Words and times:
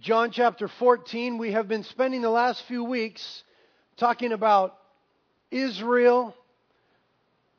John 0.00 0.30
chapter 0.30 0.66
14. 0.66 1.36
We 1.36 1.52
have 1.52 1.68
been 1.68 1.84
spending 1.84 2.22
the 2.22 2.30
last 2.30 2.62
few 2.66 2.84
weeks 2.84 3.44
talking 3.98 4.32
about 4.32 4.74
Israel, 5.50 6.34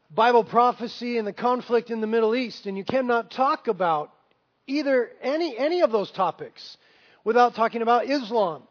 Bible 0.10 0.44
prophecy, 0.44 1.20
and 1.20 1.28
the 1.28 1.34
conflict 1.34 1.92
in 1.92 2.02
the 2.02 2.08
Middle 2.08 2.34
East. 2.34 2.66
And 2.66 2.76
you 2.76 2.84
cannot 2.84 3.30
talk 3.30 3.68
about 3.68 4.12
either 4.66 5.12
any, 5.22 5.56
any 5.56 5.82
of 5.82 5.92
those 5.92 6.10
topics 6.10 6.78
without 7.24 7.54
talking 7.54 7.84
about 7.84 8.10
Islam. 8.10 8.64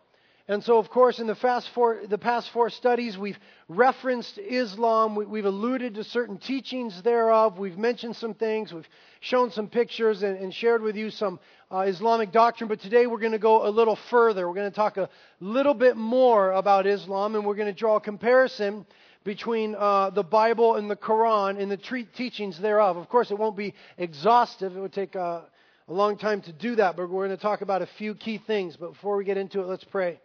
And 0.50 0.64
so, 0.64 0.78
of 0.78 0.90
course, 0.90 1.20
in 1.20 1.28
the, 1.28 1.36
four, 1.36 2.00
the 2.08 2.18
past 2.18 2.50
four 2.50 2.70
studies, 2.70 3.16
we've 3.16 3.38
referenced 3.68 4.36
Islam. 4.36 5.14
We, 5.14 5.38
have 5.38 5.46
alluded 5.46 5.94
to 5.94 6.02
certain 6.02 6.38
teachings 6.38 7.00
thereof. 7.02 7.56
We've 7.56 7.78
mentioned 7.78 8.16
some 8.16 8.34
things. 8.34 8.72
We've 8.72 8.88
shown 9.20 9.52
some 9.52 9.68
pictures 9.68 10.24
and, 10.24 10.36
and 10.36 10.52
shared 10.52 10.82
with 10.82 10.96
you 10.96 11.10
some 11.10 11.38
uh, 11.70 11.84
Islamic 11.86 12.32
doctrine. 12.32 12.66
But 12.66 12.80
today 12.80 13.06
we're 13.06 13.20
going 13.20 13.30
to 13.30 13.38
go 13.38 13.64
a 13.64 13.70
little 13.70 13.94
further. 13.94 14.48
We're 14.48 14.56
going 14.56 14.68
to 14.68 14.74
talk 14.74 14.96
a 14.96 15.08
little 15.38 15.72
bit 15.72 15.96
more 15.96 16.50
about 16.50 16.84
Islam, 16.84 17.36
and 17.36 17.46
we're 17.46 17.54
going 17.54 17.72
to 17.72 17.78
draw 17.78 17.94
a 17.94 18.00
comparison 18.00 18.84
between 19.22 19.76
uh, 19.76 20.10
the 20.10 20.24
Bible 20.24 20.74
and 20.74 20.90
the 20.90 20.96
Quran 20.96 21.62
and 21.62 21.70
the 21.70 21.76
tre- 21.76 22.08
teachings 22.16 22.58
thereof. 22.58 22.96
Of 22.96 23.08
course, 23.08 23.30
it 23.30 23.38
won't 23.38 23.56
be 23.56 23.72
exhaustive. 23.98 24.76
It 24.76 24.80
would 24.80 24.92
take 24.92 25.14
uh, 25.14 25.42
a 25.86 25.92
long 25.92 26.18
time 26.18 26.40
to 26.40 26.52
do 26.52 26.74
that, 26.74 26.96
but 26.96 27.08
we're 27.08 27.28
going 27.28 27.38
to 27.38 27.40
talk 27.40 27.60
about 27.60 27.82
a 27.82 27.88
few 27.98 28.16
key 28.16 28.38
things. 28.38 28.76
But 28.76 28.94
before 28.94 29.16
we 29.16 29.24
get 29.24 29.36
into 29.36 29.60
it, 29.60 29.68
let's 29.68 29.84
pray. 29.84 30.18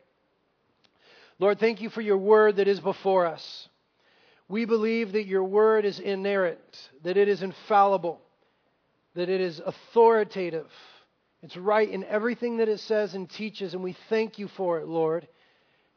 Lord, 1.37 1.59
thank 1.59 1.81
you 1.81 1.89
for 1.89 2.01
your 2.01 2.17
word 2.17 2.57
that 2.57 2.67
is 2.67 2.79
before 2.79 3.25
us. 3.25 3.67
We 4.47 4.65
believe 4.65 5.13
that 5.13 5.25
your 5.25 5.43
word 5.43 5.83
is 5.83 5.99
inerrant, 5.99 6.89
that 7.03 7.17
it 7.17 7.27
is 7.27 7.41
infallible, 7.41 8.21
that 9.15 9.27
it 9.27 9.41
is 9.41 9.59
authoritative. 9.65 10.69
It's 11.41 11.57
right 11.57 11.89
in 11.89 12.03
everything 12.05 12.57
that 12.57 12.69
it 12.69 12.79
says 12.79 13.15
and 13.15 13.29
teaches, 13.29 13.73
and 13.73 13.83
we 13.83 13.97
thank 14.09 14.39
you 14.39 14.47
for 14.47 14.79
it, 14.79 14.87
Lord. 14.87 15.27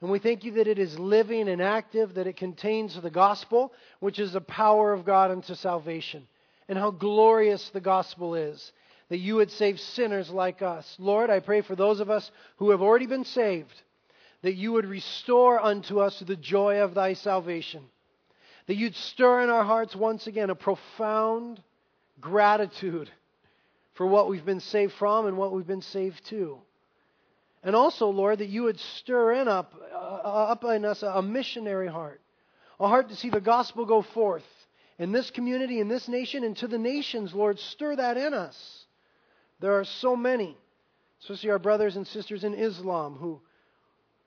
And 0.00 0.10
we 0.10 0.18
thank 0.18 0.44
you 0.44 0.52
that 0.52 0.66
it 0.66 0.78
is 0.78 0.98
living 0.98 1.48
and 1.48 1.62
active, 1.62 2.14
that 2.14 2.26
it 2.26 2.36
contains 2.36 3.00
the 3.00 3.10
gospel, 3.10 3.72
which 4.00 4.18
is 4.18 4.32
the 4.32 4.40
power 4.40 4.92
of 4.92 5.04
God 5.04 5.30
unto 5.30 5.54
salvation. 5.54 6.26
And 6.68 6.78
how 6.78 6.90
glorious 6.90 7.70
the 7.70 7.80
gospel 7.80 8.34
is, 8.34 8.72
that 9.08 9.18
you 9.18 9.36
would 9.36 9.50
save 9.50 9.78
sinners 9.80 10.30
like 10.30 10.62
us. 10.62 10.96
Lord, 10.98 11.30
I 11.30 11.40
pray 11.40 11.62
for 11.62 11.76
those 11.76 12.00
of 12.00 12.10
us 12.10 12.30
who 12.56 12.70
have 12.70 12.82
already 12.82 13.06
been 13.06 13.24
saved 13.24 13.82
that 14.42 14.54
you 14.54 14.72
would 14.72 14.86
restore 14.86 15.60
unto 15.60 16.00
us 16.00 16.18
the 16.20 16.36
joy 16.36 16.80
of 16.80 16.94
thy 16.94 17.14
salvation. 17.14 17.84
That 18.66 18.76
you'd 18.76 18.94
stir 18.94 19.42
in 19.42 19.50
our 19.50 19.64
hearts 19.64 19.96
once 19.96 20.26
again 20.26 20.50
a 20.50 20.54
profound 20.54 21.62
gratitude 22.20 23.10
for 23.94 24.06
what 24.06 24.28
we've 24.28 24.44
been 24.44 24.60
saved 24.60 24.92
from 24.94 25.26
and 25.26 25.36
what 25.36 25.52
we've 25.52 25.66
been 25.66 25.82
saved 25.82 26.24
to. 26.26 26.58
And 27.62 27.74
also, 27.74 28.08
Lord, 28.08 28.38
that 28.38 28.48
you 28.48 28.64
would 28.64 28.78
stir 28.78 29.32
in 29.32 29.48
up, 29.48 29.74
uh, 29.92 29.96
up 29.96 30.64
in 30.64 30.84
us 30.84 31.02
a 31.02 31.20
missionary 31.20 31.88
heart, 31.88 32.20
a 32.78 32.86
heart 32.86 33.08
to 33.08 33.16
see 33.16 33.30
the 33.30 33.40
gospel 33.40 33.84
go 33.84 34.02
forth 34.02 34.44
in 34.98 35.10
this 35.12 35.30
community, 35.30 35.80
in 35.80 35.88
this 35.88 36.06
nation, 36.06 36.44
and 36.44 36.56
to 36.58 36.68
the 36.68 36.78
nations, 36.78 37.34
Lord. 37.34 37.58
Stir 37.58 37.96
that 37.96 38.16
in 38.16 38.34
us. 38.34 38.84
There 39.60 39.78
are 39.78 39.84
so 39.84 40.14
many, 40.14 40.56
especially 41.22 41.50
our 41.50 41.58
brothers 41.58 41.96
and 41.96 42.06
sisters 42.06 42.44
in 42.44 42.54
Islam, 42.54 43.16
who 43.16 43.40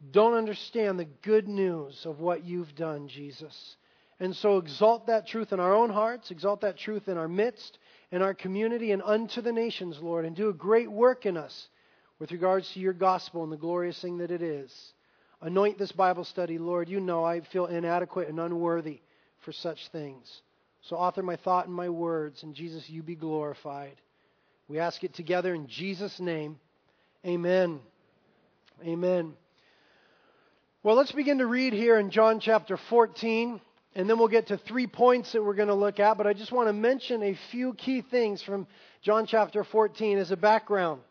don't 0.10 0.34
understand 0.34 1.00
the 1.00 1.08
good 1.22 1.48
news 1.48 2.06
of 2.06 2.20
what 2.20 2.44
you've 2.44 2.74
done, 2.76 3.08
Jesus. 3.08 3.76
And 4.20 4.36
so 4.36 4.58
exalt 4.58 5.08
that 5.08 5.28
truth 5.28 5.52
in 5.52 5.60
our 5.60 5.74
own 5.74 5.90
hearts, 5.90 6.32
exalt 6.32 6.62
that 6.62 6.78
truth 6.78 7.08
in 7.08 7.18
our 7.18 7.28
midst, 7.28 7.78
in 8.12 8.22
our 8.22 8.34
community, 8.34 8.92
and 8.92 9.02
unto 9.02 9.42
the 9.42 9.52
nations, 9.52 10.00
Lord, 10.02 10.26
and 10.26 10.36
do 10.36 10.50
a 10.50 10.54
great 10.54 10.92
work 10.92 11.26
in 11.26 11.38
us 11.38 11.68
with 12.20 12.32
regards 12.32 12.72
to 12.72 12.80
your 12.80 12.94
gospel 12.94 13.44
and 13.44 13.52
the 13.52 13.58
glorious 13.58 14.00
thing 14.00 14.20
that 14.20 14.32
it 14.32 14.42
is. 14.42 14.94
Anoint 15.42 15.80
this 15.80 15.92
Bible 15.92 16.24
study, 16.24 16.60
Lord. 16.60 16.88
You 16.88 17.00
know 17.00 17.24
I 17.24 17.42
feel 17.42 17.66
inadequate 17.66 18.28
and 18.28 18.40
unworthy 18.40 19.02
for 19.40 19.52
such 19.52 19.88
things. 19.90 20.42
So 20.82 20.96
author 20.96 21.24
my 21.24 21.36
thought 21.36 21.66
and 21.66 21.76
my 21.76 21.90
words, 21.90 22.44
and 22.44 22.54
Jesus, 22.54 22.90
you 22.90 23.02
be 23.02 23.16
glorified. 23.16 23.96
We 24.68 24.80
ask 24.80 25.04
it 25.04 25.14
together 25.14 25.54
in 25.54 25.68
Jesus' 25.68 26.20
name. 26.20 26.60
Amen. 27.26 27.80
Amen. 28.84 29.34
Well, 30.84 30.96
let's 30.96 31.12
begin 31.12 31.38
to 31.38 31.46
read 31.46 31.74
here 31.74 32.00
in 32.00 32.10
John 32.10 32.40
chapter 32.40 32.76
14, 32.76 33.62
and 33.94 34.10
then 34.10 34.18
we'll 34.18 34.28
get 34.28 34.48
to 34.48 34.58
three 34.58 34.88
points 34.88 35.32
that 35.32 35.44
we're 35.44 35.54
going 35.54 35.68
to 35.68 35.76
look 35.76 36.00
at. 36.00 36.18
But 36.18 36.26
I 36.26 36.34
just 36.34 36.52
want 36.52 36.70
to 36.70 36.74
mention 36.74 37.22
a 37.22 37.38
few 37.52 37.76
key 37.76 38.02
things 38.02 38.42
from 38.42 38.66
John 39.04 39.28
chapter 39.28 39.64
14 39.64 40.18
as 40.18 40.32
a 40.32 40.38
background. 40.38 41.02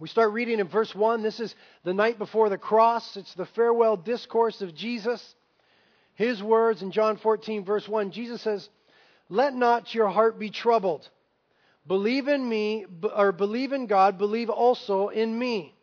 We 0.00 0.08
start 0.08 0.32
reading 0.32 0.60
in 0.60 0.68
verse 0.68 0.94
1. 0.94 1.22
This 1.22 1.40
is 1.40 1.54
the 1.84 1.94
night 1.94 2.18
before 2.18 2.50
the 2.50 2.58
cross, 2.58 3.16
it's 3.16 3.32
the 3.32 3.46
farewell 3.46 3.96
discourse 3.96 4.60
of 4.60 4.74
Jesus. 4.74 5.34
His 6.14 6.42
words 6.42 6.82
in 6.82 6.90
John 6.90 7.16
14, 7.16 7.64
verse 7.64 7.88
1 7.88 8.10
Jesus 8.10 8.42
says, 8.42 8.68
Let 9.30 9.54
not 9.54 9.94
your 9.94 10.10
heart 10.10 10.38
be 10.38 10.50
troubled. 10.50 11.08
Believe 11.86 12.28
in 12.28 12.46
me, 12.46 12.84
or 13.16 13.32
believe 13.32 13.72
in 13.72 13.86
God, 13.86 14.18
believe 14.18 14.50
also 14.50 15.08
in 15.08 15.38
me. 15.38 15.74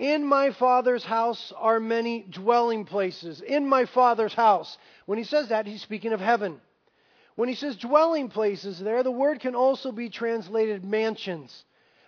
In 0.00 0.24
my 0.24 0.50
Father's 0.52 1.04
house 1.04 1.52
are 1.58 1.78
many 1.78 2.22
dwelling 2.22 2.86
places. 2.86 3.42
In 3.42 3.68
my 3.68 3.84
Father's 3.84 4.32
house. 4.32 4.78
When 5.04 5.18
he 5.18 5.24
says 5.24 5.50
that, 5.50 5.66
he's 5.66 5.82
speaking 5.82 6.14
of 6.14 6.20
heaven. 6.20 6.58
When 7.36 7.50
he 7.50 7.54
says 7.54 7.76
dwelling 7.76 8.30
places 8.30 8.78
there, 8.78 9.02
the 9.02 9.10
word 9.10 9.40
can 9.40 9.54
also 9.54 9.92
be 9.92 10.08
translated 10.08 10.86
mansions. 10.86 11.64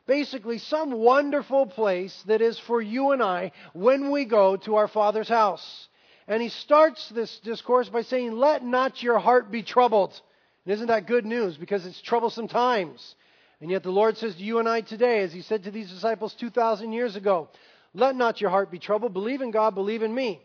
Basically, 0.06 0.56
some 0.56 0.92
wonderful 0.92 1.66
place 1.66 2.18
that 2.28 2.40
is 2.40 2.58
for 2.58 2.80
you 2.80 3.10
and 3.10 3.22
I 3.22 3.52
when 3.74 4.10
we 4.10 4.24
go 4.24 4.56
to 4.56 4.76
our 4.76 4.88
Father's 4.88 5.28
house. 5.28 5.88
And 6.26 6.40
he 6.40 6.48
starts 6.48 7.10
this 7.10 7.40
discourse 7.40 7.90
by 7.90 8.02
saying, 8.02 8.32
Let 8.32 8.64
not 8.64 9.02
your 9.02 9.18
heart 9.18 9.50
be 9.50 9.62
troubled. 9.62 10.18
And 10.64 10.72
isn't 10.72 10.86
that 10.86 11.06
good 11.06 11.26
news? 11.26 11.58
Because 11.58 11.84
it's 11.84 12.00
troublesome 12.00 12.48
times. 12.48 13.16
And 13.60 13.70
yet 13.70 13.84
the 13.84 13.90
Lord 13.90 14.16
says 14.16 14.34
to 14.34 14.42
you 14.42 14.58
and 14.58 14.68
I 14.68 14.80
today, 14.80 15.20
as 15.20 15.32
he 15.32 15.40
said 15.40 15.64
to 15.64 15.70
these 15.70 15.88
disciples 15.88 16.34
2,000 16.34 16.92
years 16.92 17.14
ago, 17.14 17.48
let 17.94 18.16
not 18.16 18.40
your 18.40 18.50
heart 18.50 18.70
be 18.70 18.78
troubled. 18.78 19.12
Believe 19.12 19.42
in 19.42 19.50
God, 19.50 19.74
believe 19.74 20.02
in 20.02 20.14
me. 20.14 20.40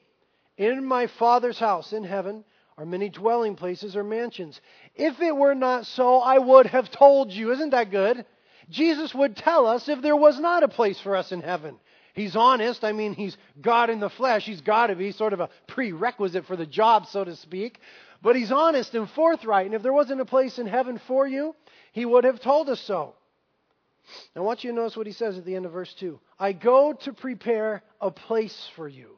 In 0.58 0.86
my 0.86 1.08
Father's 1.08 1.60
house 1.60 1.94
in 1.94 2.04
heaven 2.04 2.44
are 2.78 2.86
many 2.86 3.10
dwelling 3.10 3.56
places 3.56 3.96
or 3.96 4.04
mansions. 4.04 4.60
If 4.96 5.20
it 5.22 5.36
were 5.36 5.56
not 5.56 5.86
so, 5.86 6.20
I 6.20 6.38
would 6.38 6.68
have 6.68 6.92
told 6.92 7.32
you. 7.32 7.52
Isn't 7.52 7.72
that 7.72 7.92
good? 7.92 8.26
Jesus 8.70 9.14
would 9.14 9.38
tell 9.38 9.66
us 9.66 9.88
if 9.88 10.02
there 10.02 10.16
was 10.16 10.40
not 10.40 10.64
a 10.64 10.68
place 10.68 11.00
for 11.00 11.16
us 11.16 11.32
in 11.32 11.42
heaven. 11.42 11.78
He's 12.14 12.36
honest. 12.36 12.84
I 12.84 12.92
mean, 12.92 13.14
he's 13.14 13.38
God 13.62 13.90
in 13.90 14.00
the 14.00 14.10
flesh. 14.10 14.44
He's 14.46 14.62
got 14.62 14.88
to 14.88 14.96
be 14.96 15.12
sort 15.12 15.34
of 15.34 15.40
a 15.40 15.50
prerequisite 15.68 16.46
for 16.46 16.56
the 16.56 16.66
job, 16.66 17.06
so 17.06 17.24
to 17.24 17.36
speak. 17.36 17.80
But 18.22 18.36
he's 18.36 18.52
honest 18.52 18.96
and 18.96 19.10
forthright. 19.12 19.68
And 19.68 19.76
if 19.76 19.84
there 19.84 19.94
wasn't 19.94 20.22
a 20.22 20.26
place 20.26 20.58
in 20.58 20.66
heaven 20.66 21.00
for 21.08 21.28
you, 21.28 21.56
he 21.94 22.06
would 22.06 22.24
have 22.24 22.42
told 22.42 22.70
us 22.70 22.82
so. 22.82 23.14
Now, 24.36 24.42
I 24.42 24.46
want 24.46 24.64
you 24.64 24.72
to 24.72 24.76
notice 24.76 24.98
what 24.98 25.08
he 25.08 25.14
says 25.14 25.38
at 25.38 25.46
the 25.46 25.56
end 25.56 25.66
of 25.66 25.72
verse 25.72 25.94
2 25.94 26.20
I 26.40 26.54
go 26.54 26.94
to 26.94 27.14
prepare 27.14 27.84
a 28.00 28.12
place 28.12 28.70
for 28.76 28.88
you. 28.88 29.18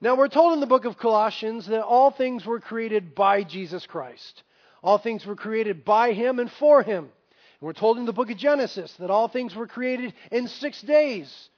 Now, 0.00 0.16
we're 0.16 0.28
told 0.28 0.52
in 0.54 0.60
the 0.60 0.66
book 0.66 0.84
of 0.84 0.98
Colossians 0.98 1.66
that 1.68 1.84
all 1.84 2.10
things 2.10 2.44
were 2.44 2.60
created 2.60 3.14
by 3.14 3.44
Jesus 3.44 3.86
Christ. 3.86 4.42
All 4.82 4.98
things 4.98 5.24
were 5.24 5.36
created 5.36 5.84
by 5.84 6.12
him 6.12 6.40
and 6.40 6.50
for 6.50 6.82
him. 6.82 7.04
And 7.04 7.10
we're 7.60 7.72
told 7.72 7.98
in 7.98 8.04
the 8.04 8.12
book 8.12 8.30
of 8.30 8.36
Genesis 8.36 8.92
that 8.94 9.10
all 9.10 9.28
things 9.28 9.54
were 9.54 9.68
created 9.68 10.12
in 10.32 10.48
six 10.48 10.82
days. 10.82 11.48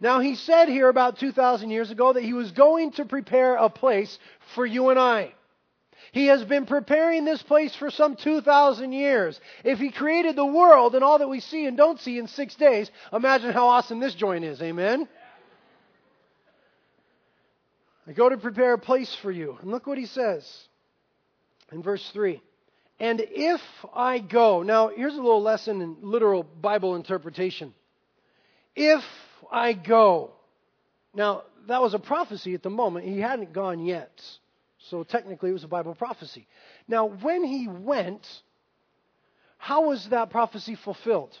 Now, 0.00 0.20
he 0.20 0.36
said 0.36 0.68
here 0.68 0.88
about 0.88 1.18
2,000 1.18 1.70
years 1.70 1.90
ago 1.90 2.12
that 2.12 2.22
he 2.22 2.32
was 2.32 2.52
going 2.52 2.92
to 2.92 3.04
prepare 3.04 3.56
a 3.56 3.68
place 3.68 4.16
for 4.54 4.64
you 4.64 4.90
and 4.90 4.98
I. 4.98 5.34
He 6.12 6.26
has 6.26 6.44
been 6.44 6.66
preparing 6.66 7.24
this 7.24 7.42
place 7.42 7.74
for 7.74 7.90
some 7.90 8.16
2,000 8.16 8.92
years. 8.92 9.40
If 9.64 9.78
He 9.78 9.90
created 9.90 10.36
the 10.36 10.44
world 10.44 10.94
and 10.94 11.04
all 11.04 11.18
that 11.18 11.28
we 11.28 11.40
see 11.40 11.66
and 11.66 11.76
don't 11.76 12.00
see 12.00 12.18
in 12.18 12.26
six 12.28 12.54
days, 12.54 12.90
imagine 13.12 13.52
how 13.52 13.68
awesome 13.68 14.00
this 14.00 14.14
joint 14.14 14.44
is. 14.44 14.60
Amen? 14.62 15.08
I 18.06 18.12
go 18.12 18.28
to 18.28 18.38
prepare 18.38 18.72
a 18.72 18.78
place 18.78 19.14
for 19.20 19.30
you. 19.30 19.58
And 19.60 19.70
look 19.70 19.86
what 19.86 19.98
He 19.98 20.06
says 20.06 20.68
in 21.70 21.82
verse 21.82 22.08
3. 22.12 22.40
And 23.00 23.20
if 23.24 23.60
I 23.94 24.18
go, 24.18 24.62
now 24.62 24.88
here's 24.88 25.14
a 25.14 25.22
little 25.22 25.42
lesson 25.42 25.82
in 25.82 25.96
literal 26.02 26.42
Bible 26.42 26.96
interpretation. 26.96 27.74
If 28.74 29.04
I 29.52 29.72
go, 29.72 30.32
now 31.14 31.42
that 31.68 31.80
was 31.80 31.94
a 31.94 31.98
prophecy 31.98 32.54
at 32.54 32.62
the 32.62 32.70
moment. 32.70 33.06
He 33.06 33.20
hadn't 33.20 33.52
gone 33.52 33.84
yet. 33.84 34.22
So 34.90 35.04
technically, 35.04 35.50
it 35.50 35.54
was 35.54 35.64
a 35.64 35.68
Bible 35.68 35.94
prophecy. 35.94 36.46
Now, 36.86 37.06
when 37.06 37.44
he 37.44 37.68
went, 37.68 38.26
how 39.58 39.88
was 39.88 40.08
that 40.08 40.30
prophecy 40.30 40.76
fulfilled? 40.76 41.36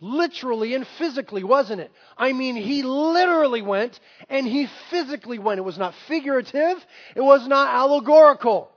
Literally 0.00 0.74
and 0.74 0.86
physically, 0.98 1.44
wasn't 1.44 1.80
it? 1.80 1.92
I 2.18 2.32
mean, 2.32 2.56
he 2.56 2.82
literally 2.82 3.62
went 3.62 4.00
and 4.28 4.46
he 4.46 4.68
physically 4.90 5.38
went. 5.38 5.58
It 5.58 5.62
was 5.62 5.78
not 5.78 5.94
figurative, 6.08 6.84
it 7.14 7.20
was 7.20 7.46
not 7.46 7.72
allegorical. 7.72 8.68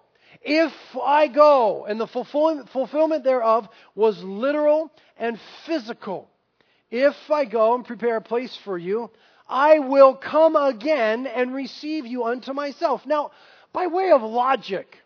If 0.42 0.74
I 1.02 1.28
go, 1.28 1.86
and 1.86 2.00
the 2.00 2.06
fulfillment 2.06 3.24
thereof 3.24 3.68
was 3.96 4.22
literal 4.22 4.92
and 5.18 5.40
physical. 5.66 6.30
If 6.92 7.16
I 7.32 7.46
go 7.46 7.74
and 7.74 7.84
prepare 7.84 8.18
a 8.18 8.22
place 8.22 8.56
for 8.64 8.78
you, 8.78 9.10
I 9.48 9.80
will 9.80 10.16
come 10.16 10.56
again 10.56 11.28
and 11.28 11.54
receive 11.54 12.06
you 12.06 12.24
unto 12.24 12.54
myself. 12.54 13.06
Now, 13.06 13.32
by 13.74 13.88
way 13.88 14.12
of 14.12 14.22
logic, 14.24 14.98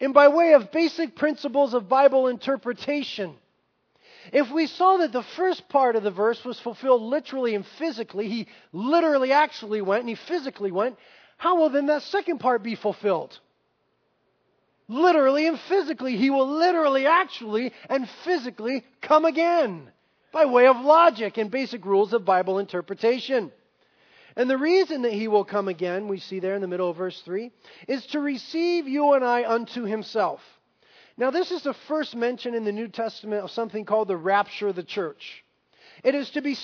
and 0.00 0.14
by 0.14 0.28
way 0.28 0.54
of 0.54 0.72
basic 0.72 1.14
principles 1.14 1.74
of 1.74 1.88
Bible 1.88 2.28
interpretation, 2.28 3.34
if 4.32 4.50
we 4.50 4.66
saw 4.66 4.98
that 4.98 5.12
the 5.12 5.22
first 5.36 5.68
part 5.68 5.96
of 5.96 6.02
the 6.02 6.10
verse 6.10 6.42
was 6.44 6.58
fulfilled 6.60 7.02
literally 7.02 7.54
and 7.54 7.66
physically, 7.78 8.28
he 8.28 8.46
literally 8.72 9.32
actually 9.32 9.82
went 9.82 10.00
and 10.00 10.08
he 10.08 10.14
physically 10.14 10.70
went, 10.70 10.96
how 11.36 11.56
will 11.56 11.70
then 11.70 11.86
that 11.86 12.02
second 12.02 12.38
part 12.38 12.62
be 12.62 12.76
fulfilled? 12.76 13.38
Literally 14.88 15.46
and 15.46 15.58
physically. 15.58 16.16
He 16.16 16.30
will 16.30 16.48
literally, 16.48 17.06
actually, 17.06 17.72
and 17.88 18.08
physically 18.24 18.84
come 19.00 19.24
again 19.24 19.90
by 20.32 20.44
way 20.44 20.66
of 20.66 20.76
logic 20.80 21.38
and 21.38 21.50
basic 21.50 21.84
rules 21.84 22.12
of 22.12 22.24
Bible 22.24 22.58
interpretation. 22.58 23.52
And 24.36 24.48
the 24.48 24.58
reason 24.58 25.02
that 25.02 25.12
he 25.12 25.28
will 25.28 25.44
come 25.44 25.68
again, 25.68 26.08
we 26.08 26.18
see 26.18 26.40
there 26.40 26.54
in 26.54 26.60
the 26.60 26.68
middle 26.68 26.88
of 26.88 26.96
verse 26.96 27.20
3, 27.22 27.50
is 27.88 28.06
to 28.06 28.20
receive 28.20 28.86
you 28.86 29.14
and 29.14 29.24
I 29.24 29.44
unto 29.44 29.84
himself. 29.84 30.40
Now, 31.16 31.30
this 31.30 31.50
is 31.50 31.62
the 31.62 31.74
first 31.88 32.14
mention 32.14 32.54
in 32.54 32.64
the 32.64 32.72
New 32.72 32.88
Testament 32.88 33.44
of 33.44 33.50
something 33.50 33.84
called 33.84 34.08
the 34.08 34.16
rapture 34.16 34.68
of 34.68 34.76
the 34.76 34.82
church. 34.82 35.44
It 36.02 36.14
is 36.14 36.30
to 36.30 36.40
be 36.40 36.56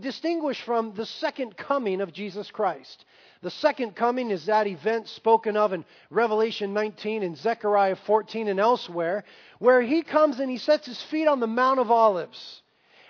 distinguished 0.00 0.62
from 0.62 0.92
the 0.94 1.06
second 1.06 1.56
coming 1.56 2.02
of 2.02 2.12
Jesus 2.12 2.50
Christ. 2.50 3.06
The 3.40 3.50
second 3.50 3.94
coming 3.94 4.30
is 4.30 4.46
that 4.46 4.66
event 4.66 5.08
spoken 5.08 5.56
of 5.56 5.72
in 5.72 5.86
Revelation 6.10 6.74
19 6.74 7.22
and 7.22 7.36
Zechariah 7.36 7.96
14 7.96 8.48
and 8.48 8.60
elsewhere, 8.60 9.24
where 9.58 9.80
he 9.80 10.02
comes 10.02 10.38
and 10.38 10.50
he 10.50 10.58
sets 10.58 10.86
his 10.86 11.00
feet 11.00 11.28
on 11.28 11.40
the 11.40 11.46
Mount 11.46 11.80
of 11.80 11.90
Olives. 11.90 12.62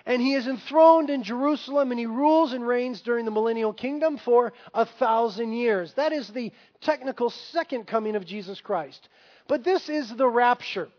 And 0.05 0.21
he 0.21 0.35
is 0.35 0.45
enthroned 0.45 1.09
in 1.09 1.23
Jerusalem 1.23 1.91
and 1.91 1.99
he 1.99 2.05
rules 2.05 2.53
and 2.53 2.65
reigns 2.65 3.01
during 3.01 3.25
the 3.25 3.31
millennial 3.31 3.73
kingdom 3.73 4.17
for 4.17 4.53
a 4.73 4.85
thousand 4.85 5.53
years. 5.53 5.93
That 5.95 6.13
is 6.13 6.29
the 6.29 6.51
technical 6.81 7.31
second 7.31 7.87
coming 7.87 8.15
of 8.15 8.25
Jesus 8.25 8.61
Christ. 8.61 9.09
But 9.47 9.63
this 9.63 9.89
is 9.89 10.13
the 10.15 10.27
rapture, 10.27 10.89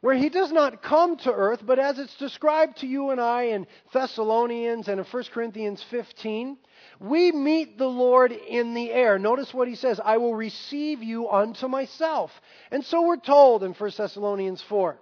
where 0.00 0.16
he 0.16 0.28
does 0.28 0.50
not 0.50 0.82
come 0.82 1.16
to 1.18 1.32
earth, 1.32 1.60
but 1.64 1.78
as 1.78 1.98
it's 2.00 2.16
described 2.16 2.78
to 2.78 2.88
you 2.88 3.10
and 3.10 3.20
I 3.20 3.44
in 3.44 3.68
Thessalonians 3.92 4.88
and 4.88 4.98
in 4.98 5.06
1 5.06 5.24
Corinthians 5.32 5.84
15, 5.90 6.58
we 6.98 7.30
meet 7.30 7.78
the 7.78 7.86
Lord 7.86 8.32
in 8.32 8.74
the 8.74 8.92
air. 8.92 9.18
Notice 9.18 9.54
what 9.54 9.68
he 9.68 9.76
says 9.76 10.00
I 10.04 10.16
will 10.16 10.34
receive 10.34 11.04
you 11.04 11.28
unto 11.28 11.68
myself. 11.68 12.32
And 12.72 12.84
so 12.84 13.02
we're 13.02 13.16
told 13.16 13.62
in 13.62 13.74
1 13.74 13.90
Thessalonians 13.96 14.62
4 14.62 14.98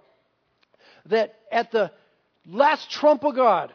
that 1.07 1.35
at 1.51 1.71
the 1.71 1.91
last 2.47 2.89
trump 2.89 3.23
of 3.23 3.35
God, 3.35 3.73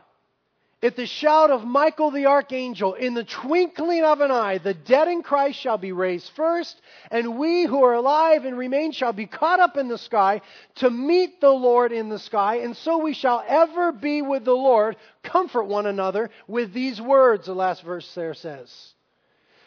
at 0.82 0.96
the 0.96 1.06
shout 1.06 1.50
of 1.50 1.62
Michael 1.62 2.10
the 2.10 2.24
archangel, 2.24 2.94
in 2.94 3.12
the 3.12 3.24
twinkling 3.24 4.02
of 4.02 4.22
an 4.22 4.30
eye, 4.30 4.56
the 4.56 4.72
dead 4.72 5.08
in 5.08 5.22
Christ 5.22 5.58
shall 5.58 5.76
be 5.76 5.92
raised 5.92 6.30
first, 6.34 6.80
and 7.10 7.38
we 7.38 7.64
who 7.64 7.84
are 7.84 7.92
alive 7.92 8.46
and 8.46 8.56
remain 8.56 8.92
shall 8.92 9.12
be 9.12 9.26
caught 9.26 9.60
up 9.60 9.76
in 9.76 9.88
the 9.88 9.98
sky 9.98 10.40
to 10.76 10.88
meet 10.88 11.38
the 11.40 11.50
Lord 11.50 11.92
in 11.92 12.08
the 12.08 12.18
sky, 12.18 12.56
and 12.56 12.74
so 12.74 12.96
we 12.96 13.12
shall 13.12 13.44
ever 13.46 13.92
be 13.92 14.22
with 14.22 14.46
the 14.46 14.54
Lord. 14.54 14.96
Comfort 15.22 15.64
one 15.64 15.84
another 15.84 16.30
with 16.48 16.72
these 16.72 16.98
words, 16.98 17.44
the 17.44 17.54
last 17.54 17.82
verse 17.82 18.10
there 18.14 18.32
says. 18.32 18.94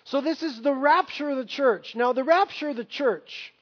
So 0.05 0.19
this 0.19 0.41
is 0.41 0.61
the 0.61 0.73
rapture 0.73 1.29
of 1.29 1.37
the 1.37 1.45
church. 1.45 1.95
Now, 1.95 2.13
the 2.13 2.23
rapture 2.23 2.69
of 2.69 2.75
the 2.75 2.85
church 2.85 3.53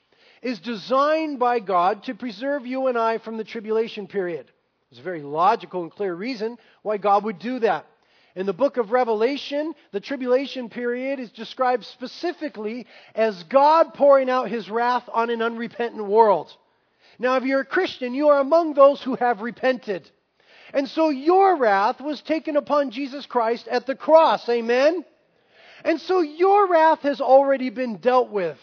is 0.42 0.60
designed 0.60 1.38
by 1.38 1.60
God 1.60 2.06
to 2.06 2.16
preserve 2.16 2.66
you 2.66 2.88
and 2.88 2.98
I 2.98 3.18
from 3.18 3.36
the 3.36 3.44
tribulation 3.44 4.08
period. 4.08 4.50
There's 4.92 5.00
a 5.00 5.04
very 5.04 5.22
logical 5.22 5.84
and 5.84 5.92
clear 5.92 6.14
reason 6.14 6.58
why 6.82 6.98
God 6.98 7.24
would 7.24 7.40
do 7.40 7.60
that. 7.60 7.86
In 8.36 8.46
the 8.46 8.54
book 8.54 8.76
of 8.76 8.92
Revelation, 8.92 9.74
the 9.92 10.02
tribulation 10.02 10.70
period 10.70 11.20
is 11.20 11.32
described 11.32 11.86
specifically 11.86 12.88
as 13.16 13.44
God 13.44 13.94
pouring 13.94 14.30
out 14.30 14.50
his 14.50 14.70
wrath 14.70 15.08
on 15.12 15.30
an 15.30 15.42
unrepentant 15.42 16.06
world. 16.06 16.54
Now, 17.20 17.38
if 17.38 17.44
you're 17.44 17.62
a 17.62 17.66
Christian, 17.66 18.14
you 18.14 18.30
are 18.30 18.40
among 18.40 18.74
those 18.74 19.02
who 19.02 19.16
have 19.16 19.42
repented. 19.42 20.10
And 20.74 20.88
so 20.90 21.10
your 21.10 21.56
wrath 21.56 22.02
was 22.02 22.22
taken 22.22 22.58
upon 22.58 22.92
Jesus 22.92 23.26
Christ 23.26 23.68
at 23.70 23.86
the 23.86 23.96
cross. 23.96 24.48
Amen? 24.50 25.06
And 25.86 26.02
so 26.02 26.20
your 26.22 26.70
wrath 26.70 27.02
has 27.02 27.22
already 27.22 27.70
been 27.70 27.98
dealt 27.98 28.30
with. 28.30 28.58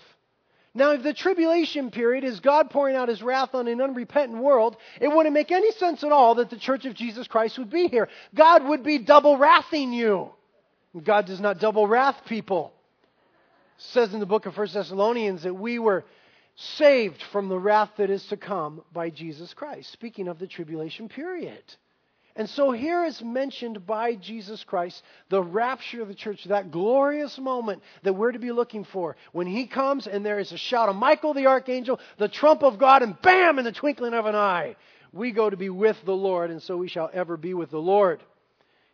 Now, 0.75 0.93
if 0.93 1.03
the 1.03 1.15
tribulation 1.15 1.91
period 1.91 2.25
is 2.25 2.41
God 2.41 2.71
pouring 2.71 2.95
out 2.95 3.09
his 3.09 3.23
wrath 3.23 3.55
on 3.55 3.69
an 3.69 3.81
unrepentant 3.81 4.43
world, 4.43 4.77
it 5.01 5.09
wouldn't 5.09 5.35
make 5.35 5.51
any 5.51 5.73
sense 5.73 6.05
at 6.05 6.13
all 6.13 6.37
that 6.37 6.51
the 6.51 6.59
church 6.59 6.85
of 6.85 6.95
Jesus 6.95 7.27
Christ 7.27 7.59
would 7.59 7.71
be 7.71 7.89
here. 7.89 8.09
God 8.35 8.65
would 8.65 8.83
be 8.83 8.99
double 8.99 9.37
wrathing 9.39 9.93
you. 9.93 10.31
God 11.03 11.27
does 11.27 11.41
not 11.41 11.59
double 11.59 11.87
wrath 11.87 12.25
people. 12.27 12.73
It 13.77 13.83
says 13.83 14.15
in 14.15 14.21
the 14.21 14.27
book 14.27 14.47
of 14.47 14.57
1 14.57 14.69
Thessalonians 14.73 15.43
that 15.43 15.55
we 15.55 15.79
were 15.79 16.05
saved 16.57 17.23
from 17.33 17.49
the 17.49 17.59
wrath 17.59 17.91
that 17.99 18.11
is 18.11 18.25
to 18.27 18.37
come 18.37 18.83
by 18.93 19.11
Jesus 19.11 19.55
Christ, 19.55 19.93
speaking 19.93 20.29
of 20.29 20.39
the 20.39 20.47
tribulation 20.47 21.09
period. 21.09 21.63
And 22.39 22.49
so 22.49 22.71
here 22.71 23.05
is 23.05 23.21
mentioned 23.21 23.85
by 23.85 24.15
Jesus 24.15 24.63
Christ 24.63 25.03
the 25.29 25.43
rapture 25.43 26.01
of 26.01 26.07
the 26.07 26.15
church, 26.15 26.45
that 26.45 26.71
glorious 26.71 27.37
moment 27.37 27.83
that 28.05 28.13
we're 28.13 28.31
to 28.31 28.39
be 28.39 28.53
looking 28.53 28.85
for. 28.85 29.17
When 29.33 29.49
he 29.49 29.67
comes 29.67 30.07
and 30.07 30.25
there 30.25 30.39
is 30.39 30.53
a 30.53 30.57
shout 30.57 30.89
of 30.89 30.95
Michael 30.95 31.35
the 31.35 31.49
archangel, 31.49 31.99
the 32.17 32.29
trump 32.29 32.63
of 32.63 32.79
God, 32.79 33.03
and 33.03 33.21
bam, 33.21 33.59
in 33.59 33.65
the 33.65 33.73
twinkling 33.73 34.15
of 34.15 34.27
an 34.27 34.37
eye, 34.37 34.77
we 35.13 35.33
go 35.33 35.51
to 35.51 35.57
be 35.57 35.69
with 35.69 35.97
the 36.05 36.15
Lord, 36.15 36.53
and 36.53 36.63
so 36.63 36.77
we 36.77 36.87
shall 36.87 37.11
ever 37.13 37.37
be 37.37 37.55
with 37.55 37.71
the 37.71 37.81
Lord. 37.81 38.21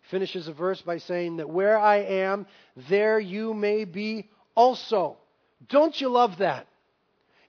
He 0.00 0.08
finishes 0.08 0.47
the 0.47 0.55
verse 0.55 0.81
by 0.81 0.97
saying 0.97 1.37
that 1.37 1.50
where 1.50 1.79
I 1.79 1.97
am, 1.97 2.47
there 2.88 3.20
you 3.20 3.52
may 3.52 3.85
be 3.85 4.31
also. 4.55 5.19
Don't 5.69 6.00
you 6.00 6.08
love 6.08 6.38
that? 6.38 6.67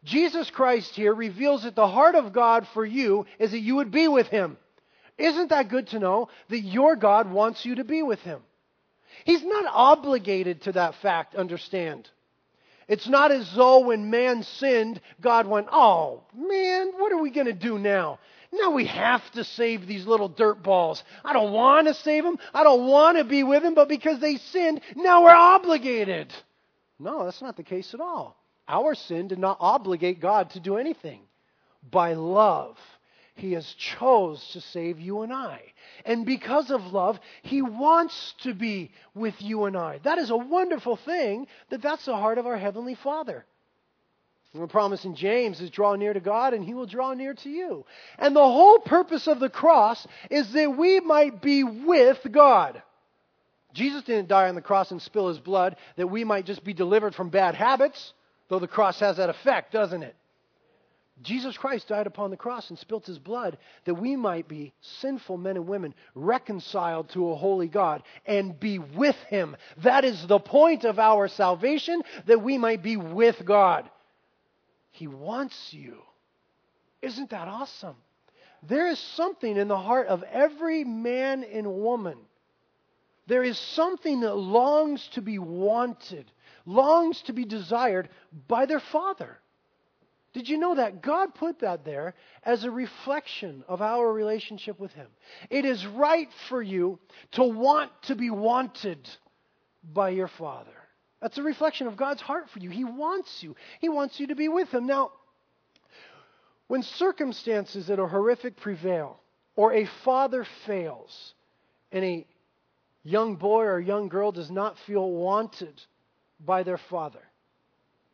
Jesus 0.04 0.50
Christ 0.50 0.94
here 0.94 1.16
reveals 1.16 1.64
that 1.64 1.76
the 1.76 1.88
heart 1.88 2.16
of 2.16 2.34
God 2.34 2.68
for 2.74 2.86
you 2.86 3.26
is 3.40 3.52
that 3.52 3.60
you 3.60 3.78
would 3.78 3.92
be 3.92 4.10
with 4.10 4.28
him. 4.28 4.58
Isn't 5.18 5.50
that 5.50 5.70
good 5.70 5.88
to 5.90 6.00
know 6.00 6.30
that 6.50 6.60
your 6.60 6.96
God 6.96 7.32
wants 7.32 7.66
you 7.66 7.76
to 7.76 7.84
be 7.84 8.04
with 8.04 8.20
Him? 8.20 8.42
He's 9.24 9.44
not 9.44 9.66
obligated 9.68 10.64
to 10.64 10.74
that 10.74 10.96
fact, 10.96 11.36
understand. 11.36 12.10
It's 12.88 13.08
not 13.08 13.32
as 13.32 13.52
though 13.56 13.80
when 13.88 14.10
man 14.10 14.44
sinned, 14.44 15.02
God 15.22 15.48
went, 15.48 15.68
Oh, 15.72 16.24
man, 16.36 16.92
what 16.98 17.12
are 17.12 17.22
we 17.22 17.32
going 17.32 17.48
to 17.48 17.54
do 17.54 17.80
now? 17.80 18.20
Now 18.52 18.72
we 18.72 18.86
have 18.86 19.24
to 19.32 19.44
save 19.44 19.88
these 19.88 20.06
little 20.06 20.30
dirt 20.30 20.62
balls. 20.62 21.04
I 21.24 21.34
don't 21.34 21.52
want 21.52 21.88
to 21.88 21.94
save 21.94 22.24
them. 22.24 22.38
I 22.54 22.64
don't 22.64 22.88
want 22.88 23.18
to 23.18 23.24
be 23.24 23.44
with 23.44 23.64
them, 23.64 23.74
but 23.74 23.90
because 23.90 24.20
they 24.20 24.38
sinned, 24.38 24.82
now 24.96 25.24
we're 25.24 25.36
obligated. 25.36 26.34
No, 27.00 27.26
that's 27.26 27.42
not 27.42 27.58
the 27.58 27.64
case 27.64 27.94
at 27.94 28.00
all. 28.00 28.38
Our 28.68 28.96
sin 28.96 29.28
did 29.28 29.40
not 29.40 29.58
obligate 29.60 30.20
God 30.20 30.52
to 30.52 30.60
do 30.60 30.78
anything. 30.78 31.22
By 31.90 32.14
love, 32.14 32.78
he 33.36 33.52
has 33.52 33.66
chose 33.74 34.50
to 34.54 34.62
save 34.62 35.00
you 35.00 35.22
and 35.22 35.34
I. 35.34 35.62
And 36.06 36.26
because 36.26 36.72
of 36.72 36.94
love, 36.94 37.20
He 37.44 37.62
wants 37.62 38.34
to 38.44 38.54
be 38.54 38.92
with 39.14 39.36
you 39.40 39.66
and 39.66 39.76
I. 39.76 40.00
That 40.04 40.18
is 40.18 40.30
a 40.30 40.38
wonderful 40.38 40.96
thing 40.96 41.48
that 41.70 41.82
that's 41.82 42.06
the 42.06 42.16
heart 42.16 42.38
of 42.38 42.48
our 42.48 42.58
Heavenly 42.58 42.96
Father. 42.96 43.46
The 44.54 44.68
promise 44.68 45.04
in 45.04 45.16
James 45.16 45.60
is 45.60 45.70
draw 45.70 45.96
near 45.96 46.14
to 46.14 46.22
God 46.22 46.54
and 46.54 46.64
He 46.64 46.74
will 46.74 46.86
draw 46.86 47.14
near 47.14 47.34
to 47.34 47.50
you. 47.50 47.86
And 48.18 48.34
the 48.34 48.40
whole 48.40 48.80
purpose 48.80 49.28
of 49.28 49.42
the 49.42 49.50
cross 49.50 50.08
is 50.32 50.54
that 50.54 50.78
we 50.78 51.02
might 51.02 51.42
be 51.42 51.66
with 51.66 52.20
God. 52.32 52.82
Jesus 53.74 54.04
didn't 54.04 54.30
die 54.30 54.48
on 54.48 54.56
the 54.56 54.62
cross 54.62 54.92
and 54.92 55.02
spill 55.02 55.28
His 55.28 55.40
blood 55.40 55.76
that 55.98 56.08
we 56.08 56.24
might 56.24 56.46
just 56.46 56.64
be 56.64 56.74
delivered 56.74 57.14
from 57.14 57.30
bad 57.30 57.54
habits, 57.54 58.14
though 58.48 58.60
the 58.60 58.68
cross 58.68 59.02
has 59.02 59.18
that 59.18 59.30
effect, 59.30 59.74
doesn't 59.74 60.04
it? 60.04 60.16
Jesus 61.22 61.58
Christ 61.58 61.88
died 61.88 62.08
upon 62.08 62.30
the 62.30 62.38
cross 62.38 62.70
and 62.70 62.78
spilt 62.78 63.06
his 63.06 63.20
blood 63.20 63.58
that 63.86 63.96
we 63.96 64.18
might 64.18 64.48
be 64.50 64.74
sinful 64.82 65.38
men 65.38 65.56
and 65.56 65.68
women 65.68 65.96
reconciled 66.14 67.10
to 67.10 67.32
a 67.32 67.36
holy 67.36 67.70
God 67.70 68.04
and 68.26 68.60
be 68.60 68.80
with 68.80 69.16
him. 69.30 69.56
That 69.78 70.04
is 70.04 70.28
the 70.28 70.40
point 70.40 70.84
of 70.84 71.00
our 71.00 71.30
salvation, 71.30 72.02
that 72.26 72.44
we 72.44 72.58
might 72.58 72.84
be 72.84 72.98
with 72.98 73.44
God. 73.46 73.90
He 74.92 75.08
wants 75.08 75.74
you. 75.74 75.98
Isn't 77.02 77.30
that 77.30 77.48
awesome? 77.48 77.96
There 78.64 78.88
is 78.88 79.00
something 79.00 79.56
in 79.56 79.68
the 79.68 79.78
heart 79.78 80.08
of 80.08 80.24
every 80.24 80.84
man 80.84 81.44
and 81.44 81.76
woman. 81.76 82.18
There 83.28 83.44
is 83.44 83.58
something 83.58 84.22
that 84.22 84.36
longs 84.36 85.08
to 85.14 85.22
be 85.22 85.40
wanted, 85.40 86.30
longs 86.66 87.22
to 87.24 87.34
be 87.34 87.46
desired 87.46 88.10
by 88.48 88.66
their 88.66 88.80
Father. 88.80 89.40
Did 90.36 90.50
you 90.50 90.58
know 90.58 90.76
that? 90.76 91.02
God 91.02 91.34
put 91.34 91.60
that 91.60 91.86
there 91.86 92.14
as 92.44 92.66
a 92.66 92.70
reflection 92.70 93.64
of 93.70 93.82
our 93.82 94.12
relationship 94.12 94.78
with 94.78 94.92
Him. 94.92 95.08
It 95.50 95.64
is 95.64 95.88
right 95.88 96.28
for 96.50 96.62
you 96.62 97.00
to 97.32 97.44
want 97.46 97.90
to 98.08 98.16
be 98.16 98.30
wanted 98.30 99.00
by 99.94 100.10
your 100.10 100.28
Father. 100.28 100.76
That's 101.22 101.38
a 101.38 101.42
reflection 101.42 101.88
of 101.88 101.96
God's 101.96 102.20
heart 102.22 102.50
for 102.50 102.60
you. 102.60 102.70
He 102.70 102.84
wants 102.84 103.44
you, 103.44 103.56
He 103.80 103.88
wants 103.88 104.20
you 104.20 104.28
to 104.28 104.36
be 104.36 104.50
with 104.50 104.70
Him. 104.74 104.86
Now, 104.86 105.14
when 106.68 106.84
circumstances 106.84 107.88
that 107.88 108.00
are 108.00 108.08
horrific 108.10 108.58
prevail, 108.58 109.22
or 109.56 109.72
a 109.72 109.88
father 110.04 110.46
fails, 110.66 111.34
and 111.94 112.04
a 112.04 112.28
young 113.04 113.38
boy 113.38 113.64
or 113.64 113.80
young 113.80 114.10
girl 114.10 114.34
does 114.34 114.52
not 114.52 114.78
feel 114.80 115.10
wanted 115.10 115.82
by 116.46 116.64
their 116.64 116.78
father, 116.90 117.24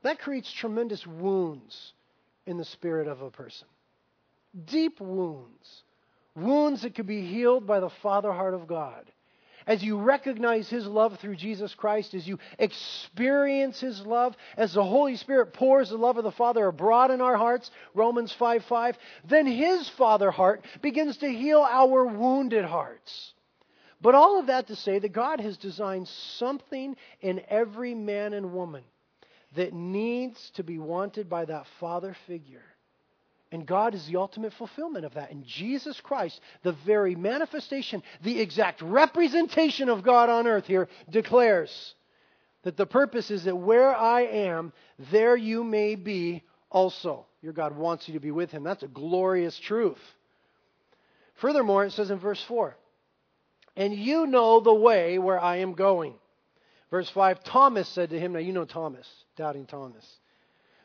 that 0.04 0.20
creates 0.20 0.54
tremendous 0.54 1.08
wounds 1.08 1.94
in 2.46 2.58
the 2.58 2.66
spirit 2.66 3.08
of 3.08 3.22
a 3.22 3.32
person. 3.32 3.68
Deep 4.66 5.00
wounds. 5.00 5.84
Wounds 6.36 6.82
that 6.82 6.96
could 6.96 7.08
be 7.08 7.26
healed 7.26 7.68
by 7.68 7.80
the 7.80 7.90
Father 8.02 8.32
heart 8.32 8.54
of 8.54 8.68
God. 8.68 9.12
As 9.68 9.84
you 9.84 10.00
recognize 10.00 10.70
His 10.70 10.88
love 10.88 11.20
through 11.20 11.36
Jesus 11.36 11.76
Christ, 11.76 12.14
as 12.14 12.28
you 12.28 12.40
experience 12.58 13.80
His 13.80 14.04
love, 14.06 14.36
as 14.58 14.74
the 14.74 14.84
Holy 14.84 15.18
Spirit 15.18 15.54
pours 15.54 15.90
the 15.90 15.98
love 15.98 16.18
of 16.18 16.24
the 16.24 16.32
Father 16.32 16.66
abroad 16.66 17.12
in 17.12 17.22
our 17.22 17.38
hearts, 17.38 17.70
Romans 17.94 18.32
5 18.34 18.66
5, 18.66 18.98
then 19.26 19.46
His 19.46 19.88
Father 19.90 20.32
heart 20.32 20.66
begins 20.82 21.18
to 21.18 21.30
heal 21.30 21.60
our 21.60 22.06
wounded 22.06 22.66
hearts. 22.66 23.34
But 24.02 24.16
all 24.16 24.40
of 24.40 24.48
that 24.48 24.68
to 24.68 24.76
say 24.76 24.98
that 24.98 25.14
God 25.14 25.40
has 25.40 25.58
designed 25.58 26.08
something 26.08 26.96
in 27.20 27.42
every 27.48 27.94
man 27.94 28.34
and 28.34 28.52
woman 28.52 28.84
that 29.56 29.74
needs 29.74 30.52
to 30.52 30.64
be 30.64 30.80
wanted 30.80 31.30
by 31.30 31.46
that 31.46 31.66
father 31.80 32.16
figure. 32.28 32.64
And 33.52 33.66
God 33.66 33.94
is 33.94 34.08
the 34.08 34.16
ultimate 34.16 34.54
fulfillment 34.54 35.06
of 35.06 35.16
that. 35.16 35.32
And 35.32 35.46
Jesus 35.46 36.00
Christ, 36.00 36.40
the 36.64 36.72
very 36.86 37.16
manifestation, 37.16 38.02
the 38.24 38.40
exact 38.40 38.82
representation 38.82 39.90
of 39.90 40.04
God 40.04 40.30
on 40.30 40.48
earth 40.48 40.66
here, 40.66 40.88
declares 41.10 41.94
that 42.64 42.78
the 42.78 42.86
purpose 42.86 43.30
is 43.30 43.44
that 43.44 43.56
where 43.56 43.94
I 43.94 44.22
am, 44.22 44.72
there 45.12 45.36
you 45.36 45.64
may 45.66 45.96
be 45.96 46.44
also. 46.70 47.26
Your 47.42 47.54
God 47.54 47.76
wants 47.76 48.08
you 48.08 48.14
to 48.14 48.20
be 48.22 48.32
with 48.32 48.52
Him. 48.52 48.64
That's 48.64 48.84
a 48.84 48.88
glorious 48.88 49.60
truth. 49.60 50.00
Furthermore, 51.36 51.86
it 51.86 51.92
says 51.92 52.12
in 52.12 52.20
verse 52.20 52.42
4 52.44 52.78
And 53.76 53.94
you 53.94 54.28
know 54.28 54.62
the 54.62 54.74
way 54.74 55.20
where 55.20 55.40
I 55.40 55.58
am 55.58 55.74
going. 55.74 56.14
Verse 56.92 57.10
5 57.10 57.44
Thomas 57.44 57.88
said 57.88 58.12
to 58.12 58.20
him, 58.20 58.34
Now 58.34 58.40
you 58.40 58.54
know 58.54 58.66
Thomas, 58.66 59.08
doubting 59.36 59.66
Thomas. 59.66 60.06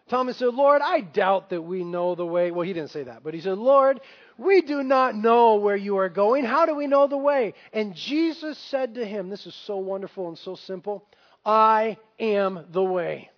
Thomas 0.08 0.36
said, 0.36 0.54
Lord, 0.54 0.82
I 0.82 1.00
doubt 1.00 1.50
that 1.50 1.62
we 1.62 1.82
know 1.82 2.14
the 2.14 2.24
way. 2.24 2.52
Well, 2.52 2.64
he 2.64 2.72
didn't 2.72 2.90
say 2.90 3.02
that, 3.02 3.24
but 3.24 3.34
he 3.34 3.40
said, 3.40 3.58
Lord, 3.58 4.00
we 4.38 4.62
do 4.62 4.84
not 4.84 5.16
know 5.16 5.56
where 5.56 5.74
you 5.74 5.96
are 5.98 6.08
going. 6.08 6.44
How 6.44 6.64
do 6.64 6.76
we 6.76 6.86
know 6.86 7.08
the 7.08 7.16
way? 7.16 7.54
And 7.72 7.96
Jesus 7.96 8.56
said 8.56 8.94
to 8.94 9.04
him, 9.04 9.28
This 9.28 9.46
is 9.46 9.54
so 9.66 9.78
wonderful 9.78 10.28
and 10.28 10.38
so 10.38 10.54
simple 10.54 11.04
I 11.44 11.98
am 12.20 12.66
the 12.70 12.84
way. 12.84 13.30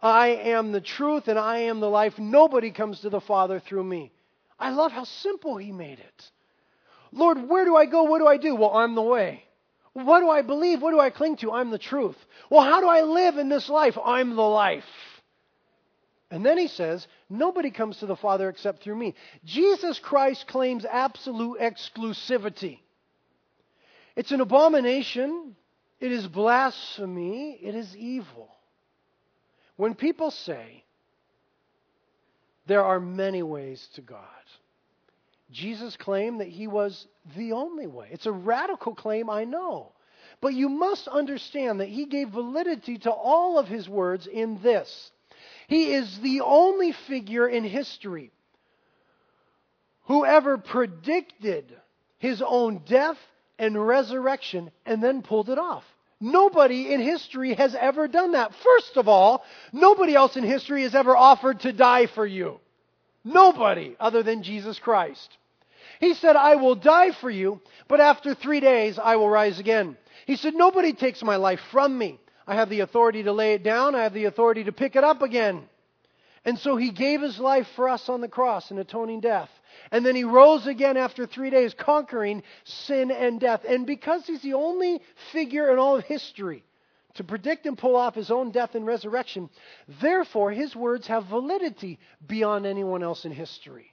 I 0.00 0.28
am 0.28 0.72
the 0.72 0.80
truth 0.82 1.26
and 1.26 1.38
I 1.38 1.60
am 1.60 1.80
the 1.80 1.90
life. 1.90 2.18
Nobody 2.18 2.70
comes 2.70 3.00
to 3.00 3.10
the 3.10 3.20
Father 3.20 3.58
through 3.58 3.84
me. 3.84 4.12
I 4.58 4.70
love 4.70 4.92
how 4.92 5.04
simple 5.04 5.56
he 5.56 5.72
made 5.72 5.98
it. 5.98 6.30
Lord, 7.12 7.48
where 7.48 7.64
do 7.64 7.76
I 7.76 7.86
go? 7.86 8.02
What 8.02 8.18
do 8.18 8.26
I 8.26 8.36
do? 8.36 8.54
Well, 8.54 8.76
I'm 8.76 8.94
the 8.94 9.02
way. 9.02 9.47
What 10.04 10.20
do 10.20 10.30
I 10.30 10.42
believe? 10.42 10.80
What 10.80 10.92
do 10.92 11.00
I 11.00 11.10
cling 11.10 11.36
to? 11.38 11.52
I'm 11.52 11.70
the 11.70 11.78
truth. 11.78 12.16
Well, 12.50 12.62
how 12.62 12.80
do 12.80 12.88
I 12.88 13.02
live 13.02 13.36
in 13.36 13.48
this 13.48 13.68
life? 13.68 13.96
I'm 14.02 14.36
the 14.36 14.42
life. 14.42 14.84
And 16.30 16.44
then 16.44 16.58
he 16.58 16.68
says, 16.68 17.06
Nobody 17.28 17.70
comes 17.70 17.98
to 17.98 18.06
the 18.06 18.16
Father 18.16 18.48
except 18.48 18.82
through 18.82 18.96
me. 18.96 19.14
Jesus 19.44 19.98
Christ 19.98 20.46
claims 20.46 20.84
absolute 20.84 21.58
exclusivity. 21.60 22.78
It's 24.14 24.30
an 24.30 24.40
abomination. 24.40 25.56
It 26.00 26.12
is 26.12 26.26
blasphemy. 26.26 27.58
It 27.60 27.74
is 27.74 27.96
evil. 27.96 28.48
When 29.76 29.94
people 29.94 30.30
say, 30.30 30.84
there 32.66 32.84
are 32.84 33.00
many 33.00 33.42
ways 33.42 33.88
to 33.94 34.00
God, 34.00 34.18
Jesus 35.50 35.96
claimed 35.96 36.40
that 36.40 36.48
he 36.48 36.66
was 36.66 37.06
the 37.36 37.52
only 37.52 37.86
way. 37.86 38.08
It's 38.10 38.26
a 38.26 38.32
radical 38.32 38.94
claim, 38.94 39.30
I 39.30 39.44
know. 39.44 39.92
But 40.40 40.54
you 40.54 40.68
must 40.68 41.08
understand 41.08 41.80
that 41.80 41.88
he 41.88 42.06
gave 42.06 42.28
validity 42.28 42.98
to 42.98 43.10
all 43.10 43.58
of 43.58 43.66
his 43.66 43.88
words 43.88 44.26
in 44.26 44.60
this 44.62 45.10
he 45.68 45.92
is 45.92 46.18
the 46.20 46.40
only 46.40 46.92
figure 46.92 47.46
in 47.46 47.62
history 47.62 48.32
who 50.06 50.24
ever 50.24 50.56
predicted 50.56 51.76
his 52.16 52.42
own 52.42 52.80
death 52.86 53.18
and 53.58 53.86
resurrection 53.86 54.70
and 54.86 55.02
then 55.02 55.22
pulled 55.22 55.50
it 55.50 55.58
off. 55.58 55.84
Nobody 56.20 56.92
in 56.92 57.00
history 57.00 57.54
has 57.54 57.74
ever 57.74 58.08
done 58.08 58.32
that. 58.32 58.54
First 58.54 58.96
of 58.96 59.08
all, 59.08 59.44
nobody 59.72 60.14
else 60.14 60.36
in 60.36 60.42
history 60.42 60.82
has 60.82 60.94
ever 60.94 61.14
offered 61.14 61.60
to 61.60 61.72
die 61.72 62.06
for 62.06 62.26
you. 62.26 62.58
Nobody 63.24 63.96
other 63.98 64.22
than 64.22 64.42
Jesus 64.42 64.78
Christ. 64.78 65.36
He 66.00 66.14
said, 66.14 66.36
I 66.36 66.56
will 66.56 66.74
die 66.74 67.12
for 67.12 67.30
you, 67.30 67.60
but 67.88 68.00
after 68.00 68.34
three 68.34 68.60
days 68.60 68.98
I 68.98 69.16
will 69.16 69.28
rise 69.28 69.58
again. 69.58 69.96
He 70.26 70.36
said, 70.36 70.54
Nobody 70.54 70.92
takes 70.92 71.22
my 71.22 71.36
life 71.36 71.60
from 71.72 71.96
me. 71.96 72.20
I 72.46 72.54
have 72.54 72.70
the 72.70 72.80
authority 72.80 73.24
to 73.24 73.32
lay 73.32 73.54
it 73.54 73.62
down. 73.62 73.94
I 73.94 74.04
have 74.04 74.14
the 74.14 74.26
authority 74.26 74.64
to 74.64 74.72
pick 74.72 74.96
it 74.96 75.04
up 75.04 75.22
again. 75.22 75.68
And 76.44 76.58
so 76.58 76.76
he 76.76 76.90
gave 76.90 77.20
his 77.20 77.38
life 77.38 77.66
for 77.76 77.88
us 77.88 78.08
on 78.08 78.20
the 78.20 78.28
cross 78.28 78.70
in 78.70 78.78
atoning 78.78 79.20
death. 79.20 79.50
And 79.90 80.04
then 80.04 80.16
he 80.16 80.24
rose 80.24 80.66
again 80.66 80.96
after 80.96 81.26
three 81.26 81.50
days, 81.50 81.74
conquering 81.74 82.42
sin 82.64 83.10
and 83.10 83.38
death. 83.40 83.62
And 83.68 83.86
because 83.86 84.26
he's 84.26 84.42
the 84.42 84.54
only 84.54 85.00
figure 85.32 85.70
in 85.70 85.78
all 85.78 85.96
of 85.96 86.04
history 86.04 86.64
to 87.18 87.24
predict 87.24 87.66
and 87.66 87.76
pull 87.76 87.94
off 87.94 88.14
his 88.14 88.30
own 88.30 88.50
death 88.50 88.74
and 88.74 88.86
resurrection, 88.86 89.50
therefore 90.00 90.50
his 90.50 90.74
words 90.74 91.06
have 91.06 91.26
validity 91.26 91.98
beyond 92.26 92.66
anyone 92.66 93.02
else 93.02 93.24
in 93.24 93.32
history. 93.32 93.92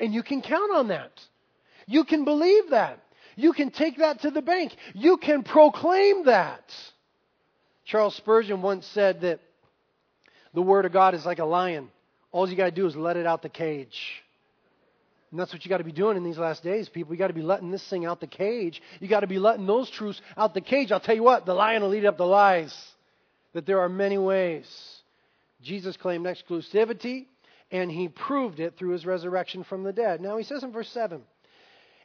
And 0.00 0.12
you 0.12 0.22
can 0.22 0.42
count 0.42 0.72
on 0.74 0.88
that. 0.88 1.12
You 1.86 2.04
can 2.04 2.24
believe 2.24 2.70
that. 2.70 3.00
You 3.36 3.52
can 3.52 3.70
take 3.70 3.98
that 3.98 4.22
to 4.22 4.30
the 4.30 4.42
bank. 4.42 4.74
You 4.94 5.16
can 5.16 5.42
proclaim 5.42 6.24
that. 6.24 6.64
Charles 7.84 8.14
Spurgeon 8.16 8.62
once 8.62 8.86
said 8.86 9.20
that 9.20 9.40
the 10.54 10.62
Word 10.62 10.86
of 10.86 10.92
God 10.92 11.14
is 11.14 11.26
like 11.26 11.38
a 11.38 11.44
lion. 11.44 11.90
All 12.32 12.48
you 12.48 12.56
got 12.56 12.66
to 12.66 12.70
do 12.70 12.86
is 12.86 12.96
let 12.96 13.16
it 13.16 13.26
out 13.26 13.42
the 13.42 13.48
cage. 13.48 14.23
And 15.34 15.40
that's 15.40 15.52
what 15.52 15.64
you 15.64 15.68
got 15.68 15.78
to 15.78 15.84
be 15.84 15.90
doing 15.90 16.16
in 16.16 16.22
these 16.22 16.38
last 16.38 16.62
days, 16.62 16.88
people. 16.88 17.12
You 17.12 17.18
got 17.18 17.26
to 17.26 17.34
be 17.34 17.42
letting 17.42 17.72
this 17.72 17.84
thing 17.90 18.06
out 18.06 18.20
the 18.20 18.28
cage. 18.28 18.80
You 19.00 19.08
got 19.08 19.20
to 19.20 19.26
be 19.26 19.40
letting 19.40 19.66
those 19.66 19.90
truths 19.90 20.20
out 20.36 20.54
the 20.54 20.60
cage. 20.60 20.92
I'll 20.92 21.00
tell 21.00 21.16
you 21.16 21.24
what, 21.24 21.44
the 21.44 21.54
lion 21.54 21.82
will 21.82 21.88
lead 21.88 22.04
up 22.04 22.16
the 22.16 22.24
lies. 22.24 22.72
That 23.52 23.66
there 23.66 23.80
are 23.80 23.88
many 23.88 24.16
ways. 24.16 24.64
Jesus 25.60 25.96
claimed 25.96 26.26
exclusivity, 26.26 27.26
and 27.72 27.90
he 27.90 28.06
proved 28.06 28.60
it 28.60 28.78
through 28.78 28.90
his 28.90 29.04
resurrection 29.04 29.64
from 29.64 29.82
the 29.82 29.92
dead. 29.92 30.20
Now 30.20 30.36
he 30.36 30.44
says 30.44 30.62
in 30.62 30.70
verse 30.70 30.90
7 30.90 31.20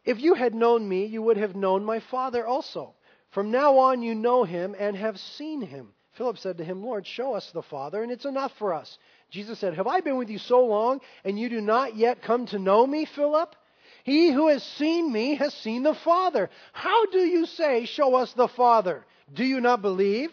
If 0.05 0.19
you 0.19 0.33
had 0.33 0.55
known 0.55 0.89
me, 0.89 1.05
you 1.05 1.21
would 1.21 1.37
have 1.37 1.55
known 1.55 1.85
my 1.85 1.99
Father 2.09 2.47
also. 2.47 2.95
From 3.29 3.51
now 3.51 3.77
on, 3.77 4.01
you 4.01 4.15
know 4.15 4.43
him 4.43 4.75
and 4.79 4.97
have 4.97 5.19
seen 5.19 5.61
him. 5.61 5.89
Philip 6.13 6.39
said 6.39 6.57
to 6.57 6.63
him, 6.63 6.83
Lord, 6.83 7.05
show 7.05 7.35
us 7.35 7.51
the 7.53 7.61
Father, 7.61 8.01
and 8.01 8.11
it's 8.11 8.25
enough 8.25 8.53
for 8.57 8.73
us. 8.73 8.97
Jesus 9.29 9.59
said, 9.59 9.75
Have 9.75 9.87
I 9.87 10.01
been 10.01 10.17
with 10.17 10.29
you 10.29 10.39
so 10.39 10.65
long, 10.65 11.01
and 11.23 11.39
you 11.39 11.49
do 11.49 11.61
not 11.61 11.95
yet 11.95 12.21
come 12.21 12.45
to 12.47 12.59
know 12.59 12.85
me, 12.85 13.05
Philip? 13.05 13.55
He 14.03 14.31
who 14.31 14.47
has 14.47 14.63
seen 14.63 15.11
me 15.11 15.35
has 15.35 15.53
seen 15.53 15.83
the 15.83 15.93
Father. 15.93 16.49
How 16.73 17.05
do 17.07 17.19
you 17.19 17.45
say, 17.45 17.85
Show 17.85 18.15
us 18.15 18.33
the 18.33 18.47
Father? 18.47 19.05
Do 19.33 19.43
you 19.43 19.61
not 19.61 19.81
believe 19.81 20.31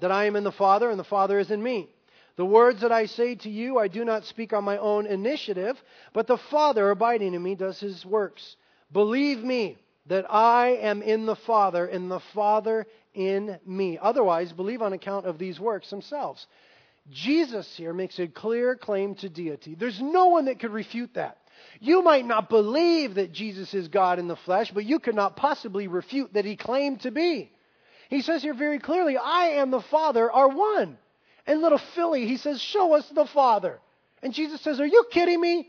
that 0.00 0.12
I 0.12 0.26
am 0.26 0.36
in 0.36 0.44
the 0.44 0.52
Father, 0.52 0.90
and 0.90 0.98
the 0.98 1.04
Father 1.04 1.38
is 1.38 1.50
in 1.50 1.62
me? 1.62 1.88
The 2.36 2.44
words 2.44 2.82
that 2.82 2.92
I 2.92 3.06
say 3.06 3.34
to 3.36 3.50
you, 3.50 3.78
I 3.78 3.88
do 3.88 4.04
not 4.04 4.24
speak 4.24 4.52
on 4.52 4.62
my 4.62 4.78
own 4.78 5.06
initiative, 5.06 5.82
but 6.12 6.26
the 6.26 6.36
Father 6.36 6.90
abiding 6.90 7.34
in 7.34 7.42
me 7.42 7.54
does 7.56 7.80
his 7.80 8.06
works. 8.06 8.56
Believe 8.92 9.42
me 9.42 9.76
that 10.06 10.32
I 10.32 10.76
am 10.80 11.02
in 11.02 11.26
the 11.26 11.36
Father, 11.36 11.86
and 11.86 12.10
the 12.10 12.20
Father 12.34 12.86
in 13.14 13.58
me. 13.66 13.98
Otherwise, 14.00 14.52
believe 14.52 14.82
on 14.82 14.92
account 14.92 15.26
of 15.26 15.38
these 15.38 15.58
works 15.58 15.90
themselves. 15.90 16.46
Jesus 17.10 17.74
here 17.76 17.92
makes 17.92 18.18
a 18.18 18.26
clear 18.26 18.76
claim 18.76 19.14
to 19.16 19.28
deity. 19.28 19.74
There's 19.74 20.00
no 20.00 20.28
one 20.28 20.46
that 20.46 20.58
could 20.58 20.72
refute 20.72 21.14
that. 21.14 21.38
You 21.80 22.02
might 22.02 22.26
not 22.26 22.48
believe 22.48 23.14
that 23.14 23.32
Jesus 23.32 23.74
is 23.74 23.88
God 23.88 24.18
in 24.18 24.28
the 24.28 24.36
flesh, 24.36 24.70
but 24.70 24.84
you 24.84 24.98
could 24.98 25.14
not 25.14 25.36
possibly 25.36 25.88
refute 25.88 26.34
that 26.34 26.44
he 26.44 26.56
claimed 26.56 27.00
to 27.00 27.10
be. 27.10 27.50
He 28.08 28.22
says 28.22 28.42
here 28.42 28.54
very 28.54 28.78
clearly, 28.78 29.16
I 29.16 29.56
and 29.58 29.72
the 29.72 29.80
Father 29.80 30.30
are 30.30 30.48
one. 30.48 30.98
And 31.46 31.62
little 31.62 31.78
Philly, 31.78 32.26
he 32.26 32.36
says, 32.36 32.60
Show 32.60 32.94
us 32.94 33.08
the 33.08 33.26
Father. 33.26 33.80
And 34.22 34.34
Jesus 34.34 34.60
says, 34.60 34.80
Are 34.80 34.86
you 34.86 35.04
kidding 35.10 35.40
me? 35.40 35.68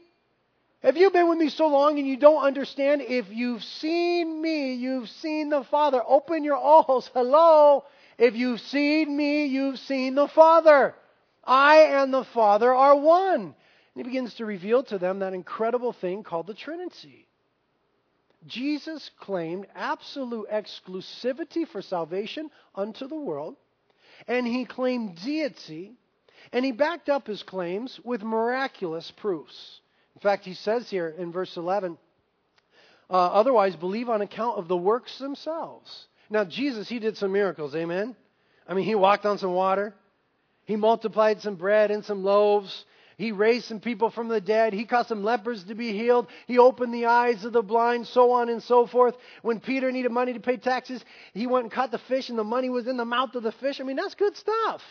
Have 0.82 0.96
you 0.96 1.12
been 1.12 1.28
with 1.28 1.38
me 1.38 1.50
so 1.50 1.68
long 1.68 2.00
and 2.00 2.08
you 2.08 2.16
don't 2.16 2.42
understand? 2.42 3.02
If 3.02 3.30
you've 3.30 3.64
seen 3.64 4.42
me, 4.42 4.76
you've 4.76 5.10
seen 5.10 5.50
the 5.50 5.64
Father. 5.66 6.02
Open 6.06 6.44
your 6.44 6.58
eyes. 6.58 7.10
Hello. 7.14 7.84
If 8.18 8.36
you've 8.36 8.62
seen 8.62 9.16
me, 9.16 9.46
you've 9.46 9.80
seen 9.80 10.16
the 10.16 10.28
Father. 10.30 10.96
I 11.50 12.04
and 12.04 12.14
the 12.14 12.26
Father 12.26 12.74
are 12.74 12.96
one. 12.96 13.42
And 13.42 13.56
he 13.96 14.04
begins 14.04 14.36
to 14.36 14.46
reveal 14.46 14.84
to 14.84 15.00
them 15.00 15.20
that 15.20 15.34
incredible 15.34 15.94
thing 15.94 16.22
called 16.22 16.46
the 16.46 16.54
Trinity. 16.54 17.28
Jesus 18.46 19.10
claimed 19.20 19.66
absolute 19.76 20.48
exclusivity 20.50 21.68
for 21.68 21.82
salvation 21.82 22.50
unto 22.76 23.08
the 23.08 23.20
world, 23.20 23.58
and 24.28 24.48
he 24.48 24.64
claimed 24.64 25.20
deity, 25.26 25.94
and 26.54 26.64
he 26.64 26.72
backed 26.72 27.10
up 27.10 27.28
his 27.28 27.44
claims 27.44 28.00
with 28.04 28.22
miraculous 28.22 29.12
proofs. 29.12 29.82
In 30.16 30.22
fact, 30.22 30.46
he 30.46 30.54
says 30.54 30.90
here 30.90 31.10
in 31.10 31.32
verse 31.32 31.58
11, 31.58 31.98
Uh, 33.10 33.14
otherwise, 33.14 33.76
believe 33.76 34.08
on 34.08 34.22
account 34.22 34.60
of 34.60 34.68
the 34.68 34.78
works 34.78 35.18
themselves. 35.18 36.08
Now, 36.30 36.44
Jesus, 36.46 36.88
he 36.88 37.00
did 37.00 37.18
some 37.18 37.32
miracles, 37.32 37.76
amen? 37.76 38.16
I 38.68 38.76
mean, 38.76 38.86
he 38.86 38.94
walked 38.94 39.26
on 39.26 39.40
some 39.40 39.54
water. 39.54 39.96
He 40.70 40.76
multiplied 40.76 41.42
some 41.42 41.56
bread 41.56 41.90
and 41.90 42.06
some 42.06 42.24
loaves. 42.24 42.86
He 43.18 43.32
raised 43.32 43.66
some 43.66 43.80
people 43.80 44.12
from 44.12 44.28
the 44.28 44.40
dead. 44.40 44.72
He 44.72 44.86
caused 44.86 45.10
some 45.10 45.24
lepers 45.24 45.64
to 45.64 45.74
be 45.74 45.94
healed. 45.94 46.28
He 46.46 46.60
opened 46.60 46.94
the 46.94 47.08
eyes 47.08 47.44
of 47.44 47.54
the 47.54 47.64
blind, 47.64 48.06
so 48.06 48.34
on 48.34 48.50
and 48.50 48.62
so 48.62 48.86
forth. 48.86 49.18
When 49.42 49.60
Peter 49.60 49.92
needed 49.92 50.12
money 50.12 50.34
to 50.34 50.40
pay 50.40 50.58
taxes, 50.58 51.04
he 51.34 51.48
went 51.48 51.64
and 51.64 51.72
caught 51.72 51.90
the 51.90 51.98
fish, 51.98 52.30
and 52.30 52.38
the 52.38 52.44
money 52.44 52.70
was 52.70 52.86
in 52.86 52.98
the 52.98 53.04
mouth 53.04 53.34
of 53.34 53.42
the 53.42 53.52
fish. 53.52 53.82
I 53.82 53.84
mean, 53.84 53.96
that's 53.96 54.14
good 54.14 54.38
stuff. 54.38 54.84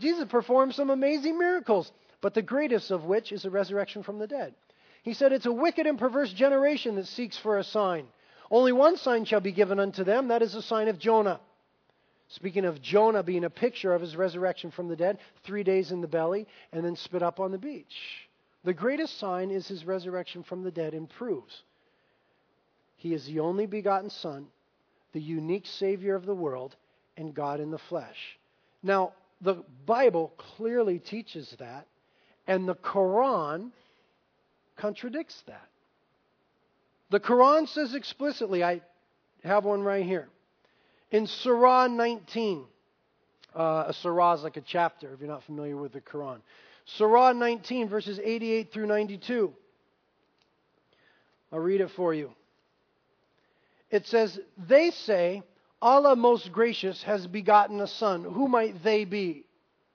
Jesus 0.00 0.26
performed 0.28 0.74
some 0.74 0.90
amazing 0.90 1.38
miracles, 1.38 1.92
but 2.20 2.34
the 2.34 2.42
greatest 2.42 2.90
of 2.90 3.04
which 3.04 3.30
is 3.30 3.44
the 3.44 3.50
resurrection 3.50 4.02
from 4.02 4.18
the 4.18 4.26
dead. 4.26 4.52
He 5.04 5.14
said, 5.14 5.30
It's 5.30 5.46
a 5.46 5.52
wicked 5.52 5.86
and 5.86 5.96
perverse 5.96 6.32
generation 6.32 6.96
that 6.96 7.06
seeks 7.06 7.38
for 7.38 7.58
a 7.58 7.62
sign. 7.62 8.08
Only 8.50 8.72
one 8.72 8.96
sign 8.96 9.26
shall 9.26 9.38
be 9.38 9.52
given 9.52 9.78
unto 9.78 10.02
them, 10.02 10.26
that 10.26 10.42
is 10.42 10.54
the 10.54 10.60
sign 10.60 10.88
of 10.88 10.98
Jonah. 10.98 11.38
Speaking 12.28 12.64
of 12.64 12.82
Jonah 12.82 13.22
being 13.22 13.44
a 13.44 13.50
picture 13.50 13.94
of 13.94 14.00
his 14.00 14.16
resurrection 14.16 14.70
from 14.70 14.88
the 14.88 14.96
dead, 14.96 15.18
three 15.44 15.62
days 15.62 15.92
in 15.92 16.00
the 16.00 16.08
belly, 16.08 16.46
and 16.72 16.84
then 16.84 16.96
spit 16.96 17.22
up 17.22 17.38
on 17.38 17.52
the 17.52 17.58
beach. 17.58 18.28
The 18.64 18.74
greatest 18.74 19.18
sign 19.18 19.50
is 19.50 19.68
his 19.68 19.84
resurrection 19.84 20.42
from 20.42 20.62
the 20.62 20.70
dead 20.70 20.94
and 20.94 21.08
proves 21.08 21.62
he 23.04 23.12
is 23.12 23.26
the 23.26 23.40
only 23.40 23.66
begotten 23.66 24.08
Son, 24.08 24.46
the 25.12 25.20
unique 25.20 25.66
Savior 25.66 26.14
of 26.14 26.24
the 26.24 26.34
world, 26.34 26.74
and 27.18 27.34
God 27.34 27.60
in 27.60 27.70
the 27.70 27.76
flesh. 27.76 28.38
Now, 28.82 29.12
the 29.42 29.62
Bible 29.84 30.32
clearly 30.38 31.00
teaches 31.00 31.54
that, 31.58 31.86
and 32.46 32.66
the 32.66 32.76
Quran 32.76 33.72
contradicts 34.76 35.42
that. 35.46 35.68
The 37.10 37.20
Quran 37.20 37.68
says 37.68 37.94
explicitly, 37.94 38.64
I 38.64 38.80
have 39.42 39.66
one 39.66 39.82
right 39.82 40.06
here. 40.06 40.28
In 41.14 41.28
Surah 41.28 41.86
19, 41.86 42.64
uh, 43.54 43.84
a 43.86 43.92
surah 43.92 44.34
is 44.34 44.42
like 44.42 44.56
a 44.56 44.60
chapter 44.60 45.14
if 45.14 45.20
you're 45.20 45.28
not 45.28 45.44
familiar 45.44 45.76
with 45.76 45.92
the 45.92 46.00
Quran. 46.00 46.38
Surah 46.86 47.30
19, 47.30 47.88
verses 47.88 48.18
88 48.20 48.72
through 48.72 48.86
92. 48.88 49.52
I'll 51.52 51.60
read 51.60 51.82
it 51.82 51.90
for 51.94 52.12
you. 52.12 52.32
It 53.92 54.08
says, 54.08 54.40
They 54.66 54.90
say, 54.90 55.44
Allah 55.80 56.16
most 56.16 56.50
gracious 56.50 57.00
has 57.04 57.28
begotten 57.28 57.80
a 57.80 57.86
son. 57.86 58.24
Who 58.24 58.48
might 58.48 58.82
they 58.82 59.04
be? 59.04 59.46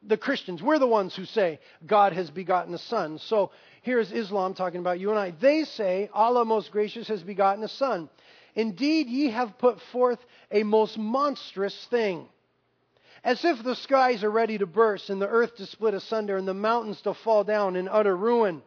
The 0.01 0.15
Christians. 0.15 0.63
We're 0.63 0.79
the 0.79 0.87
ones 0.87 1.17
who 1.17 1.25
say 1.25 1.59
God 1.85 2.13
has 2.13 2.31
begotten 2.31 2.73
a 2.73 2.77
son. 2.77 3.19
So 3.19 3.51
here's 3.81 4.13
Islam 4.13 4.53
talking 4.53 4.79
about 4.79 5.01
you 5.01 5.09
and 5.09 5.19
I. 5.19 5.31
They 5.31 5.65
say 5.65 6.09
Allah 6.13 6.45
most 6.45 6.71
gracious 6.71 7.09
has 7.09 7.21
begotten 7.23 7.61
a 7.61 7.67
son. 7.67 8.09
Indeed, 8.55 9.07
ye 9.07 9.29
have 9.29 9.57
put 9.57 9.79
forth 9.81 10.19
a 10.51 10.63
most 10.63 10.97
monstrous 10.97 11.85
thing. 11.85 12.27
As 13.23 13.43
if 13.43 13.61
the 13.63 13.75
skies 13.75 14.23
are 14.23 14.31
ready 14.31 14.57
to 14.57 14.65
burst, 14.65 15.09
and 15.09 15.21
the 15.21 15.27
earth 15.27 15.55
to 15.57 15.65
split 15.65 15.93
asunder, 15.93 16.37
and 16.37 16.47
the 16.47 16.53
mountains 16.53 17.01
to 17.01 17.13
fall 17.13 17.43
down 17.43 17.75
in 17.75 17.87
utter 17.87 18.15
ruin, 18.15 18.61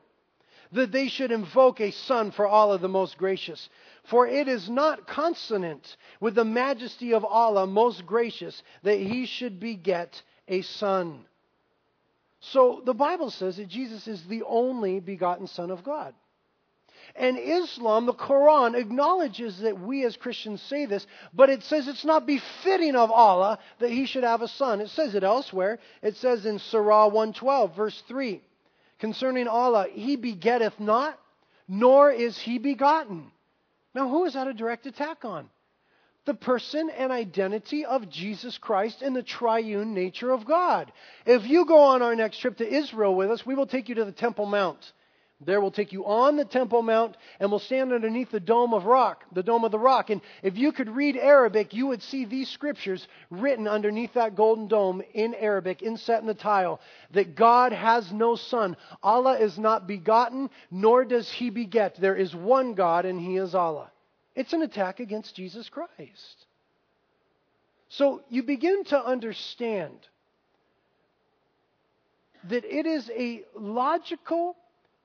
that 0.72 0.92
they 0.92 1.08
should 1.08 1.32
invoke 1.32 1.80
a 1.80 1.90
son 1.90 2.30
for 2.30 2.46
Allah 2.46 2.78
the 2.78 2.88
most 2.88 3.18
gracious. 3.18 3.68
For 4.04 4.26
it 4.26 4.48
is 4.48 4.68
not 4.68 5.06
consonant 5.06 5.96
with 6.20 6.34
the 6.34 6.44
majesty 6.44 7.12
of 7.12 7.24
Allah 7.24 7.66
most 7.66 8.06
gracious 8.06 8.62
that 8.82 8.98
he 8.98 9.26
should 9.26 9.60
beget 9.60 10.22
a 10.48 10.62
son. 10.62 11.24
So 12.40 12.82
the 12.84 12.94
Bible 12.94 13.30
says 13.30 13.56
that 13.56 13.68
Jesus 13.68 14.08
is 14.08 14.24
the 14.24 14.42
only 14.42 14.98
begotten 14.98 15.46
Son 15.46 15.70
of 15.70 15.84
God. 15.84 16.14
And 17.14 17.38
Islam, 17.38 18.06
the 18.06 18.15
Quran, 18.15 18.75
acknowledges 18.75 19.58
that 19.60 19.78
we 19.78 20.04
as 20.04 20.17
Christians 20.17 20.63
say 20.63 20.86
this, 20.86 21.06
but 21.34 21.50
it 21.50 21.63
says 21.63 21.86
it's 21.86 22.04
not 22.04 22.26
befitting 22.26 22.97
of 22.97 23.10
Allah 23.10 23.58
that 23.80 23.91
he 23.91 24.06
should 24.06 24.25
have 24.25 24.41
a 24.41 24.49
son. 24.49 24.80
It 24.80 24.89
says 24.89 25.15
it 25.15 25.23
elsewhere. 25.23 25.78
It 26.02 26.17
says 26.17 26.47
in 26.47 26.58
Surah 26.58 27.08
112, 27.08 27.76
verse 27.76 28.02
3, 28.08 28.41
concerning 28.99 29.47
Allah, 29.47 29.89
He 29.93 30.17
begetteth 30.17 30.80
not, 30.80 31.19
nor 31.69 32.10
is 32.10 32.39
He 32.39 32.58
begotten. 32.58 33.30
Now, 33.95 34.08
who 34.08 34.25
is 34.25 34.34
that 34.34 34.49
a 34.49 34.54
direct 34.54 34.86
attack 34.86 35.25
on? 35.25 35.50
The 36.25 36.34
person 36.34 36.89
and 36.89 37.13
identity 37.13 37.84
of 37.84 38.08
Jesus 38.08 38.56
Christ 38.56 39.02
and 39.02 39.15
the 39.15 39.25
triune 39.25 39.93
nature 39.93 40.30
of 40.30 40.47
God. 40.47 40.93
If 41.26 41.47
you 41.47 41.67
go 41.67 41.80
on 41.80 42.00
our 42.00 42.15
next 42.15 42.39
trip 42.39 42.58
to 42.58 42.67
Israel 42.67 43.15
with 43.15 43.30
us, 43.30 43.45
we 43.45 43.56
will 43.56 43.67
take 43.67 43.89
you 43.89 43.97
to 43.97 44.04
the 44.04 44.13
Temple 44.13 44.47
Mount. 44.47 44.93
There 45.45 45.61
will 45.61 45.71
take 45.71 45.93
you 45.93 46.07
on 46.07 46.37
the 46.37 46.45
Temple 46.45 46.83
Mount 46.83 47.17
and 47.41 47.50
will 47.50 47.59
stand 47.59 47.93
underneath 47.93 48.31
the 48.31 48.41
dome 48.41 48.73
of 48.75 48.85
rock, 48.85 49.25
the 49.33 49.43
dome 49.43 49.65
of 49.65 49.73
the 49.73 49.78
rock. 49.78 50.11
And 50.11 50.21
if 50.43 50.57
you 50.57 50.73
could 50.73 50.89
read 50.89 51.17
Arabic, 51.17 51.75
you 51.75 51.89
would 51.89 52.02
see 52.02 52.25
these 52.25 52.49
scriptures 52.49 53.07
written 53.31 53.67
underneath 53.67 54.15
that 54.15 54.37
golden 54.37 54.69
dome 54.69 55.02
in 55.15 55.35
Arabic, 55.35 55.83
inset 55.83 56.21
in 56.21 56.26
the 56.26 56.35
tile, 56.35 56.81
that 57.13 57.35
God 57.35 57.73
has 57.73 58.13
no 58.13 58.37
son. 58.37 58.76
Allah 59.02 59.39
is 59.39 59.59
not 59.59 59.87
begotten, 59.87 60.50
nor 60.71 61.05
does 61.05 61.31
he 61.31 61.50
beget. 61.50 61.97
There 61.97 62.17
is 62.17 62.35
one 62.35 62.75
God, 62.75 63.05
and 63.05 63.21
he 63.21 63.37
is 63.37 63.55
Allah. 63.55 63.91
It's 64.35 64.52
an 64.52 64.63
attack 64.63 65.00
against 65.00 65.35
Jesus 65.35 65.69
Christ. 65.69 66.47
So 67.89 68.23
you 68.31 68.43
begin 68.43 68.85
to 68.85 69.05
understand 69.05 69.99
that 72.49 72.65
it 72.65 72.87
is 72.87 73.11
a 73.11 73.45
logical 73.55 74.57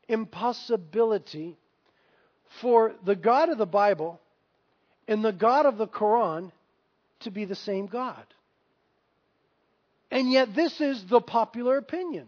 impossibility 0.08 1.58
for 2.62 2.94
the 3.06 3.16
God 3.16 3.50
of 3.50 3.58
the 3.58 3.66
Bible 3.66 4.20
and 5.08 5.24
the 5.24 5.32
God 5.32 5.66
of 5.66 5.78
the 5.78 5.88
Quran 5.88 6.52
to 7.22 7.32
be 7.32 7.46
the 7.46 7.56
same 7.56 7.88
God. 7.88 8.24
And 10.10 10.32
yet, 10.32 10.56
this 10.56 10.80
is 10.80 11.04
the 11.10 11.20
popular 11.20 11.78
opinion. 11.78 12.28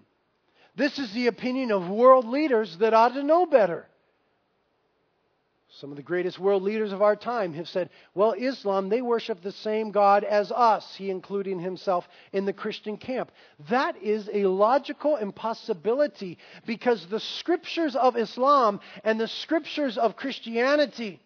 This 0.76 1.00
is 1.00 1.14
the 1.14 1.28
opinion 1.28 1.72
of 1.72 1.90
world 1.90 2.26
leaders 2.26 2.78
that 2.80 2.94
ought 2.94 3.14
to 3.14 3.24
know 3.24 3.46
better. 3.46 3.86
Some 5.72 5.92
of 5.92 5.98
the 5.98 6.04
greatest 6.04 6.40
world 6.40 6.64
leaders 6.64 6.92
of 6.92 7.04
our 7.04 7.16
time 7.16 7.54
have 7.54 7.70
said, 7.70 7.92
well, 8.16 8.32
Islam, 8.32 8.90
they 8.90 9.04
worship 9.04 9.42
the 9.42 9.52
same 9.52 9.92
God 9.92 10.24
as 10.24 10.52
us, 10.52 10.96
he 10.96 11.12
including 11.12 11.60
himself 11.60 12.08
in 12.34 12.46
the 12.46 12.54
Christian 12.54 12.98
camp. 12.98 13.32
That 13.70 13.96
is 14.02 14.28
a 14.34 14.46
logical 14.46 15.18
impossibility 15.18 16.40
because 16.66 17.06
the 17.06 17.20
scriptures 17.20 17.96
of 17.96 18.18
Islam 18.18 18.80
and 19.04 19.20
the 19.20 19.28
scriptures 19.28 19.98
of 19.98 20.16
Christianity 20.16 21.22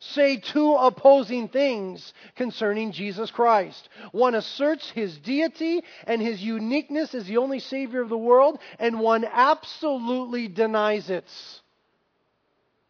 say 0.00 0.38
two 0.38 0.74
opposing 0.74 1.48
things 1.48 2.12
concerning 2.34 2.90
Jesus 2.90 3.30
Christ. 3.30 3.88
One 4.12 4.34
asserts 4.34 4.90
his 4.90 5.16
deity 5.18 5.84
and 6.06 6.20
his 6.20 6.42
uniqueness 6.42 7.14
as 7.14 7.26
the 7.26 7.36
only 7.36 7.60
Savior 7.60 8.00
of 8.00 8.08
the 8.08 8.18
world, 8.18 8.58
and 8.78 8.98
one 8.98 9.24
absolutely 9.24 10.48
denies 10.48 11.10
it. 11.10 11.26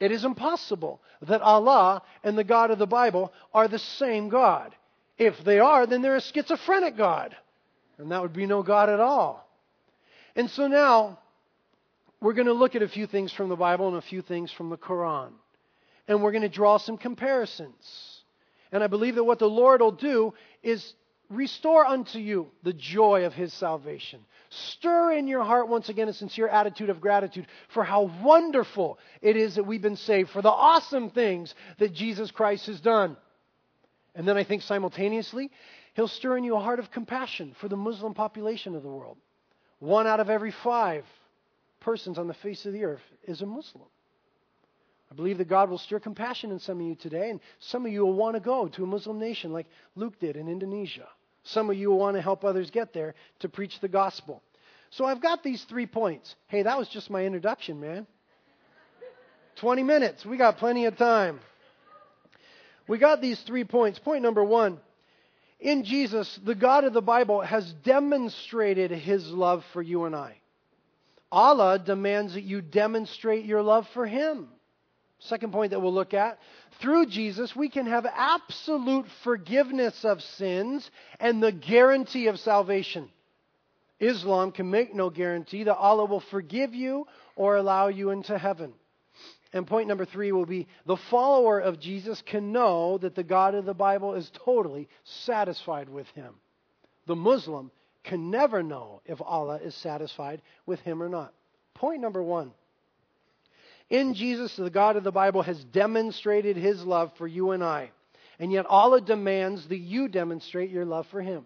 It 0.01 0.11
is 0.11 0.25
impossible 0.25 1.03
that 1.23 1.43
Allah 1.43 2.03
and 2.25 2.37
the 2.37 2.45
God 2.45 2.71
of 2.71 2.79
the 2.79 2.87
Bible 2.87 3.33
are 3.53 3.69
the 3.69 3.79
same 3.79 4.31
God. 4.31 4.75
If 5.19 5.45
they 5.45 5.59
are, 5.59 5.87
then 5.87 6.01
they're 6.01 6.17
a 6.17 6.23
schizophrenic 6.23 6.97
God. 6.97 7.37
And 7.99 8.11
that 8.11 8.23
would 8.23 8.33
be 8.33 8.47
no 8.47 8.63
God 8.63 8.89
at 8.89 8.99
all. 8.99 9.47
And 10.35 10.51
so 10.51 10.67
now, 10.67 11.19
we're 12.21 12.33
going 12.33 12.47
to 12.47 12.55
look 12.55 12.75
at 12.75 12.83
a 12.83 12.89
few 12.89 13.07
things 13.07 13.31
from 13.31 13.51
the 13.51 13.57
Bible 13.57 13.89
and 13.89 13.97
a 13.99 14.03
few 14.03 14.23
things 14.23 14.51
from 14.51 14.71
the 14.71 14.79
Quran. 14.79 15.33
And 16.09 16.23
we're 16.23 16.33
going 16.33 16.43
to 16.43 16.49
draw 16.49 16.79
some 16.79 16.97
comparisons. 16.97 18.23
And 18.73 18.83
I 18.83 18.87
believe 18.87 19.17
that 19.17 19.25
what 19.25 19.39
the 19.39 19.49
Lord 19.49 19.83
will 19.83 19.93
do 19.93 20.33
is 20.63 20.95
restore 21.31 21.87
unto 21.87 22.19
you 22.19 22.51
the 22.63 22.73
joy 22.73 23.25
of 23.25 23.33
his 23.33 23.53
salvation. 23.55 24.21
Stir 24.51 25.13
in 25.13 25.29
your 25.29 25.45
heart 25.45 25.69
once 25.69 25.89
again 25.89 26.09
a 26.09 26.13
sincere 26.13 26.49
attitude 26.49 26.91
of 26.91 27.01
gratitude 27.01 27.47
for 27.69 27.85
how 27.85 28.11
wonderful 28.23 28.99
it 29.23 29.37
is 29.37 29.55
that 29.55 29.65
we've 29.65 29.81
been 29.81 29.97
saved, 29.97 30.31
for 30.31 30.43
the 30.43 30.51
awesome 30.51 31.11
things 31.11 31.55
that 31.79 31.95
Jesus 31.95 32.31
Christ 32.33 32.67
has 32.67 32.81
done. 32.81 33.17
And 34.15 34.27
then 34.27 34.37
I 34.37 34.43
think 34.43 34.63
simultaneously, 34.63 35.51
he'll 35.95 36.09
stir 36.09 36.37
in 36.37 36.45
you 36.45 36.57
a 36.57 36.61
heart 36.61 36.81
of 36.81 36.91
compassion 36.91 37.55
for 37.61 37.69
the 37.69 37.77
Muslim 37.77 38.13
population 38.13 38.75
of 38.75 38.83
the 38.83 38.89
world. 38.89 39.17
One 39.79 40.09
out 40.09 40.21
of 40.21 40.29
every 40.29 40.51
five 40.51 41.05
persons 41.79 42.19
on 42.19 42.27
the 42.27 42.35
face 42.35 42.67
of 42.67 42.73
the 42.73 42.85
earth 42.85 43.01
is 43.23 43.41
a 43.41 43.47
Muslim. 43.47 43.87
I 45.11 45.15
believe 45.15 45.39
that 45.39 45.49
God 45.49 45.71
will 45.71 45.79
stir 45.79 45.99
compassion 45.99 46.51
in 46.51 46.59
some 46.59 46.81
of 46.81 46.87
you 46.87 46.95
today, 46.95 47.31
and 47.31 47.41
some 47.59 47.87
of 47.87 47.93
you 47.93 48.05
will 48.05 48.15
want 48.15 48.35
to 48.35 48.41
go 48.41 48.69
to 48.69 48.85
a 48.85 48.87
Muslim 48.87 49.19
nation 49.19 49.53
like 49.53 49.67
Luke 49.97 50.19
did 50.21 50.37
in 50.37 50.49
Indonesia. 50.49 51.09
Some 51.53 51.71
of 51.71 51.77
you 51.77 51.91
want 51.93 52.17
to 52.17 52.23
help 52.23 52.45
others 52.45 52.71
get 52.71 52.93
there 52.93 53.15
to 53.41 53.49
preach 53.49 53.81
the 53.81 53.89
gospel. 53.89 54.43
So 54.91 55.05
I've 55.05 55.23
got 55.23 55.43
these 55.43 55.63
three 55.65 55.87
points. 55.87 56.35
Hey, 56.49 56.63
that 56.63 56.79
was 56.79 56.89
just 56.89 57.11
my 57.11 57.25
introduction, 57.25 57.81
man. 57.81 58.07
20 59.57 59.83
minutes. 59.83 60.25
We 60.25 60.37
got 60.37 60.59
plenty 60.59 60.87
of 60.87 60.97
time. 60.97 61.41
We 62.89 62.99
got 62.99 63.21
these 63.21 63.41
three 63.43 63.65
points. 63.65 63.99
Point 63.99 64.23
number 64.23 64.43
one 64.43 64.81
in 65.61 65.85
Jesus, 65.85 66.41
the 66.43 66.55
God 66.55 66.85
of 66.85 66.95
the 66.95 67.03
Bible 67.03 67.43
has 67.43 67.71
demonstrated 67.85 68.91
his 68.91 69.29
love 69.29 69.63
for 69.73 69.83
you 69.83 70.05
and 70.05 70.17
I. 70.17 70.37
Allah 71.31 71.79
demands 71.79 72.35
that 72.35 72.43
you 72.43 72.63
demonstrate 72.63 73.45
your 73.45 73.63
love 73.63 73.87
for 73.93 74.07
him. 74.07 74.49
Second 75.21 75.53
point 75.53 75.71
that 75.71 75.81
we'll 75.81 75.93
look 75.93 76.15
at. 76.15 76.39
Through 76.81 77.07
Jesus, 77.07 77.55
we 77.55 77.69
can 77.69 77.87
have 77.87 78.07
absolute 78.07 79.07
forgiveness 79.23 80.05
of 80.05 80.23
sins 80.23 80.91
and 81.19 81.43
the 81.43 81.53
guarantee 81.53 82.29
of 82.29 82.39
salvation. 82.39 83.11
Islam 83.99 84.51
can 84.51 84.71
make 84.71 84.95
no 84.95 85.11
guarantee 85.11 85.65
that 85.65 85.77
Allah 85.77 86.07
will 86.07 86.25
forgive 86.31 86.75
you 86.75 87.07
or 87.37 87.57
allow 87.57 87.89
you 87.89 88.11
into 88.11 88.39
heaven. 88.39 88.73
And 89.53 89.67
point 89.67 89.89
number 89.89 90.07
three 90.07 90.33
will 90.33 90.47
be 90.47 90.69
the 90.87 90.97
follower 91.11 91.59
of 91.59 91.81
Jesus 91.81 92.23
can 92.23 92.53
know 92.53 92.97
that 92.99 93.15
the 93.15 93.25
God 93.25 93.55
of 93.55 93.67
the 93.67 93.75
Bible 93.75 94.15
is 94.15 94.31
totally 94.45 94.89
satisfied 95.05 95.91
with 95.91 96.07
him. 96.09 96.35
The 97.07 97.17
Muslim 97.17 97.71
can 98.05 98.31
never 98.31 98.63
know 98.63 99.03
if 99.05 99.21
Allah 99.21 99.59
is 99.63 99.75
satisfied 99.75 100.41
with 100.65 100.81
him 100.81 101.03
or 101.03 101.09
not. 101.09 101.35
Point 101.75 102.01
number 102.01 102.23
one. 102.23 102.53
In 103.91 104.15
Jesus, 104.15 104.55
the 104.55 104.71
God 104.71 104.97
of 104.97 105.05
the 105.05 105.11
Bible 105.11 105.43
has 105.43 105.63
demonstrated 105.65 106.57
his 106.57 106.83
love 106.85 107.13
for 107.19 107.27
you 107.27 107.51
and 107.51 107.63
I. 107.63 107.91
And 108.39 108.53
yet 108.53 108.67
Allah 108.67 109.01
demands 109.01 109.67
that 109.67 109.79
you 109.79 110.09
demonstrate 110.09 110.71
your 110.71 110.85
love 110.85 111.07
for 111.09 111.21
him. 111.21 111.45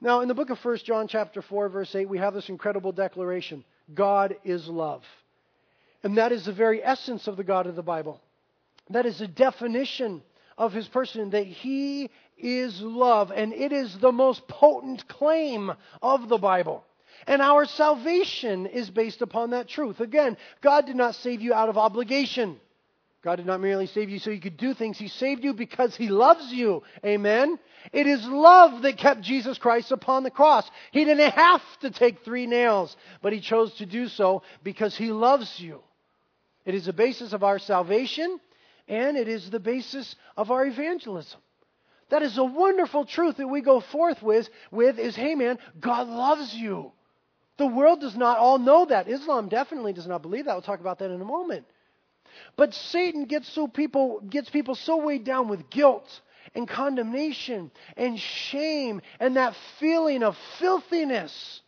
Now, 0.00 0.20
in 0.20 0.28
the 0.28 0.34
book 0.34 0.50
of 0.50 0.62
1 0.64 0.78
John 0.78 1.08
chapter 1.08 1.40
4 1.40 1.68
verse 1.68 1.94
8, 1.94 2.08
we 2.08 2.18
have 2.18 2.34
this 2.34 2.48
incredible 2.48 2.92
declaration. 2.92 3.64
God 3.94 4.36
is 4.44 4.68
love. 4.68 5.02
And 6.02 6.18
that 6.18 6.32
is 6.32 6.44
the 6.44 6.52
very 6.52 6.84
essence 6.84 7.26
of 7.26 7.36
the 7.36 7.44
God 7.44 7.66
of 7.66 7.76
the 7.76 7.82
Bible. 7.82 8.20
That 8.90 9.06
is 9.06 9.18
the 9.18 9.28
definition 9.28 10.22
of 10.56 10.72
his 10.72 10.88
person, 10.88 11.30
that 11.30 11.46
he 11.46 12.10
is 12.36 12.80
love. 12.80 13.30
And 13.30 13.52
it 13.52 13.72
is 13.72 13.96
the 13.98 14.12
most 14.12 14.46
potent 14.48 15.06
claim 15.08 15.72
of 16.02 16.28
the 16.28 16.38
Bible. 16.38 16.84
And 17.26 17.42
our 17.42 17.64
salvation 17.66 18.66
is 18.66 18.90
based 18.90 19.22
upon 19.22 19.50
that 19.50 19.68
truth. 19.68 20.00
Again, 20.00 20.36
God 20.60 20.86
did 20.86 20.96
not 20.96 21.14
save 21.16 21.40
you 21.40 21.52
out 21.52 21.68
of 21.68 21.76
obligation. 21.78 22.60
God 23.22 23.36
did 23.36 23.46
not 23.46 23.60
merely 23.60 23.86
save 23.86 24.10
you 24.10 24.20
so 24.20 24.30
you 24.30 24.40
could 24.40 24.56
do 24.56 24.74
things. 24.74 24.96
He 24.96 25.08
saved 25.08 25.42
you 25.42 25.52
because 25.52 25.96
He 25.96 26.08
loves 26.08 26.52
you. 26.52 26.82
Amen. 27.04 27.58
It 27.92 28.06
is 28.06 28.24
love 28.24 28.82
that 28.82 28.96
kept 28.96 29.22
Jesus 29.22 29.58
Christ 29.58 29.90
upon 29.90 30.22
the 30.22 30.30
cross. 30.30 30.70
He 30.92 31.04
didn't 31.04 31.32
have 31.32 31.62
to 31.80 31.90
take 31.90 32.24
three 32.24 32.46
nails, 32.46 32.96
but 33.20 33.32
He 33.32 33.40
chose 33.40 33.74
to 33.74 33.86
do 33.86 34.08
so 34.08 34.42
because 34.62 34.96
He 34.96 35.10
loves 35.10 35.58
you. 35.58 35.80
It 36.64 36.74
is 36.74 36.86
the 36.86 36.92
basis 36.92 37.32
of 37.32 37.42
our 37.42 37.58
salvation, 37.58 38.38
and 38.86 39.16
it 39.16 39.26
is 39.26 39.50
the 39.50 39.60
basis 39.60 40.14
of 40.36 40.50
our 40.50 40.64
evangelism. 40.64 41.40
That 42.10 42.22
is 42.22 42.38
a 42.38 42.44
wonderful 42.44 43.04
truth 43.04 43.38
that 43.38 43.48
we 43.48 43.60
go 43.60 43.80
forth 43.80 44.22
with, 44.22 44.48
with 44.70 44.98
is, 44.98 45.16
hey 45.16 45.34
man, 45.34 45.58
God 45.80 46.08
loves 46.08 46.54
you. 46.54 46.92
The 47.58 47.66
world 47.66 48.00
does 48.00 48.16
not 48.16 48.38
all 48.38 48.58
know 48.58 48.86
that. 48.86 49.08
Islam 49.08 49.48
definitely 49.48 49.92
does 49.92 50.06
not 50.06 50.22
believe 50.22 50.46
that. 50.46 50.54
We'll 50.54 50.62
talk 50.62 50.80
about 50.80 51.00
that 51.00 51.10
in 51.10 51.20
a 51.20 51.24
moment. 51.24 51.66
But 52.56 52.72
Satan 52.72 53.24
gets 53.24 53.52
so 53.52 53.66
people 53.66 54.20
gets 54.20 54.48
people 54.48 54.74
so 54.74 55.04
weighed 55.04 55.24
down 55.24 55.48
with 55.48 55.68
guilt 55.68 56.08
and 56.54 56.68
condemnation 56.68 57.70
and 57.96 58.18
shame 58.18 59.00
and 59.18 59.36
that 59.36 59.54
feeling 59.80 60.22
of 60.22 60.36
filthiness 60.58 61.60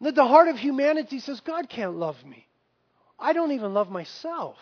that 0.00 0.14
the 0.14 0.26
heart 0.26 0.48
of 0.48 0.58
humanity 0.58 1.18
says, 1.18 1.40
God 1.40 1.68
can't 1.68 1.96
love 1.96 2.22
me. 2.24 2.46
I 3.18 3.32
don't 3.32 3.52
even 3.52 3.72
love 3.72 3.90
myself. 3.90 4.56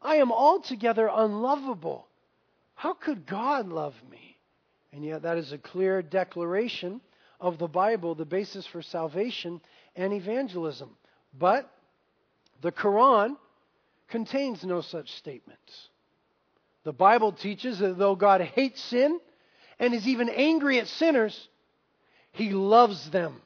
I 0.00 0.16
am 0.16 0.32
altogether 0.32 1.10
unlovable. 1.12 2.06
How 2.74 2.94
could 2.94 3.26
God 3.26 3.68
love 3.68 3.94
me? 4.10 4.38
And 4.92 5.04
yet, 5.04 5.22
that 5.22 5.36
is 5.36 5.52
a 5.52 5.58
clear 5.58 6.00
declaration 6.00 7.02
of 7.40 7.58
the 7.58 7.68
Bible, 7.68 8.14
the 8.14 8.24
basis 8.24 8.66
for 8.66 8.82
salvation 8.82 9.60
and 9.94 10.12
evangelism. 10.12 10.90
But 11.38 11.70
the 12.62 12.72
Quran 12.72 13.36
contains 14.08 14.64
no 14.64 14.80
such 14.80 15.12
statements. 15.12 15.88
The 16.84 16.92
Bible 16.92 17.32
teaches 17.32 17.80
that 17.80 17.98
though 17.98 18.14
God 18.14 18.40
hates 18.40 18.80
sin 18.80 19.18
and 19.78 19.92
is 19.92 20.06
even 20.06 20.28
angry 20.28 20.78
at 20.78 20.86
sinners, 20.86 21.48
he 22.32 22.50
loves 22.50 23.10
them. 23.10 23.40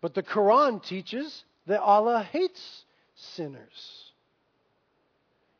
But 0.00 0.14
the 0.14 0.22
Quran 0.22 0.82
teaches 0.82 1.44
that 1.66 1.80
Allah 1.80 2.22
hates 2.22 2.84
sinners. 3.14 4.12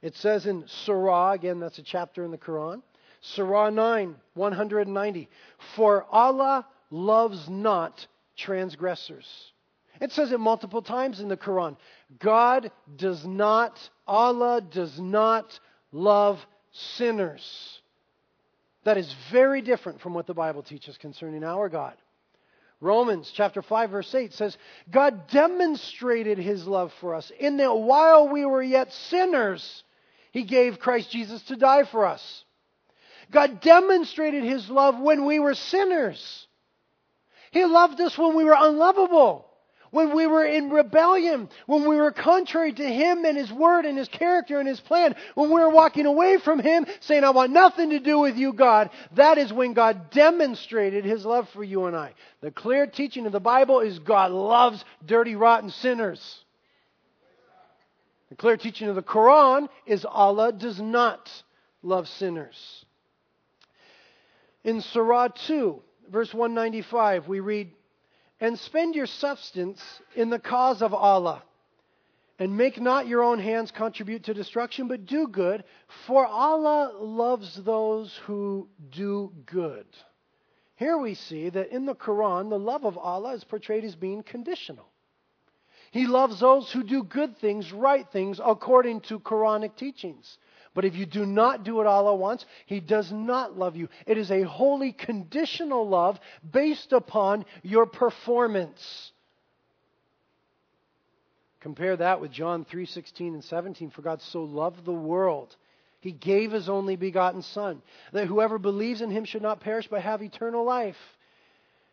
It 0.03 0.15
says 0.15 0.47
in 0.47 0.65
Surah, 0.69 1.33
again, 1.33 1.59
that's 1.59 1.79
a 1.79 1.83
chapter 1.83 2.23
in 2.25 2.31
the 2.31 2.39
Quran, 2.39 2.83
Surah 3.23 3.71
9, 3.71 4.15
190, 4.35 5.29
For 5.75 6.07
Allah 6.13 6.67
loves 6.91 7.49
not 7.49 8.07
transgressors. 8.37 9.27
It 10.01 10.13
says 10.13 10.33
it 10.33 10.41
multiple 10.41 10.83
times 10.83 11.21
in 11.21 11.29
the 11.29 11.37
Quran. 11.37 11.77
God 12.19 12.71
does 12.97 13.25
not, 13.25 13.79
Allah 14.07 14.61
does 14.61 15.01
not 15.01 15.59
love 15.91 16.39
sinners. 16.73 17.81
That 18.85 18.99
is 18.99 19.13
very 19.33 19.63
different 19.63 20.01
from 20.01 20.15
what 20.15 20.27
the 20.27 20.35
Bible 20.35 20.63
teaches 20.63 20.99
concerning 20.99 21.43
our 21.43 21.69
God. 21.69 21.95
Romans 22.81 23.33
chapter 23.35 23.63
5 23.63 23.91
verse 23.91 24.15
8 24.15 24.35
says, 24.35 24.57
God 24.91 25.29
demonstrated 25.29 26.39
his 26.39 26.67
love 26.67 26.93
for 27.01 27.15
us 27.15 27.33
in 27.39 27.57
that 27.57 27.75
while 27.75 28.29
we 28.29 28.45
were 28.45 28.63
yet 28.63 28.93
sinners, 28.93 29.83
he 30.31 30.45
gave 30.45 30.79
Christ 30.79 31.11
Jesus 31.11 31.43
to 31.45 31.57
die 31.57 31.85
for 31.85 32.05
us. 32.05 32.45
God 33.33 33.61
demonstrated 33.61 34.45
his 34.45 34.69
love 34.69 35.01
when 35.01 35.25
we 35.25 35.39
were 35.39 35.55
sinners. 35.55 36.46
He 37.57 37.65
loved 37.65 37.99
us 38.03 38.19
when 38.19 38.37
we 38.37 38.45
were 38.45 38.55
unlovable, 38.55 39.47
when 39.91 40.15
we 40.15 40.27
were 40.27 40.45
in 40.45 40.69
rebellion, 40.69 41.49
when 41.65 41.89
we 41.89 41.97
were 41.97 42.13
contrary 42.13 42.71
to 42.71 42.87
Him 42.87 43.25
and 43.25 43.35
His 43.35 43.51
Word 43.51 43.87
and 43.87 43.97
His 43.97 44.09
character 44.09 44.59
and 44.59 44.69
His 44.69 44.79
plan, 44.79 45.17
when 45.35 45.49
we 45.49 45.59
were 45.63 45.71
walking 45.71 46.05
away 46.05 46.37
from 46.37 46.59
Him, 46.59 46.85
saying, 47.01 47.25
I 47.25 47.31
want 47.31 47.53
nothing 47.53 47.89
to 47.91 47.99
do 47.99 48.19
with 48.19 48.37
you, 48.37 48.53
God. 48.53 48.91
That 49.13 49.39
is 49.39 49.55
when 49.55 49.73
God 49.73 50.11
demonstrated 50.11 51.07
His 51.07 51.25
love 51.25 51.49
for 51.55 51.65
you 51.65 51.87
and 51.87 51.97
I. 51.97 52.13
The 52.43 52.51
clear 52.51 52.87
teaching 52.87 53.25
of 53.25 53.33
the 53.33 53.41
Bible 53.41 53.81
is 53.81 54.01
God 54.01 54.33
loves 54.33 54.85
dirty, 55.07 55.35
rotten 55.35 55.71
sinners. 55.71 56.45
The 58.29 58.37
clear 58.37 58.59
teaching 58.59 58.89
of 58.89 58.97
the 58.97 59.03
Quran 59.03 59.71
is 59.87 60.05
Allah 60.05 60.53
does 60.53 60.79
not 60.79 61.31
love 61.83 62.07
sinners. 62.07 62.85
In 64.63 64.83
Surah 64.83 65.29
2, 65.29 65.83
verse 66.11 66.33
195, 66.33 67.29
we 67.29 67.41
read, 67.41 67.71
And 68.41 68.59
spend 68.59 68.95
your 68.95 69.07
substance 69.07 69.83
in 70.15 70.31
the 70.31 70.39
cause 70.39 70.83
of 70.83 70.95
Allah, 70.95 71.43
and 72.39 72.57
make 72.57 72.81
not 72.81 73.07
your 73.07 73.23
own 73.23 73.39
hands 73.39 73.71
contribute 73.71 74.25
to 74.25 74.35
destruction, 74.35 74.89
but 74.89 75.07
do 75.07 75.27
good, 75.29 75.65
for 76.07 76.27
Allah 76.27 76.93
loves 76.99 77.55
those 77.65 78.15
who 78.27 78.69
do 78.91 79.33
good. 79.47 79.87
Here 80.77 80.99
we 80.99 81.15
see 81.15 81.49
that 81.49 81.75
in 81.75 81.87
the 81.87 81.95
Quran, 81.95 82.51
the 82.51 82.59
love 82.59 82.85
of 82.85 82.99
Allah 82.99 83.35
is 83.35 83.45
portrayed 83.45 83.85
as 83.85 83.97
being 83.97 84.23
conditional. 84.23 84.87
He 85.91 86.07
loves 86.07 86.41
those 86.41 86.71
who 86.71 86.83
do 86.83 87.03
good 87.03 87.39
things, 87.39 87.73
right 87.73 88.07
things, 88.13 88.39
according 88.45 89.01
to 89.03 89.19
Quranic 89.19 89.77
teachings. 89.77 90.37
But 90.77 90.85
if 90.85 90.95
you 90.95 91.07
do 91.07 91.25
not 91.25 91.65
do 91.65 91.81
it 91.81 91.87
all 91.87 92.13
at 92.13 92.19
once, 92.19 92.45
He 92.67 92.81
does 92.81 93.11
not 93.11 93.59
love 93.59 93.77
you. 93.77 93.89
It 94.07 94.19
is 94.19 94.31
a 94.31 94.43
wholly 94.43 94.93
conditional 94.93 95.89
love 95.89 96.21
based 96.49 96.93
upon 96.93 97.47
your 97.63 97.87
performance. 97.87 99.11
Compare 101.61 101.97
that 101.97 102.21
with 102.21 102.31
John 102.31 102.67
3:16 102.67 103.35
and 103.35 103.43
17 103.43 103.91
for 103.91 104.03
God 104.03 104.21
so 104.21 104.45
loved 104.45 104.85
the 104.85 104.93
world 104.93 105.57
he 106.01 106.13
gave 106.13 106.53
his 106.53 106.69
only 106.69 106.95
begotten 106.95 107.43
son 107.43 107.83
that 108.13 108.27
whoever 108.27 108.59
believes 108.59 109.01
in 109.01 109.11
him 109.11 109.25
should 109.25 109.43
not 109.43 109.61
perish 109.61 109.89
but 109.89 110.03
have 110.03 110.23
eternal 110.23 110.65
life. 110.65 110.99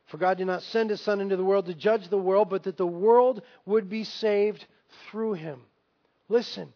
For 0.06 0.18
God 0.18 0.38
did 0.38 0.46
not 0.46 0.62
send 0.62 0.90
his 0.90 1.02
son 1.02 1.22
into 1.22 1.38
the 1.38 1.44
world 1.44 1.66
to 1.66 1.74
judge 1.74 2.10
the 2.10 2.18
world 2.18 2.50
but 2.50 2.64
that 2.64 2.78
the 2.78 2.86
world 2.86 3.42
would 3.66 3.90
be 3.90 4.04
saved 4.04 4.68
through 5.10 5.34
him. 5.34 5.62
Listen, 6.30 6.74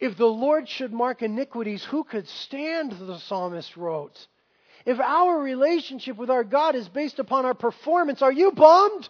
if 0.00 0.16
the 0.16 0.26
Lord 0.26 0.68
should 0.68 0.92
mark 0.92 1.22
iniquities, 1.22 1.84
who 1.84 2.04
could 2.04 2.28
stand, 2.28 2.92
the 2.92 3.18
psalmist 3.18 3.76
wrote. 3.76 4.26
If 4.86 5.00
our 5.00 5.38
relationship 5.38 6.16
with 6.16 6.30
our 6.30 6.44
God 6.44 6.74
is 6.74 6.88
based 6.88 7.18
upon 7.18 7.44
our 7.44 7.54
performance, 7.54 8.22
are 8.22 8.32
you 8.32 8.52
bummed? 8.52 9.08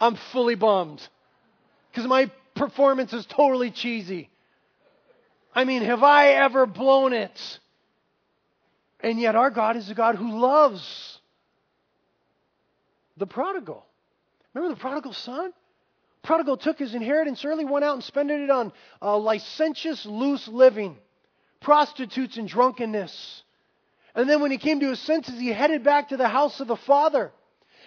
I'm 0.00 0.16
fully 0.32 0.54
bummed. 0.54 1.06
Because 1.90 2.06
my 2.06 2.30
performance 2.54 3.12
is 3.12 3.26
totally 3.26 3.70
cheesy. 3.70 4.30
I 5.54 5.64
mean, 5.64 5.82
have 5.82 6.02
I 6.02 6.28
ever 6.28 6.66
blown 6.66 7.12
it? 7.12 7.58
And 9.00 9.20
yet 9.20 9.36
our 9.36 9.50
God 9.50 9.76
is 9.76 9.90
a 9.90 9.94
God 9.94 10.14
who 10.14 10.40
loves 10.40 11.18
the 13.16 13.26
prodigal. 13.26 13.84
Remember 14.52 14.74
the 14.74 14.80
prodigal 14.80 15.12
son? 15.12 15.52
Prodigal 16.24 16.56
took 16.56 16.78
his 16.78 16.94
inheritance 16.94 17.44
early, 17.44 17.64
went 17.64 17.84
out 17.84 17.94
and 17.94 18.02
spent 18.02 18.30
it 18.30 18.50
on 18.50 18.72
uh, 19.00 19.16
licentious, 19.16 20.04
loose 20.06 20.48
living, 20.48 20.96
prostitutes 21.60 22.36
and 22.38 22.48
drunkenness. 22.48 23.42
And 24.14 24.28
then 24.28 24.40
when 24.40 24.50
he 24.50 24.58
came 24.58 24.80
to 24.80 24.88
his 24.88 25.00
senses, 25.00 25.38
he 25.38 25.48
headed 25.48 25.84
back 25.84 26.08
to 26.08 26.16
the 26.16 26.28
house 26.28 26.60
of 26.60 26.66
the 26.66 26.76
father. 26.76 27.30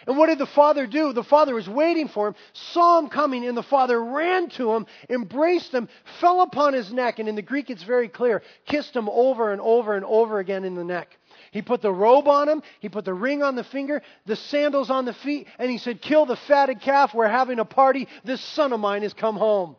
And 0.05 0.17
what 0.17 0.27
did 0.27 0.37
the 0.37 0.45
father 0.45 0.85
do? 0.85 1.11
The 1.13 1.23
father 1.23 1.55
was 1.55 1.67
waiting 1.67 2.07
for 2.07 2.29
him, 2.29 2.35
saw 2.53 2.99
him 2.99 3.09
coming, 3.09 3.45
and 3.45 3.57
the 3.57 3.63
father 3.63 4.01
ran 4.01 4.49
to 4.51 4.71
him, 4.73 4.85
embraced 5.09 5.73
him, 5.73 5.89
fell 6.21 6.41
upon 6.41 6.73
his 6.73 6.93
neck, 6.93 7.17
and 7.17 7.27
in 7.27 7.35
the 7.35 7.41
Greek 7.41 7.69
it's 7.69 7.83
very 7.83 8.07
clear, 8.07 8.43
kissed 8.65 8.95
him 8.95 9.09
over 9.09 9.51
and 9.51 9.59
over 9.59 9.95
and 9.95 10.05
over 10.05 10.37
again 10.37 10.63
in 10.63 10.75
the 10.75 10.83
neck. 10.83 11.16
He 11.51 11.61
put 11.61 11.81
the 11.81 11.91
robe 11.91 12.27
on 12.27 12.49
him, 12.49 12.61
he 12.79 12.89
put 12.89 13.05
the 13.05 13.13
ring 13.13 13.43
on 13.43 13.55
the 13.55 13.63
finger, 13.63 14.01
the 14.25 14.35
sandals 14.35 14.89
on 14.89 15.05
the 15.05 15.13
feet, 15.13 15.47
and 15.57 15.69
he 15.71 15.77
said, 15.77 16.01
Kill 16.01 16.25
the 16.25 16.35
fatted 16.35 16.81
calf, 16.81 17.13
we're 17.13 17.27
having 17.27 17.59
a 17.59 17.65
party, 17.65 18.07
this 18.23 18.41
son 18.41 18.73
of 18.73 18.79
mine 18.79 19.03
has 19.03 19.13
come 19.13 19.35
home. 19.35 19.75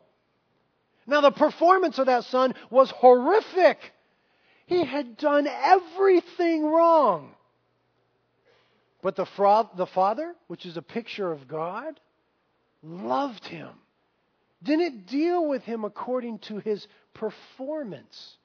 Now, 1.07 1.23
the 1.23 1.31
performance 1.31 1.99
of 1.99 2.07
that 2.07 2.25
son 2.25 2.55
was 2.71 2.91
horrific. 2.91 3.79
He 4.67 4.85
had 4.85 5.17
done 5.17 5.47
everything 5.47 6.67
wrong. 6.67 7.35
But 9.01 9.17
the, 9.17 9.25
the 9.77 9.87
Father, 9.87 10.35
which 10.49 10.67
is 10.67 10.77
a 10.77 10.83
picture 10.83 11.33
of 11.33 11.49
God, 11.49 11.99
loved 12.83 13.47
him, 13.47 13.71
didn't 14.63 15.07
deal 15.07 15.49
with 15.49 15.63
him 15.63 15.85
according 15.85 16.41
to 16.41 16.59
his 16.59 16.87
performance, 17.15 18.37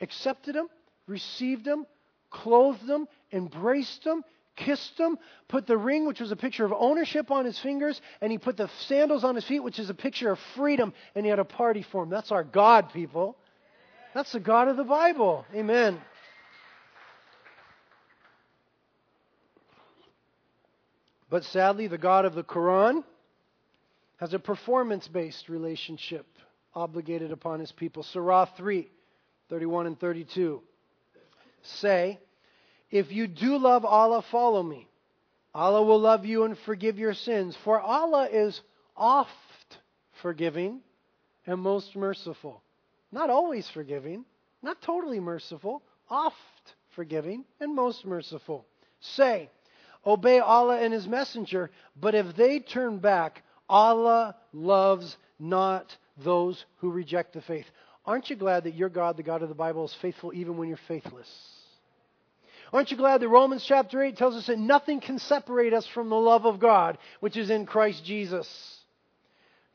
accepted 0.00 0.56
him, 0.56 0.68
received 1.06 1.66
him, 1.66 1.86
clothed 2.34 2.88
him, 2.88 3.06
embraced 3.32 4.04
him, 4.04 4.22
kissed 4.56 4.98
him, 4.98 5.16
put 5.48 5.66
the 5.66 5.76
ring, 5.76 6.06
which 6.06 6.20
was 6.20 6.32
a 6.32 6.36
picture 6.36 6.64
of 6.64 6.72
ownership, 6.72 7.30
on 7.30 7.44
his 7.44 7.58
fingers, 7.58 8.00
and 8.20 8.30
he 8.30 8.38
put 8.38 8.56
the 8.56 8.68
sandals 8.86 9.24
on 9.24 9.34
his 9.34 9.44
feet, 9.44 9.60
which 9.60 9.78
is 9.78 9.90
a 9.90 9.94
picture 9.94 10.30
of 10.30 10.38
freedom, 10.54 10.92
and 11.14 11.24
he 11.24 11.30
had 11.30 11.38
a 11.38 11.44
party 11.44 11.82
for 11.90 12.02
him. 12.02 12.10
That's 12.10 12.32
our 12.32 12.44
God, 12.44 12.92
people. 12.92 13.36
That's 14.14 14.32
the 14.32 14.40
God 14.40 14.68
of 14.68 14.76
the 14.76 14.84
Bible. 14.84 15.44
Amen. 15.54 16.00
But 21.30 21.44
sadly, 21.44 21.88
the 21.88 21.98
God 21.98 22.24
of 22.24 22.34
the 22.34 22.44
Quran 22.44 23.02
has 24.18 24.34
a 24.34 24.38
performance 24.38 25.08
based 25.08 25.48
relationship 25.48 26.26
obligated 26.74 27.32
upon 27.32 27.60
his 27.60 27.72
people. 27.72 28.02
Surah 28.02 28.44
3, 28.44 28.88
31 29.48 29.86
and 29.86 29.98
32 29.98 30.62
say, 31.62 32.20
If 32.90 33.12
you 33.12 33.26
do 33.26 33.58
love 33.58 33.84
Allah, 33.84 34.22
follow 34.30 34.62
me. 34.62 34.88
Allah 35.54 35.82
will 35.82 36.00
love 36.00 36.24
you 36.24 36.44
and 36.44 36.58
forgive 36.58 36.98
your 36.98 37.14
sins, 37.14 37.56
for 37.64 37.80
Allah 37.80 38.28
is 38.30 38.60
oft 38.96 39.30
forgiving 40.22 40.80
and 41.46 41.60
most 41.60 41.94
merciful. 41.94 42.62
Not 43.12 43.30
always 43.30 43.68
forgiving, 43.70 44.24
not 44.62 44.82
totally 44.82 45.20
merciful, 45.20 45.82
oft 46.10 46.36
forgiving 46.96 47.44
and 47.60 47.74
most 47.74 48.04
merciful. 48.04 48.66
Say, 49.00 49.50
obey 50.04 50.38
Allah 50.40 50.78
and 50.78 50.92
His 50.92 51.06
Messenger, 51.06 51.70
but 52.00 52.14
if 52.14 52.34
they 52.36 52.58
turn 52.58 52.98
back, 52.98 53.42
Allah 53.68 54.34
loves 54.52 55.16
not 55.38 55.96
those 56.16 56.64
who 56.76 56.90
reject 56.90 57.34
the 57.34 57.42
faith. 57.42 57.66
Aren't 58.06 58.30
you 58.30 58.36
glad 58.36 58.64
that 58.64 58.74
your 58.74 58.88
God, 58.88 59.16
the 59.16 59.22
God 59.22 59.42
of 59.42 59.48
the 59.48 59.54
Bible, 59.54 59.84
is 59.84 59.94
faithful 59.94 60.32
even 60.34 60.56
when 60.56 60.68
you're 60.68 60.78
faithless? 60.88 61.28
Aren't 62.74 62.90
you 62.90 62.96
glad 62.96 63.20
that 63.20 63.28
Romans 63.28 63.64
chapter 63.64 64.02
8 64.02 64.16
tells 64.16 64.34
us 64.34 64.48
that 64.48 64.58
nothing 64.58 65.00
can 65.00 65.20
separate 65.20 65.72
us 65.72 65.86
from 65.86 66.08
the 66.08 66.16
love 66.16 66.44
of 66.44 66.58
God, 66.58 66.98
which 67.20 67.36
is 67.36 67.48
in 67.48 67.66
Christ 67.66 68.04
Jesus? 68.04 68.48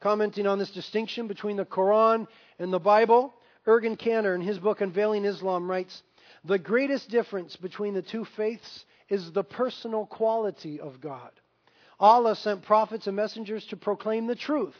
Commenting 0.01 0.45
on 0.45 0.59
this 0.59 0.71
distinction 0.71 1.27
between 1.27 1.55
the 1.55 1.63
Quran 1.63 2.27
and 2.59 2.73
the 2.73 2.79
Bible, 2.79 3.33
Ergun 3.65 3.97
Caner, 3.97 4.35
in 4.35 4.41
his 4.41 4.59
book 4.59 4.81
Unveiling 4.81 5.23
Islam, 5.23 5.71
writes 5.71 6.03
The 6.43 6.59
greatest 6.59 7.09
difference 7.09 7.55
between 7.55 7.93
the 7.93 8.01
two 8.01 8.25
faiths 8.35 8.83
is 9.07 9.31
the 9.31 9.45
personal 9.45 10.05
quality 10.05 10.81
of 10.81 10.99
God. 10.99 11.31
Allah 12.01 12.35
sent 12.35 12.63
prophets 12.63 13.07
and 13.07 13.15
messengers 13.15 13.65
to 13.67 13.77
proclaim 13.77 14.27
the 14.27 14.35
truth. 14.35 14.75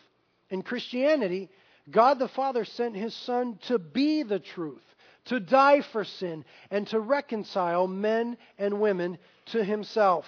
In 0.49 0.61
Christianity, 0.61 1.49
God 1.89 2.19
the 2.19 2.27
Father 2.27 2.65
sent 2.65 2.97
his 2.97 3.15
Son 3.15 3.59
to 3.67 3.79
be 3.79 4.23
the 4.23 4.39
truth, 4.39 4.83
to 5.25 5.39
die 5.39 5.81
for 5.81 6.03
sin, 6.03 6.45
and 6.71 6.87
to 6.87 6.99
reconcile 6.99 7.87
men 7.87 8.37
and 8.57 8.79
women 8.79 9.17
to 9.47 9.63
himself. 9.63 10.25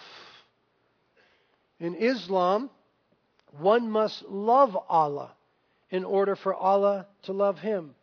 In 1.79 1.95
Islam, 1.95 2.69
one 3.59 3.89
must 3.89 4.23
love 4.25 4.77
Allah 4.89 5.33
in 5.89 6.03
order 6.03 6.35
for 6.35 6.53
Allah 6.53 7.07
to 7.23 7.33
love 7.33 7.59
him. 7.59 7.95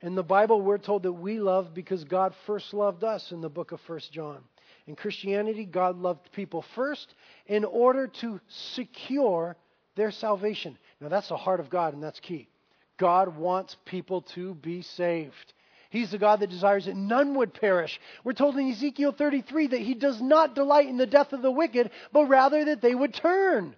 In 0.00 0.14
the 0.14 0.22
Bible, 0.22 0.62
we're 0.62 0.78
told 0.78 1.02
that 1.02 1.12
we 1.12 1.40
love 1.40 1.74
because 1.74 2.04
God 2.04 2.32
first 2.46 2.72
loved 2.72 3.02
us 3.02 3.32
in 3.32 3.40
the 3.40 3.48
book 3.48 3.72
of 3.72 3.80
1 3.88 4.00
John. 4.12 4.38
In 4.86 4.94
Christianity, 4.94 5.64
God 5.64 5.98
loved 5.98 6.30
people 6.32 6.64
first 6.74 7.14
in 7.46 7.64
order 7.64 8.06
to 8.06 8.40
secure 8.48 9.56
their 9.96 10.10
salvation. 10.10 10.78
Now, 11.00 11.08
that's 11.08 11.28
the 11.28 11.36
heart 11.36 11.60
of 11.60 11.68
God, 11.68 11.92
and 11.94 12.02
that's 12.02 12.20
key. 12.20 12.48
God 12.96 13.36
wants 13.36 13.76
people 13.84 14.22
to 14.22 14.54
be 14.54 14.82
saved. 14.82 15.52
He's 15.90 16.10
the 16.10 16.18
God 16.18 16.40
that 16.40 16.50
desires 16.50 16.84
that 16.86 16.96
none 16.96 17.34
would 17.36 17.54
perish. 17.54 17.98
We're 18.24 18.34
told 18.34 18.56
in 18.58 18.70
Ezekiel 18.70 19.12
33 19.12 19.68
that 19.68 19.80
He 19.80 19.94
does 19.94 20.20
not 20.20 20.54
delight 20.54 20.88
in 20.88 20.98
the 20.98 21.06
death 21.06 21.32
of 21.32 21.42
the 21.42 21.50
wicked, 21.50 21.90
but 22.12 22.26
rather 22.26 22.64
that 22.66 22.82
they 22.82 22.94
would 22.94 23.14
turn. 23.14 23.74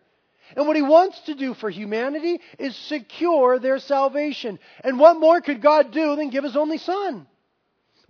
And 0.57 0.67
what 0.67 0.77
He 0.77 0.83
wants 0.83 1.21
to 1.23 1.35
do 1.35 1.55
for 1.55 1.71
humanity 1.71 2.41
is 2.59 2.75
secure 2.75 3.59
their 3.59 3.79
salvation. 3.79 4.59
And 4.83 4.99
what 4.99 5.21
more 5.21 5.41
could 5.41 5.63
God 5.63 5.93
do 5.93 6.17
than 6.17 6.31
give 6.31 6.43
His 6.43 6.57
only 6.57 6.79
Son? 6.79 7.27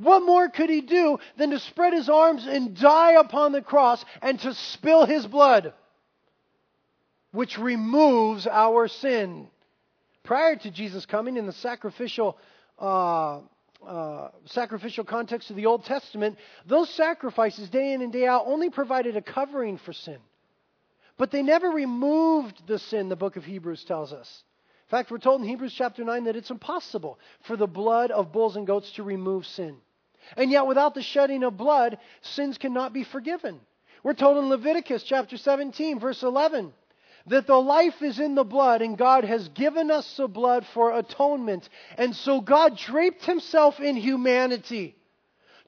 What 0.01 0.21
more 0.21 0.49
could 0.49 0.71
he 0.71 0.81
do 0.81 1.19
than 1.37 1.51
to 1.51 1.59
spread 1.59 1.93
his 1.93 2.09
arms 2.09 2.47
and 2.47 2.75
die 2.75 3.13
upon 3.13 3.53
the 3.53 3.61
cross 3.61 4.03
and 4.23 4.41
to 4.41 4.55
spill 4.55 5.05
his 5.05 5.27
blood, 5.27 5.75
which 7.33 7.59
removes 7.59 8.47
our 8.47 8.89
sin? 8.89 9.49
Prior 10.23 10.57
to 10.57 10.71
Jesus 10.71 11.05
coming 11.05 11.37
in 11.37 11.45
the 11.45 11.53
sacrificial 11.53 12.39
uh, 12.79 13.41
uh, 13.87 14.29
sacrificial 14.47 15.05
context 15.05 15.51
of 15.51 15.57
the 15.57 15.67
Old 15.67 15.85
Testament, 15.85 16.39
those 16.67 16.91
sacrifices, 16.91 17.71
day 17.71 17.93
in 17.93 18.03
and 18.03 18.13
day 18.13 18.27
out, 18.27 18.45
only 18.47 18.71
provided 18.71 19.17
a 19.17 19.23
covering 19.23 19.79
for 19.79 19.93
sin. 19.93 20.19
But 21.17 21.31
they 21.31 21.43
never 21.43 21.69
removed 21.69 22.67
the 22.67 22.79
sin, 22.79 23.09
the 23.09 23.17
book 23.17 23.37
of 23.37 23.45
Hebrews 23.45 23.85
tells 23.85 24.13
us. 24.13 24.43
In 24.87 24.91
fact, 24.91 25.11
we're 25.11 25.19
told 25.19 25.41
in 25.41 25.47
Hebrews 25.47 25.75
chapter 25.77 26.03
9 26.03 26.25
that 26.25 26.37
it's 26.37 26.51
impossible 26.51 27.19
for 27.43 27.57
the 27.57 27.67
blood 27.67 28.11
of 28.11 28.33
bulls 28.33 28.57
and 28.57 28.67
goats 28.67 28.91
to 28.93 29.03
remove 29.03 29.47
sin. 29.47 29.77
And 30.37 30.51
yet, 30.51 30.67
without 30.67 30.95
the 30.95 31.03
shedding 31.03 31.45
of 31.45 31.57
blood, 31.57 31.99
sins 32.23 32.59
cannot 32.59 32.93
be 32.93 33.05
forgiven. 33.05 33.61
We're 34.03 34.15
told 34.15 34.39
in 34.39 34.49
Leviticus 34.49 35.03
chapter 35.03 35.37
17, 35.37 36.01
verse 36.01 36.23
11, 36.23 36.73
that 37.31 37.47
the 37.47 37.61
life 37.61 38.03
is 38.03 38.21
in 38.21 38.35
the 38.35 38.45
blood, 38.45 38.83
and 38.83 38.99
God 38.99 39.25
has 39.25 39.49
given 39.49 39.91
us 39.91 40.17
the 40.17 40.29
blood 40.29 40.67
for 40.75 40.97
atonement. 40.97 41.69
And 41.97 42.15
so 42.15 42.41
God 42.41 42.77
draped 42.77 43.25
himself 43.25 43.81
in 43.81 43.97
humanity 43.97 44.97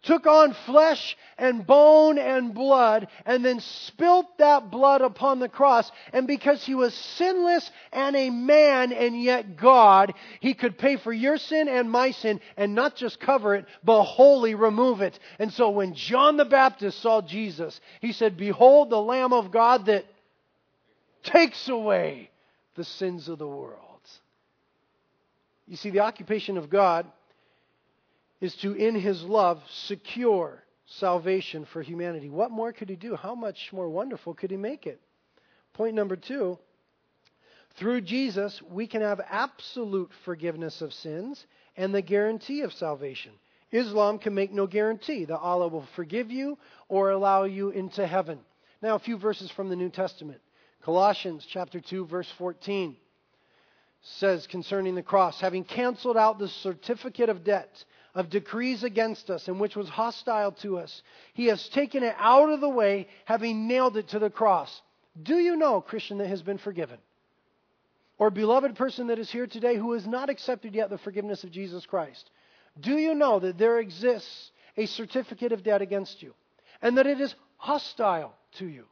took 0.02 0.26
on 0.26 0.54
flesh 0.66 1.16
and 1.38 1.66
bone 1.66 2.18
and 2.18 2.54
blood, 2.54 3.08
and 3.24 3.44
then 3.44 3.60
spilt 3.60 4.38
that 4.38 4.70
blood 4.70 5.00
upon 5.00 5.38
the 5.38 5.48
cross. 5.48 5.90
And 6.12 6.26
because 6.26 6.64
he 6.64 6.74
was 6.74 6.94
sinless 6.94 7.70
and 7.92 8.14
a 8.16 8.30
man 8.30 8.92
and 8.92 9.20
yet 9.20 9.56
God, 9.56 10.14
he 10.40 10.54
could 10.54 10.76
pay 10.76 10.96
for 10.96 11.12
your 11.12 11.38
sin 11.38 11.68
and 11.68 11.90
my 11.90 12.10
sin 12.10 12.40
and 12.56 12.74
not 12.74 12.96
just 12.96 13.20
cover 13.20 13.54
it, 13.54 13.66
but 13.84 14.02
wholly 14.02 14.54
remove 14.54 15.00
it. 15.00 15.18
And 15.38 15.52
so 15.52 15.70
when 15.70 15.94
John 15.94 16.36
the 16.36 16.44
Baptist 16.44 17.00
saw 17.00 17.22
Jesus, 17.22 17.80
he 18.00 18.12
said, 18.12 18.36
Behold 18.36 18.90
the 18.90 19.00
Lamb 19.00 19.32
of 19.32 19.50
God 19.50 19.86
that 19.86 20.04
takes 21.22 21.68
away 21.68 22.30
the 22.74 22.84
sins 22.84 23.28
of 23.28 23.38
the 23.38 23.46
world. 23.46 23.78
You 25.66 25.76
see, 25.76 25.90
the 25.90 26.00
occupation 26.00 26.58
of 26.58 26.68
God 26.68 27.06
is 28.40 28.54
to, 28.56 28.74
in 28.74 28.94
his 28.94 29.22
love, 29.22 29.62
secure 29.70 30.62
salvation 30.86 31.64
for 31.64 31.80
humanity. 31.82 32.28
What 32.28 32.50
more 32.50 32.72
could 32.72 32.88
he 32.88 32.96
do? 32.96 33.14
How 33.14 33.34
much 33.34 33.72
more 33.72 33.88
wonderful 33.88 34.34
could 34.34 34.50
he 34.50 34.56
make 34.56 34.86
it? 34.86 35.00
Point 35.74 35.94
number 35.94 36.16
two 36.16 36.58
through 37.76 38.02
Jesus, 38.02 38.60
we 38.70 38.86
can 38.86 39.00
have 39.00 39.20
absolute 39.30 40.10
forgiveness 40.24 40.82
of 40.82 40.92
sins 40.92 41.46
and 41.76 41.94
the 41.94 42.02
guarantee 42.02 42.62
of 42.62 42.72
salvation. 42.72 43.32
Islam 43.70 44.18
can 44.18 44.34
make 44.34 44.52
no 44.52 44.66
guarantee 44.66 45.24
that 45.24 45.38
Allah 45.38 45.68
will 45.68 45.86
forgive 45.96 46.30
you 46.30 46.58
or 46.88 47.10
allow 47.10 47.44
you 47.44 47.70
into 47.70 48.06
heaven. 48.06 48.40
Now, 48.82 48.96
a 48.96 48.98
few 48.98 49.16
verses 49.16 49.50
from 49.50 49.70
the 49.70 49.76
New 49.76 49.88
Testament. 49.88 50.40
Colossians 50.84 51.46
chapter 51.48 51.80
2 51.80 52.06
verse 52.06 52.30
14 52.38 52.96
says 54.02 54.48
concerning 54.48 54.96
the 54.96 55.02
cross, 55.02 55.40
having 55.40 55.62
canceled 55.62 56.16
out 56.16 56.38
the 56.38 56.48
certificate 56.48 57.28
of 57.28 57.44
debt 57.44 57.84
of 58.14 58.28
decrees 58.28 58.84
against 58.84 59.30
us 59.30 59.48
and 59.48 59.60
which 59.60 59.76
was 59.76 59.88
hostile 59.88 60.52
to 60.52 60.78
us. 60.78 61.02
He 61.34 61.46
has 61.46 61.68
taken 61.68 62.02
it 62.02 62.14
out 62.18 62.50
of 62.50 62.60
the 62.60 62.68
way, 62.68 63.06
having 63.24 63.68
nailed 63.68 63.96
it 63.96 64.08
to 64.08 64.18
the 64.18 64.28
cross. 64.28 64.82
Do 65.22 65.36
you 65.36 65.56
know, 65.56 65.80
Christian, 65.80 66.18
that 66.18 66.28
has 66.28 66.42
been 66.42 66.58
forgiven? 66.58 66.98
Or 68.18 68.30
beloved 68.30 68.76
person 68.76 69.06
that 69.06 69.18
is 69.18 69.30
here 69.30 69.46
today 69.46 69.76
who 69.76 69.92
has 69.92 70.06
not 70.06 70.30
accepted 70.30 70.74
yet 70.74 70.90
the 70.90 70.98
forgiveness 70.98 71.44
of 71.44 71.50
Jesus 71.50 71.86
Christ? 71.86 72.30
Do 72.80 72.96
you 72.96 73.14
know 73.14 73.38
that 73.40 73.58
there 73.58 73.78
exists 73.78 74.50
a 74.76 74.86
certificate 74.86 75.52
of 75.52 75.62
debt 75.62 75.82
against 75.82 76.22
you 76.22 76.34
and 76.80 76.98
that 76.98 77.06
it 77.06 77.20
is 77.20 77.34
hostile 77.56 78.34
to 78.58 78.66
you? 78.66 78.86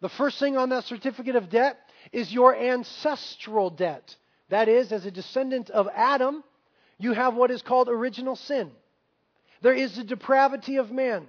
The 0.00 0.08
first 0.08 0.38
thing 0.38 0.56
on 0.56 0.68
that 0.68 0.84
certificate 0.84 1.36
of 1.36 1.50
debt 1.50 1.78
is 2.12 2.32
your 2.32 2.54
ancestral 2.56 3.70
debt. 3.70 4.16
That 4.48 4.68
is, 4.68 4.92
as 4.92 5.04
a 5.04 5.10
descendant 5.10 5.70
of 5.70 5.88
Adam, 5.94 6.44
you 6.98 7.12
have 7.12 7.34
what 7.34 7.50
is 7.50 7.62
called 7.62 7.88
original 7.88 8.36
sin. 8.36 8.70
There 9.60 9.74
is 9.74 9.96
the 9.96 10.04
depravity 10.04 10.76
of 10.76 10.90
man. 10.90 11.26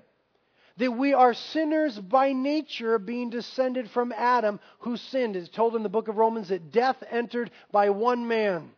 That 0.77 0.91
we 0.91 1.13
are 1.13 1.33
sinners 1.33 1.99
by 1.99 2.31
nature, 2.31 2.99
being 2.99 3.29
descended 3.29 3.89
from 3.89 4.13
Adam 4.13 4.59
who 4.79 4.95
sinned. 4.95 5.35
It's 5.35 5.49
told 5.49 5.75
in 5.75 5.83
the 5.83 5.89
book 5.89 6.07
of 6.07 6.17
Romans 6.17 6.49
that 6.49 6.71
death 6.71 7.03
entered 7.11 7.51
by 7.71 7.89
one 7.89 8.27
man 8.27 8.71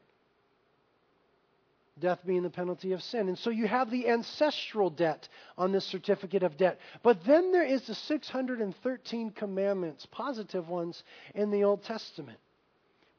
death 2.02 2.20
being 2.26 2.44
the 2.44 2.50
penalty 2.50 2.92
of 2.92 3.02
sin. 3.02 3.30
And 3.30 3.38
so 3.38 3.50
you 3.50 3.68
have 3.68 3.90
the 3.90 4.10
ancestral 4.10 4.90
debt 4.90 5.30
on 5.58 5.72
this 5.72 5.86
certificate 5.86 6.44
of 6.44 6.58
debt. 6.58 6.80
But 7.04 7.24
then 7.24 7.54
there 7.54 7.66
is 7.66 7.84
the 7.84 7.96
613 7.96 9.32
commandments, 9.32 10.06
positive 10.12 10.68
ones, 10.68 11.02
in 11.34 11.52
the 11.52 11.64
Old 11.64 11.84
Testament. 11.84 12.40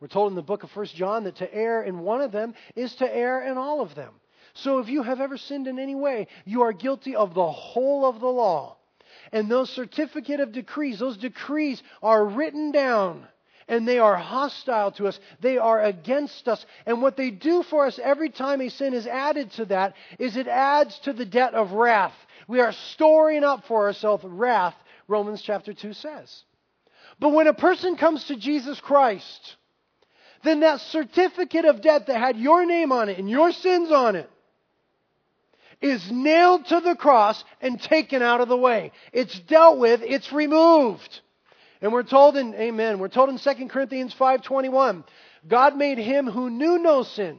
We're 0.00 0.08
told 0.08 0.32
in 0.32 0.36
the 0.36 0.42
book 0.42 0.64
of 0.64 0.76
1 0.76 0.86
John 0.86 1.24
that 1.24 1.36
to 1.36 1.54
err 1.54 1.82
in 1.82 2.00
one 2.00 2.20
of 2.20 2.32
them 2.32 2.54
is 2.74 2.94
to 2.96 3.16
err 3.16 3.42
in 3.42 3.56
all 3.56 3.80
of 3.80 3.94
them. 3.94 4.14
So 4.54 4.80
if 4.80 4.88
you 4.88 5.02
have 5.02 5.20
ever 5.20 5.38
sinned 5.38 5.68
in 5.68 5.78
any 5.78 5.94
way, 5.94 6.26
you 6.44 6.62
are 6.62 6.72
guilty 6.72 7.16
of 7.16 7.34
the 7.34 7.50
whole 7.50 8.04
of 8.04 8.20
the 8.20 8.26
law. 8.26 8.76
And 9.30 9.50
those 9.50 9.70
certificate 9.70 10.40
of 10.40 10.52
decrees, 10.52 10.98
those 10.98 11.16
decrees 11.16 11.82
are 12.02 12.24
written 12.26 12.72
down 12.72 13.26
and 13.68 13.86
they 13.86 13.98
are 13.98 14.16
hostile 14.16 14.92
to 14.92 15.08
us. 15.08 15.18
They 15.40 15.58
are 15.58 15.82
against 15.82 16.48
us. 16.48 16.64
And 16.86 17.02
what 17.02 17.16
they 17.16 17.30
do 17.30 17.62
for 17.62 17.86
us 17.86 17.98
every 18.02 18.30
time 18.30 18.60
a 18.60 18.68
sin 18.68 18.94
is 18.94 19.06
added 19.06 19.50
to 19.52 19.64
that 19.66 19.94
is 20.18 20.36
it 20.36 20.48
adds 20.48 20.98
to 21.00 21.12
the 21.12 21.24
debt 21.24 21.54
of 21.54 21.72
wrath. 21.72 22.14
We 22.48 22.60
are 22.60 22.72
storing 22.72 23.44
up 23.44 23.66
for 23.66 23.86
ourselves 23.86 24.24
wrath, 24.24 24.74
Romans 25.08 25.42
chapter 25.42 25.72
2 25.72 25.92
says. 25.92 26.44
But 27.18 27.30
when 27.30 27.46
a 27.46 27.54
person 27.54 27.96
comes 27.96 28.24
to 28.24 28.36
Jesus 28.36 28.80
Christ, 28.80 29.56
then 30.42 30.60
that 30.60 30.80
certificate 30.80 31.64
of 31.64 31.80
debt 31.80 32.06
that 32.06 32.18
had 32.18 32.36
your 32.36 32.66
name 32.66 32.92
on 32.92 33.08
it 33.08 33.18
and 33.18 33.30
your 33.30 33.52
sins 33.52 33.90
on 33.90 34.16
it 34.16 34.28
is 35.80 36.10
nailed 36.10 36.66
to 36.66 36.80
the 36.80 36.94
cross 36.94 37.42
and 37.60 37.80
taken 37.80 38.22
out 38.22 38.40
of 38.40 38.48
the 38.48 38.56
way. 38.56 38.92
It's 39.12 39.38
dealt 39.40 39.78
with, 39.78 40.00
it's 40.02 40.32
removed. 40.32 41.20
And 41.82 41.92
we're 41.92 42.04
told 42.04 42.36
in 42.36 42.54
amen, 42.54 43.00
we're 43.00 43.08
told 43.08 43.28
in 43.28 43.38
2 43.38 43.68
Corinthians 43.68 44.14
5:21, 44.14 45.04
God 45.46 45.76
made 45.76 45.98
him 45.98 46.28
who 46.28 46.48
knew 46.48 46.78
no 46.78 47.02
sin 47.02 47.38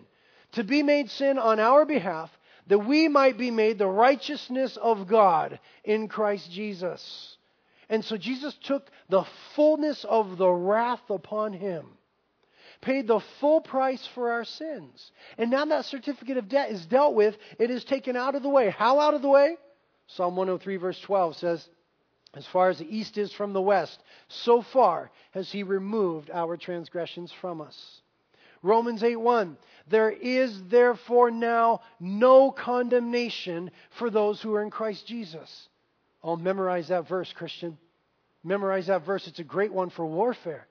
to 0.52 0.64
be 0.64 0.84
made 0.84 1.10
sin 1.10 1.40
on 1.40 1.60
our 1.60 1.86
behalf 1.86 2.30
that 2.68 2.80
we 2.80 3.08
might 3.08 3.38
be 3.38 3.52
made 3.52 3.78
the 3.78 3.88
righteousness 3.88 4.78
of 4.78 5.08
God 5.08 5.60
in 5.84 6.08
Christ 6.08 6.52
Jesus. 6.52 7.38
And 7.90 8.04
so 8.04 8.18
Jesus 8.18 8.56
took 8.64 8.90
the 9.10 9.24
fullness 9.56 10.06
of 10.06 10.38
the 10.38 10.50
wrath 10.50 11.10
upon 11.10 11.54
him, 11.54 11.86
paid 12.82 13.08
the 13.08 13.20
full 13.40 13.62
price 13.62 14.08
for 14.16 14.32
our 14.32 14.46
sins. 14.46 15.12
And 15.38 15.52
now 15.52 15.66
that 15.66 15.86
certificate 15.86 16.38
of 16.38 16.50
debt 16.50 16.72
is 16.72 16.86
dealt 16.86 17.16
with, 17.16 17.38
it 17.60 17.70
is 17.70 17.84
taken 17.84 18.16
out 18.16 18.36
of 18.36 18.44
the 18.44 18.50
way. 18.50 18.70
How 18.70 19.00
out 19.00 19.14
of 19.14 19.22
the 19.22 19.30
way? 19.30 19.58
Psalm 20.08 20.36
103, 20.36 20.78
verse 20.78 21.00
12 21.02 21.38
says, 21.38 21.70
as 22.34 22.48
far 22.48 22.69
as 22.69 22.80
the 22.80 22.96
east 22.96 23.17
is 23.17 23.32
from 23.32 23.54
the 23.54 23.62
west, 23.62 24.04
so 24.28 24.62
far 24.62 25.12
has 25.32 25.52
he 25.52 25.63
removed 25.63 26.32
our 26.32 26.58
transgressions 26.58 27.32
from 27.32 27.62
us. 27.62 28.02
Romans 28.63 29.04
8 29.04 29.17
1. 29.17 29.58
There 29.88 30.10
is 30.10 30.63
therefore 30.69 31.30
now 31.30 31.82
no 32.00 32.52
condemnation 32.52 33.72
for 34.00 34.10
those 34.10 34.41
who 34.41 34.56
are 34.56 34.63
in 34.63 34.72
Christ 34.72 35.06
Jesus. 35.06 35.69
Oh, 36.24 36.38
memorize 36.38 36.88
that 36.88 37.08
verse, 37.08 37.32
Christian. 37.34 37.78
Memorize 38.43 38.88
that 38.88 39.06
verse. 39.06 39.28
It's 39.28 39.39
a 39.39 39.43
great 39.43 39.74
one 39.74 39.89
for 39.89 40.06
warfare. 40.06 40.67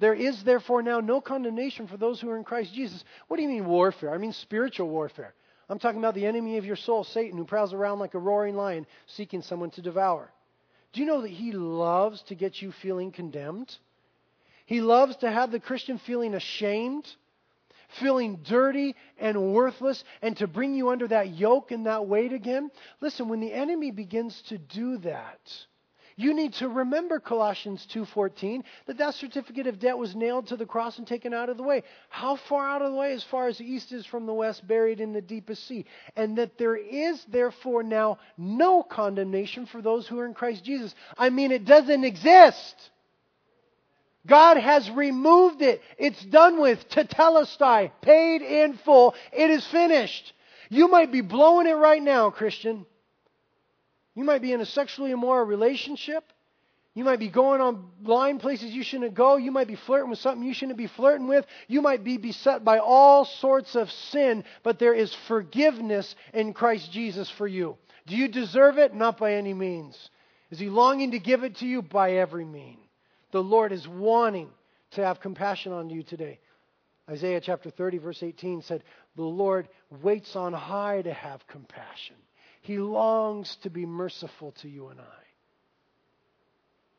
There 0.00 0.14
is 0.14 0.42
therefore 0.42 0.82
now 0.82 0.98
no 0.98 1.20
condemnation 1.20 1.86
for 1.86 1.96
those 1.96 2.20
who 2.20 2.28
are 2.28 2.36
in 2.36 2.44
Christ 2.44 2.74
Jesus. 2.74 3.04
What 3.28 3.36
do 3.36 3.44
you 3.44 3.48
mean 3.48 3.66
warfare? 3.66 4.12
I 4.12 4.18
mean 4.18 4.32
spiritual 4.32 4.88
warfare. 4.88 5.34
I'm 5.68 5.78
talking 5.78 6.00
about 6.00 6.14
the 6.14 6.26
enemy 6.26 6.58
of 6.58 6.64
your 6.64 6.76
soul, 6.76 7.04
Satan, 7.04 7.38
who 7.38 7.44
prowls 7.44 7.72
around 7.72 8.00
like 8.00 8.14
a 8.14 8.18
roaring 8.18 8.56
lion 8.56 8.86
seeking 9.06 9.40
someone 9.40 9.70
to 9.70 9.82
devour. 9.82 10.30
Do 10.94 11.00
you 11.00 11.06
know 11.06 11.22
that 11.22 11.28
he 11.28 11.50
loves 11.50 12.22
to 12.22 12.36
get 12.36 12.62
you 12.62 12.70
feeling 12.70 13.10
condemned? 13.10 13.76
He 14.64 14.80
loves 14.80 15.16
to 15.16 15.30
have 15.30 15.50
the 15.50 15.58
Christian 15.58 15.98
feeling 15.98 16.34
ashamed, 16.34 17.12
feeling 18.00 18.36
dirty 18.44 18.94
and 19.18 19.52
worthless, 19.52 20.04
and 20.22 20.36
to 20.36 20.46
bring 20.46 20.72
you 20.74 20.90
under 20.90 21.08
that 21.08 21.30
yoke 21.30 21.72
and 21.72 21.86
that 21.86 22.06
weight 22.06 22.32
again. 22.32 22.70
Listen, 23.00 23.28
when 23.28 23.40
the 23.40 23.52
enemy 23.52 23.90
begins 23.90 24.40
to 24.42 24.56
do 24.56 24.98
that, 24.98 25.66
you 26.16 26.34
need 26.34 26.54
to 26.54 26.68
remember 26.68 27.18
Colossians 27.18 27.86
2:14 27.86 28.62
that 28.86 28.98
that 28.98 29.14
certificate 29.14 29.66
of 29.66 29.78
debt 29.78 29.98
was 29.98 30.14
nailed 30.14 30.48
to 30.48 30.56
the 30.56 30.66
cross 30.66 30.98
and 30.98 31.06
taken 31.06 31.34
out 31.34 31.48
of 31.48 31.56
the 31.56 31.62
way. 31.62 31.82
How 32.08 32.36
far 32.36 32.68
out 32.68 32.82
of 32.82 32.92
the 32.92 32.96
way? 32.96 33.12
As 33.12 33.24
far 33.24 33.48
as 33.48 33.58
the 33.58 33.64
east 33.64 33.92
is 33.92 34.06
from 34.06 34.26
the 34.26 34.34
west, 34.34 34.66
buried 34.66 35.00
in 35.00 35.12
the 35.12 35.20
deepest 35.20 35.66
sea. 35.66 35.86
And 36.14 36.38
that 36.38 36.56
there 36.56 36.76
is 36.76 37.24
therefore 37.24 37.82
now 37.82 38.18
no 38.36 38.82
condemnation 38.82 39.66
for 39.66 39.82
those 39.82 40.06
who 40.06 40.18
are 40.20 40.26
in 40.26 40.34
Christ 40.34 40.64
Jesus. 40.64 40.94
I 41.18 41.30
mean 41.30 41.50
it 41.50 41.64
doesn't 41.64 42.04
exist. 42.04 42.90
God 44.26 44.56
has 44.56 44.90
removed 44.90 45.60
it. 45.62 45.82
It's 45.98 46.24
done 46.24 46.60
with. 46.60 46.88
Tetelestai, 46.88 47.90
paid 48.00 48.40
in 48.40 48.74
full. 48.78 49.14
It 49.32 49.50
is 49.50 49.66
finished. 49.66 50.32
You 50.70 50.88
might 50.88 51.12
be 51.12 51.20
blowing 51.20 51.66
it 51.66 51.74
right 51.74 52.02
now, 52.02 52.30
Christian. 52.30 52.86
You 54.14 54.24
might 54.24 54.42
be 54.42 54.52
in 54.52 54.60
a 54.60 54.66
sexually 54.66 55.10
immoral 55.10 55.44
relationship. 55.44 56.24
You 56.94 57.02
might 57.02 57.18
be 57.18 57.28
going 57.28 57.60
on 57.60 57.90
blind 58.00 58.40
places 58.40 58.70
you 58.70 58.84
shouldn't 58.84 59.14
go. 59.14 59.36
You 59.36 59.50
might 59.50 59.66
be 59.66 59.74
flirting 59.74 60.10
with 60.10 60.20
something 60.20 60.46
you 60.46 60.54
shouldn't 60.54 60.78
be 60.78 60.86
flirting 60.86 61.26
with. 61.26 61.44
You 61.66 61.82
might 61.82 62.04
be 62.04 62.18
beset 62.18 62.64
by 62.64 62.78
all 62.78 63.24
sorts 63.24 63.74
of 63.74 63.90
sin, 63.90 64.44
but 64.62 64.78
there 64.78 64.94
is 64.94 65.12
forgiveness 65.26 66.14
in 66.32 66.52
Christ 66.52 66.92
Jesus 66.92 67.28
for 67.30 67.48
you. 67.48 67.76
Do 68.06 68.16
you 68.16 68.28
deserve 68.28 68.78
it? 68.78 68.94
Not 68.94 69.18
by 69.18 69.34
any 69.34 69.54
means. 69.54 70.10
Is 70.50 70.60
He 70.60 70.68
longing 70.68 71.10
to 71.12 71.18
give 71.18 71.42
it 71.42 71.56
to 71.56 71.66
you? 71.66 71.82
By 71.82 72.12
every 72.12 72.44
mean. 72.44 72.78
The 73.32 73.42
Lord 73.42 73.72
is 73.72 73.88
wanting 73.88 74.50
to 74.92 75.04
have 75.04 75.18
compassion 75.18 75.72
on 75.72 75.90
you 75.90 76.04
today. 76.04 76.38
Isaiah 77.10 77.40
chapter 77.40 77.70
30, 77.70 77.98
verse 77.98 78.22
18 78.22 78.62
said, 78.62 78.84
The 79.16 79.24
Lord 79.24 79.68
waits 79.90 80.36
on 80.36 80.52
high 80.52 81.02
to 81.02 81.12
have 81.12 81.44
compassion. 81.48 82.16
He 82.64 82.78
longs 82.78 83.56
to 83.56 83.68
be 83.68 83.84
merciful 83.84 84.52
to 84.62 84.70
you 84.70 84.88
and 84.88 84.98
I. 84.98 85.24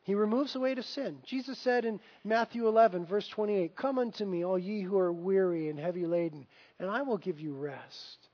He 0.04 0.14
removes 0.14 0.54
the 0.54 0.60
weight 0.60 0.78
of 0.78 0.86
sin. 0.86 1.18
Jesus 1.26 1.58
said 1.58 1.86
in 1.86 2.00
Matthew 2.24 2.68
11, 2.68 3.08
verse 3.08 3.28
28, 3.30 3.76
Come 3.76 3.98
unto 3.98 4.26
me, 4.26 4.46
all 4.46 4.60
ye 4.60 4.82
who 4.82 5.00
are 5.00 5.12
weary 5.12 5.68
and 5.70 5.80
heavy 5.80 6.06
laden, 6.06 6.46
and 6.78 6.88
I 6.88 7.02
will 7.02 7.18
give 7.18 7.40
you 7.40 7.56
rest. 7.56 8.30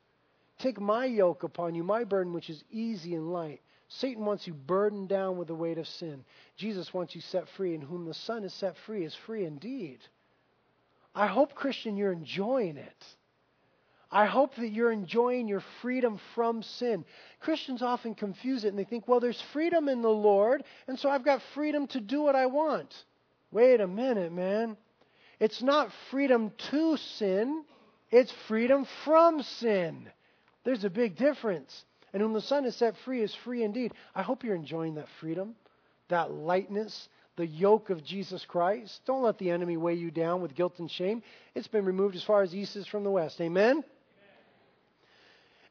Take 0.60 0.82
my 0.82 1.06
yoke 1.06 1.44
upon 1.44 1.74
you, 1.74 1.86
my 1.86 2.04
burden, 2.04 2.34
which 2.34 2.50
is 2.50 2.66
easy 2.70 3.16
and 3.16 3.32
light. 3.32 3.62
Satan 3.88 4.26
wants 4.26 4.46
you 4.46 4.54
burdened 4.54 5.08
down 5.08 5.38
with 5.38 5.48
the 5.48 5.56
weight 5.56 5.78
of 5.78 5.88
sin. 5.88 6.26
Jesus 6.58 6.94
wants 6.94 7.16
you 7.16 7.22
set 7.22 7.48
free, 7.56 7.74
and 7.74 7.84
whom 7.84 8.04
the 8.04 8.14
Son 8.14 8.44
is 8.44 8.54
set 8.54 8.76
free 8.86 9.06
is 9.06 9.16
free 9.16 9.46
indeed. 9.46 10.00
I 11.16 11.28
hope, 11.28 11.56
Christian, 11.56 11.96
you're 11.96 12.12
enjoying 12.12 12.76
it. 12.76 13.06
I 14.12 14.26
hope 14.26 14.56
that 14.56 14.70
you're 14.70 14.92
enjoying 14.92 15.48
your 15.48 15.64
freedom 15.82 16.20
from 16.36 16.64
sin. 16.64 17.06
Christians 17.40 17.82
often 17.82 18.14
confuse 18.14 18.66
it 18.66 18.70
and 18.70 18.78
they 18.78 18.84
think, 18.84 19.08
well, 19.08 19.22
there's 19.22 19.42
freedom 19.54 19.88
in 19.88 20.02
the 20.02 20.10
Lord, 20.10 20.64
and 20.88 21.00
so 21.00 21.10
I've 21.10 21.24
got 21.24 21.42
freedom 21.54 21.88
to 21.88 22.02
do 22.02 22.22
what 22.22 22.36
I 22.36 22.48
want. 22.48 22.94
Wait 23.52 23.80
a 23.80 23.88
minute, 23.88 24.34
man. 24.34 24.76
It's 25.40 25.62
not 25.62 25.92
freedom 26.10 26.52
to 26.72 26.98
sin, 26.98 27.64
it's 28.12 28.34
freedom 28.48 28.86
from 29.06 29.42
sin. 29.42 30.10
There's 30.64 30.84
a 30.84 30.90
big 30.90 31.16
difference. 31.16 31.86
And 32.14 32.22
whom 32.22 32.34
the 32.34 32.42
Son 32.42 32.66
is 32.66 32.76
set 32.76 32.98
free 32.98 33.22
is 33.22 33.34
free 33.34 33.64
indeed. 33.64 33.94
I 34.14 34.22
hope 34.22 34.44
you're 34.44 34.56
enjoying 34.56 34.96
that 34.96 35.08
freedom, 35.22 35.56
that 36.10 36.32
lightness, 36.32 37.08
the 37.38 37.48
yoke 37.48 37.90
of 37.90 38.04
Jesus 38.04 38.44
Christ. 38.46 39.00
Don't 39.06 39.24
let 39.24 39.38
the 39.38 39.50
enemy 39.50 39.78
weigh 39.78 39.96
you 39.96 40.12
down 40.12 40.42
with 40.42 40.54
guilt 40.54 40.80
and 40.80 40.92
shame. 40.92 41.24
It's 41.56 41.70
been 41.70 41.86
removed 41.86 42.16
as 42.16 42.24
far 42.24 42.42
as 42.42 42.54
east 42.54 42.76
is 42.76 42.86
from 42.86 43.06
the 43.06 43.12
west. 43.12 43.40
Amen? 43.40 43.84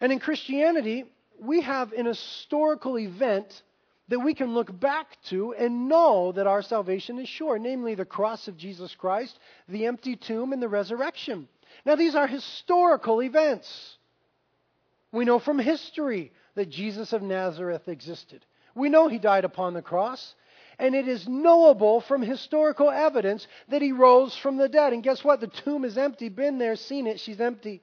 And 0.00 0.12
in 0.12 0.18
Christianity, 0.18 1.04
we 1.38 1.60
have 1.62 1.92
an 1.92 2.06
historical 2.06 2.98
event 2.98 3.62
that 4.08 4.20
we 4.20 4.34
can 4.34 4.54
look 4.54 4.78
back 4.78 5.06
to 5.24 5.54
and 5.54 5.88
know 5.88 6.32
that 6.32 6.46
our 6.46 6.62
salvation 6.62 7.18
is 7.18 7.28
sure, 7.28 7.58
namely 7.58 7.94
the 7.94 8.04
cross 8.04 8.48
of 8.48 8.56
Jesus 8.56 8.94
Christ, 8.94 9.38
the 9.68 9.86
empty 9.86 10.16
tomb, 10.16 10.52
and 10.52 10.60
the 10.60 10.68
resurrection. 10.68 11.48
Now, 11.86 11.94
these 11.94 12.16
are 12.16 12.26
historical 12.26 13.22
events. 13.22 13.96
We 15.12 15.24
know 15.24 15.38
from 15.38 15.58
history 15.58 16.32
that 16.54 16.70
Jesus 16.70 17.12
of 17.12 17.22
Nazareth 17.22 17.88
existed. 17.88 18.44
We 18.74 18.88
know 18.88 19.08
he 19.08 19.18
died 19.18 19.44
upon 19.44 19.74
the 19.74 19.82
cross. 19.82 20.34
And 20.78 20.94
it 20.94 21.06
is 21.06 21.28
knowable 21.28 22.00
from 22.00 22.22
historical 22.22 22.90
evidence 22.90 23.46
that 23.68 23.82
he 23.82 23.92
rose 23.92 24.34
from 24.34 24.56
the 24.56 24.68
dead. 24.68 24.94
And 24.94 25.02
guess 25.02 25.22
what? 25.22 25.40
The 25.40 25.46
tomb 25.46 25.84
is 25.84 25.98
empty. 25.98 26.30
Been 26.30 26.58
there, 26.58 26.74
seen 26.74 27.06
it. 27.06 27.20
She's 27.20 27.40
empty. 27.40 27.82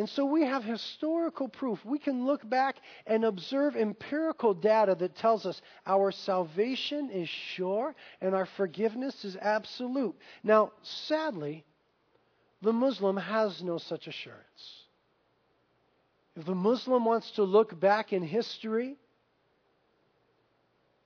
And 0.00 0.08
so 0.08 0.24
we 0.24 0.46
have 0.46 0.64
historical 0.64 1.46
proof. 1.46 1.84
We 1.84 1.98
can 1.98 2.24
look 2.24 2.48
back 2.48 2.76
and 3.06 3.22
observe 3.22 3.76
empirical 3.76 4.54
data 4.54 4.94
that 4.94 5.14
tells 5.14 5.44
us 5.44 5.60
our 5.86 6.10
salvation 6.10 7.10
is 7.10 7.28
sure 7.28 7.94
and 8.22 8.34
our 8.34 8.46
forgiveness 8.46 9.26
is 9.26 9.36
absolute. 9.36 10.16
Now, 10.42 10.72
sadly, 10.80 11.66
the 12.62 12.72
Muslim 12.72 13.18
has 13.18 13.62
no 13.62 13.76
such 13.76 14.06
assurance. 14.06 14.86
If 16.34 16.46
the 16.46 16.54
Muslim 16.54 17.04
wants 17.04 17.32
to 17.32 17.42
look 17.42 17.78
back 17.78 18.14
in 18.14 18.22
history 18.22 18.96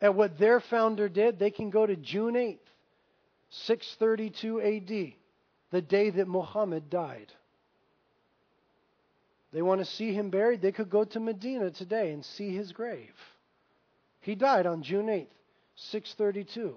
at 0.01 0.15
what 0.15 0.39
their 0.39 0.61
founder 0.61 1.09
did, 1.09 1.41
they 1.41 1.51
can 1.51 1.71
go 1.71 1.85
to 1.85 1.97
June 1.97 2.35
8th, 2.35 2.59
632 3.51 4.61
AD, 4.61 5.15
the 5.73 5.83
day 5.83 6.11
that 6.11 6.29
Muhammad 6.29 6.89
died. 6.89 7.33
They 9.55 9.63
want 9.63 9.81
to 9.81 9.85
see 9.85 10.13
him 10.13 10.31
buried, 10.31 10.61
they 10.61 10.73
could 10.73 10.91
go 10.91 11.05
to 11.05 11.21
Medina 11.21 11.71
today 11.71 12.11
and 12.11 12.25
see 12.25 12.55
his 12.55 12.73
grave. 12.73 13.15
He 14.21 14.35
died 14.35 14.67
on 14.67 14.83
June 14.83 15.07
8th, 15.07 15.29
632. 15.77 16.77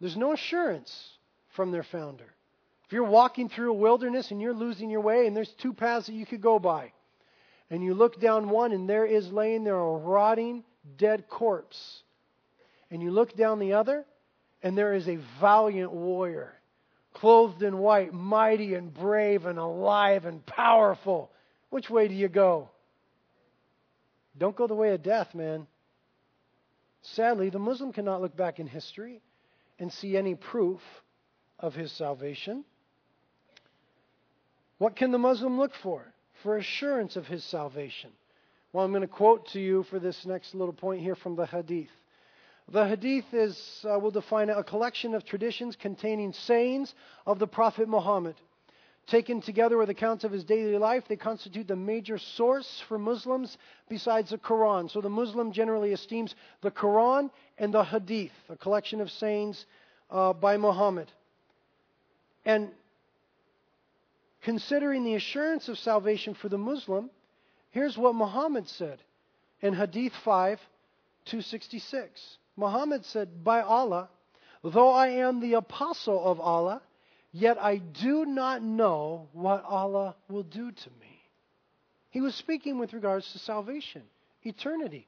There's 0.00 0.16
no 0.16 0.32
assurance 0.32 1.10
from 1.50 1.72
their 1.72 1.82
founder. 1.82 2.32
If 2.86 2.92
you're 2.92 3.04
walking 3.04 3.50
through 3.50 3.70
a 3.70 3.74
wilderness 3.76 4.30
and 4.30 4.40
you're 4.40 4.54
losing 4.54 4.88
your 4.88 5.02
way 5.02 5.26
and 5.26 5.36
there's 5.36 5.50
two 5.50 5.74
paths 5.74 6.06
that 6.06 6.14
you 6.14 6.24
could 6.24 6.40
go 6.40 6.58
by, 6.58 6.92
and 7.68 7.84
you 7.84 7.92
look 7.92 8.18
down 8.18 8.48
one 8.48 8.72
and 8.72 8.88
there 8.88 9.04
is 9.04 9.30
laying 9.30 9.62
there 9.62 9.76
a 9.76 9.96
rotting, 9.98 10.64
dead 10.96 11.28
corpse, 11.28 12.02
and 12.90 13.02
you 13.02 13.10
look 13.10 13.36
down 13.36 13.58
the 13.58 13.74
other 13.74 14.06
and 14.62 14.78
there 14.78 14.94
is 14.94 15.06
a 15.06 15.18
valiant 15.38 15.92
warrior, 15.92 16.54
clothed 17.16 17.62
in 17.62 17.78
white, 17.78 18.12
mighty 18.12 18.74
and 18.74 18.92
brave 18.92 19.46
and 19.46 19.58
alive 19.58 20.26
and 20.26 20.44
powerful, 20.44 21.30
which 21.70 21.88
way 21.88 22.08
do 22.08 22.14
you 22.14 22.28
go? 22.28 22.68
Don't 24.38 24.54
go 24.54 24.66
the 24.66 24.74
way 24.74 24.90
of 24.92 25.02
death, 25.02 25.34
man. 25.34 25.66
Sadly, 27.00 27.48
the 27.48 27.58
Muslim 27.58 27.92
cannot 27.92 28.20
look 28.20 28.36
back 28.36 28.58
in 28.58 28.66
history 28.66 29.22
and 29.78 29.90
see 29.90 30.16
any 30.16 30.34
proof 30.34 30.80
of 31.58 31.74
his 31.74 31.90
salvation. 31.92 32.64
What 34.76 34.96
can 34.96 35.10
the 35.10 35.18
Muslim 35.18 35.58
look 35.58 35.72
for? 35.82 36.04
For 36.42 36.58
assurance 36.58 37.16
of 37.16 37.26
his 37.26 37.42
salvation. 37.44 38.10
Well, 38.72 38.84
I'm 38.84 38.92
going 38.92 39.00
to 39.00 39.08
quote 39.08 39.48
to 39.52 39.60
you 39.60 39.84
for 39.84 39.98
this 39.98 40.26
next 40.26 40.54
little 40.54 40.74
point 40.74 41.00
here 41.00 41.14
from 41.14 41.34
the 41.34 41.46
Hadith. 41.46 41.88
The 42.72 42.86
Hadith 42.86 43.32
is, 43.32 43.84
uh, 43.88 43.96
we'll 43.98 44.10
define 44.10 44.48
it, 44.48 44.58
a 44.58 44.64
collection 44.64 45.14
of 45.14 45.24
traditions 45.24 45.76
containing 45.76 46.32
sayings 46.32 46.94
of 47.24 47.38
the 47.38 47.46
Prophet 47.46 47.88
Muhammad. 47.88 48.34
Taken 49.06 49.40
together 49.40 49.78
with 49.78 49.88
accounts 49.88 50.24
of 50.24 50.32
his 50.32 50.42
daily 50.42 50.76
life, 50.76 51.04
they 51.06 51.14
constitute 51.14 51.68
the 51.68 51.76
major 51.76 52.18
source 52.18 52.82
for 52.88 52.98
Muslims 52.98 53.56
besides 53.88 54.30
the 54.30 54.38
Quran. 54.38 54.90
So 54.90 55.00
the 55.00 55.08
Muslim 55.08 55.52
generally 55.52 55.92
esteems 55.92 56.34
the 56.60 56.72
Quran 56.72 57.30
and 57.56 57.72
the 57.72 57.84
Hadith, 57.84 58.32
a 58.48 58.56
collection 58.56 59.00
of 59.00 59.12
sayings 59.12 59.64
uh, 60.10 60.32
by 60.32 60.56
Muhammad. 60.56 61.12
And 62.44 62.70
considering 64.42 65.04
the 65.04 65.14
assurance 65.14 65.68
of 65.68 65.78
salvation 65.78 66.34
for 66.34 66.48
the 66.48 66.58
Muslim, 66.58 67.10
here's 67.70 67.96
what 67.96 68.16
Muhammad 68.16 68.68
said 68.68 69.00
in 69.60 69.72
Hadith 69.72 70.14
5 70.24 70.58
266. 71.26 72.38
Muhammad 72.56 73.04
said, 73.04 73.44
By 73.44 73.60
Allah, 73.60 74.08
though 74.62 74.90
I 74.90 75.08
am 75.08 75.40
the 75.40 75.54
apostle 75.54 76.24
of 76.24 76.40
Allah, 76.40 76.82
yet 77.32 77.58
I 77.60 77.76
do 77.76 78.24
not 78.24 78.62
know 78.62 79.28
what 79.32 79.64
Allah 79.64 80.16
will 80.28 80.42
do 80.42 80.72
to 80.72 80.90
me. 81.00 81.20
He 82.10 82.20
was 82.20 82.34
speaking 82.34 82.78
with 82.78 82.94
regards 82.94 83.30
to 83.32 83.38
salvation, 83.38 84.02
eternity. 84.42 85.06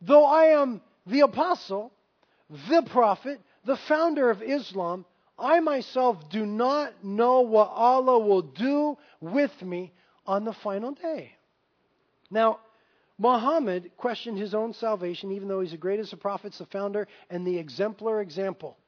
Though 0.00 0.24
I 0.24 0.60
am 0.60 0.80
the 1.06 1.20
apostle, 1.20 1.92
the 2.68 2.82
prophet, 2.82 3.40
the 3.64 3.76
founder 3.76 4.30
of 4.30 4.42
Islam, 4.42 5.04
I 5.38 5.60
myself 5.60 6.30
do 6.30 6.46
not 6.46 7.04
know 7.04 7.40
what 7.40 7.70
Allah 7.70 8.18
will 8.18 8.42
do 8.42 8.96
with 9.20 9.60
me 9.62 9.92
on 10.26 10.44
the 10.44 10.52
final 10.52 10.92
day. 10.92 11.32
Now, 12.30 12.60
Muhammad 13.20 13.90
questioned 13.98 14.38
his 14.38 14.54
own 14.54 14.72
salvation, 14.72 15.30
even 15.30 15.46
though 15.46 15.60
he's 15.60 15.72
the 15.72 15.76
greatest 15.76 16.14
of 16.14 16.20
prophets, 16.20 16.56
the 16.56 16.64
founder, 16.64 17.06
and 17.28 17.46
the 17.46 17.58
exemplar 17.58 18.22
example. 18.22 18.78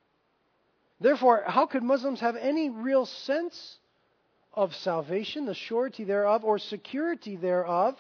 Therefore, 1.01 1.45
how 1.47 1.67
could 1.67 1.83
Muslims 1.83 2.21
have 2.21 2.37
any 2.37 2.71
real 2.71 3.05
sense 3.05 3.77
of 4.55 4.75
salvation, 4.75 5.45
the 5.45 5.55
surety 5.55 6.05
thereof, 6.05 6.47
or 6.47 6.59
security 6.59 7.37
thereof, 7.37 7.99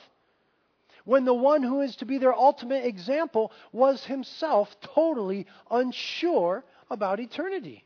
when 1.04 1.26
the 1.26 1.34
one 1.34 1.62
who 1.62 1.82
is 1.82 1.96
to 1.96 2.06
be 2.06 2.16
their 2.16 2.34
ultimate 2.34 2.86
example 2.86 3.52
was 3.70 4.02
himself 4.06 4.74
totally 4.80 5.46
unsure 5.70 6.64
about 6.90 7.20
eternity? 7.20 7.84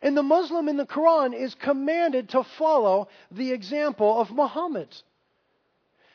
And 0.00 0.16
the 0.16 0.22
Muslim 0.22 0.70
in 0.70 0.78
the 0.78 0.86
Quran 0.86 1.34
is 1.34 1.54
commanded 1.54 2.30
to 2.30 2.42
follow 2.42 3.08
the 3.30 3.52
example 3.52 4.18
of 4.18 4.30
Muhammad. 4.30 4.88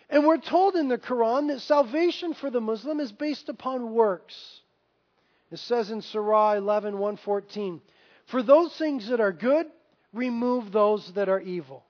And 0.10 0.26
we're 0.26 0.38
told 0.38 0.76
in 0.76 0.88
the 0.88 0.98
Quran 0.98 1.50
that 1.50 1.62
salvation 1.62 2.34
for 2.34 2.50
the 2.50 2.62
Muslim 2.62 3.00
is 3.00 3.12
based 3.12 3.48
upon 3.48 3.94
works. 3.94 4.62
It 5.52 5.60
says 5.60 5.92
in 5.92 6.02
Surah 6.02 6.54
11, 6.54 6.94
114, 6.94 7.82
For 8.26 8.42
those 8.42 8.76
things 8.78 9.10
that 9.10 9.20
are 9.20 9.32
good, 9.32 9.68
remove 10.14 10.72
those 10.72 11.12
that 11.14 11.30
are 11.30 11.40
evil. 11.40 11.84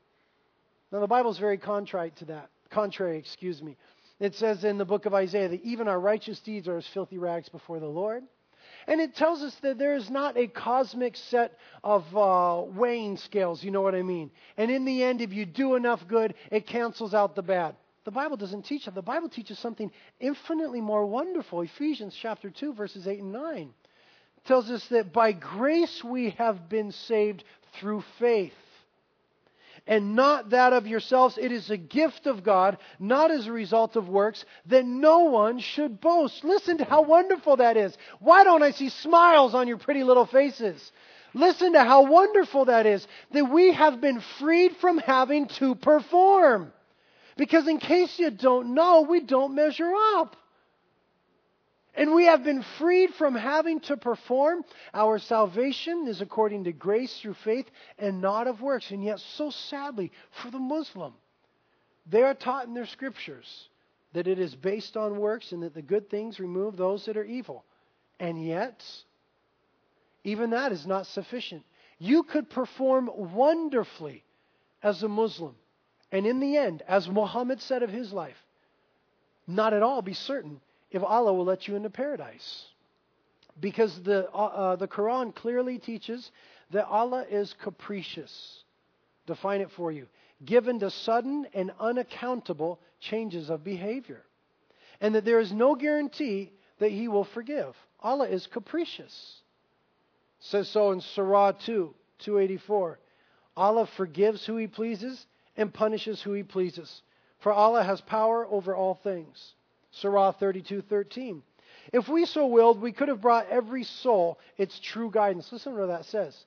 Now 0.91 0.99
the 0.99 1.07
Bible 1.07 1.31
is 1.31 1.37
very 1.37 1.57
contrary 1.57 2.11
to 2.17 2.25
that. 2.25 2.49
Contrary, 2.69 3.17
excuse 3.17 3.61
me. 3.61 3.77
It 4.19 4.35
says 4.35 4.63
in 4.63 4.77
the 4.77 4.85
book 4.85 5.05
of 5.05 5.13
Isaiah 5.13 5.47
that 5.49 5.63
even 5.63 5.87
our 5.87 5.99
righteous 5.99 6.39
deeds 6.39 6.67
are 6.67 6.77
as 6.77 6.87
filthy 6.87 7.17
rags 7.17 7.47
before 7.47 7.79
the 7.79 7.87
Lord. 7.87 8.23
And 8.87 8.99
it 8.99 9.15
tells 9.15 9.41
us 9.41 9.55
that 9.61 9.77
there 9.77 9.95
is 9.95 10.09
not 10.09 10.37
a 10.37 10.47
cosmic 10.47 11.15
set 11.15 11.57
of 11.83 12.03
uh, 12.15 12.63
weighing 12.65 13.17
scales, 13.17 13.63
you 13.63 13.71
know 13.71 13.81
what 13.81 13.95
I 13.95 14.01
mean? 14.01 14.31
And 14.57 14.69
in 14.69 14.83
the 14.83 15.03
end, 15.03 15.21
if 15.21 15.31
you 15.31 15.45
do 15.45 15.75
enough 15.75 16.05
good, 16.07 16.33
it 16.51 16.67
cancels 16.67 17.13
out 17.13 17.35
the 17.35 17.41
bad. 17.41 17.75
The 18.05 18.11
Bible 18.11 18.37
doesn't 18.37 18.63
teach 18.63 18.85
that. 18.85 18.95
The 18.95 19.01
Bible 19.01 19.29
teaches 19.29 19.59
something 19.59 19.91
infinitely 20.19 20.81
more 20.81 21.05
wonderful. 21.05 21.61
Ephesians 21.61 22.15
chapter 22.19 22.49
2, 22.49 22.73
verses 22.73 23.07
8 23.07 23.19
and 23.19 23.31
9 23.31 23.73
tells 24.45 24.69
us 24.71 24.87
that 24.87 25.11
by 25.11 25.31
grace 25.33 26.03
we 26.03 26.31
have 26.31 26.69
been 26.69 26.91
saved 26.91 27.43
through 27.73 28.03
faith 28.19 28.53
and 29.89 30.15
not 30.15 30.51
that 30.51 30.71
of 30.71 30.87
yourselves. 30.87 31.37
It 31.37 31.51
is 31.51 31.69
a 31.69 31.77
gift 31.77 32.27
of 32.27 32.43
God, 32.43 32.77
not 32.99 33.31
as 33.31 33.47
a 33.47 33.51
result 33.51 33.95
of 33.95 34.07
works, 34.07 34.45
that 34.67 34.85
no 34.85 35.25
one 35.25 35.59
should 35.59 35.99
boast. 35.99 36.43
Listen 36.43 36.77
to 36.77 36.85
how 36.85 37.01
wonderful 37.01 37.57
that 37.57 37.75
is. 37.75 37.97
Why 38.19 38.43
don't 38.43 38.63
I 38.63 38.71
see 38.71 38.89
smiles 38.89 39.55
on 39.55 39.67
your 39.67 39.77
pretty 39.77 40.03
little 40.03 40.25
faces? 40.25 40.91
Listen 41.33 41.73
to 41.73 41.83
how 41.83 42.09
wonderful 42.09 42.65
that 42.65 42.85
is, 42.85 43.05
that 43.31 43.51
we 43.51 43.73
have 43.73 43.99
been 43.99 44.21
freed 44.39 44.75
from 44.77 44.99
having 44.99 45.47
to 45.59 45.75
perform. 45.75 46.71
Because 47.39 47.69
in 47.69 47.77
case 47.79 48.19
you 48.19 48.31
don't 48.31 48.73
know, 48.73 49.05
we 49.09 49.21
don't 49.21 49.55
measure 49.55 49.89
up. 49.95 50.35
And 51.95 52.13
we 52.13 52.25
have 52.25 52.43
been 52.43 52.65
freed 52.77 53.13
from 53.13 53.33
having 53.33 53.79
to 53.81 53.95
perform. 53.95 54.65
Our 54.93 55.19
salvation 55.19 56.05
is 56.09 56.19
according 56.19 56.65
to 56.65 56.73
grace 56.73 57.17
through 57.21 57.35
faith 57.35 57.65
and 57.97 58.19
not 58.19 58.47
of 58.47 58.61
works. 58.61 58.91
And 58.91 59.01
yet, 59.01 59.21
so 59.21 59.51
sadly, 59.51 60.11
for 60.43 60.51
the 60.51 60.59
Muslim, 60.59 61.13
they 62.05 62.23
are 62.23 62.33
taught 62.33 62.67
in 62.67 62.73
their 62.73 62.85
scriptures 62.85 63.69
that 64.11 64.27
it 64.27 64.37
is 64.37 64.53
based 64.53 64.97
on 64.97 65.17
works 65.17 65.53
and 65.53 65.63
that 65.63 65.73
the 65.73 65.81
good 65.81 66.09
things 66.09 66.41
remove 66.41 66.75
those 66.75 67.05
that 67.05 67.15
are 67.15 67.23
evil. 67.23 67.63
And 68.19 68.45
yet, 68.45 68.83
even 70.25 70.49
that 70.49 70.73
is 70.73 70.85
not 70.85 71.07
sufficient. 71.07 71.63
You 71.99 72.23
could 72.23 72.49
perform 72.49 73.09
wonderfully 73.15 74.25
as 74.83 75.03
a 75.03 75.07
Muslim. 75.07 75.55
And 76.11 76.25
in 76.25 76.39
the 76.39 76.57
end, 76.57 76.83
as 76.87 77.07
Muhammad 77.07 77.61
said 77.61 77.83
of 77.83 77.89
his 77.89 78.11
life, 78.11 78.37
not 79.47 79.73
at 79.73 79.83
all 79.83 80.01
be 80.01 80.13
certain 80.13 80.59
if 80.91 81.03
Allah 81.03 81.33
will 81.33 81.45
let 81.45 81.67
you 81.67 81.75
into 81.75 81.89
paradise. 81.89 82.65
Because 83.59 84.01
the, 84.03 84.29
uh, 84.31 84.37
uh, 84.37 84.75
the 84.75 84.87
Quran 84.87 85.35
clearly 85.35 85.77
teaches 85.77 86.31
that 86.71 86.85
Allah 86.85 87.25
is 87.29 87.53
capricious. 87.61 88.63
Define 89.27 89.61
it 89.61 89.71
for 89.71 89.91
you. 89.91 90.07
Given 90.45 90.79
to 90.79 90.89
sudden 90.89 91.45
and 91.53 91.71
unaccountable 91.79 92.79
changes 92.99 93.49
of 93.49 93.63
behavior. 93.63 94.21
And 95.01 95.15
that 95.15 95.25
there 95.25 95.39
is 95.39 95.51
no 95.51 95.75
guarantee 95.75 96.51
that 96.79 96.91
He 96.91 97.07
will 97.07 97.25
forgive. 97.25 97.75
Allah 98.01 98.27
is 98.27 98.47
capricious. 98.47 99.41
says 100.39 100.69
so 100.69 100.91
in 100.91 101.01
Surah 101.01 101.51
2, 101.51 101.93
284. 102.19 102.99
Allah 103.57 103.87
forgives 103.97 104.45
who 104.45 104.57
He 104.57 104.67
pleases 104.67 105.25
and 105.59 105.73
punishes 105.73 106.21
who 106.21 106.33
He 106.33 106.43
pleases. 106.43 107.03
For 107.39 107.51
Allah 107.51 107.83
has 107.83 108.01
power 108.01 108.47
over 108.47 108.75
all 108.75 108.95
things. 108.95 109.53
Surah 109.91 110.31
32:13. 110.31 111.41
If 111.91 112.07
we 112.07 112.25
so 112.25 112.47
willed, 112.47 112.81
we 112.81 112.91
could 112.91 113.09
have 113.09 113.21
brought 113.21 113.49
every 113.49 113.83
soul 113.83 114.39
its 114.57 114.79
true 114.79 115.11
guidance. 115.11 115.51
Listen 115.51 115.73
to 115.73 115.79
what 115.79 115.87
that 115.87 116.05
says. 116.05 116.45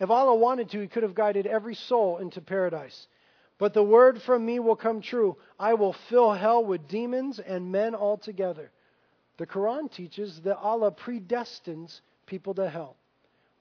If 0.00 0.10
Allah 0.10 0.34
wanted 0.34 0.70
to, 0.70 0.80
He 0.80 0.88
could 0.88 1.02
have 1.02 1.14
guided 1.14 1.46
every 1.46 1.74
soul 1.74 2.18
into 2.18 2.40
paradise. 2.40 3.06
But 3.58 3.74
the 3.74 3.82
word 3.82 4.22
from 4.22 4.44
me 4.44 4.60
will 4.60 4.76
come 4.76 5.00
true. 5.00 5.36
I 5.58 5.74
will 5.74 5.92
fill 5.92 6.32
hell 6.32 6.64
with 6.64 6.88
demons 6.88 7.38
and 7.40 7.72
men 7.72 7.94
altogether. 7.94 8.70
The 9.36 9.46
Quran 9.46 9.90
teaches 9.90 10.40
that 10.42 10.58
Allah 10.58 10.92
predestines 10.92 12.00
people 12.26 12.54
to 12.54 12.68
hell, 12.68 12.96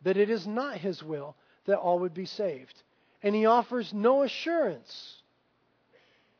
that 0.04 0.18
it 0.18 0.30
is 0.30 0.48
not 0.48 0.78
His 0.78 1.04
will 1.04 1.36
that 1.66 1.80
all 1.80 2.00
would 2.00 2.14
be 2.14 2.26
saved. 2.26 2.84
And 3.24 3.36
He 3.36 3.46
offers 3.46 3.94
no 3.94 4.24
assurance 4.24 5.22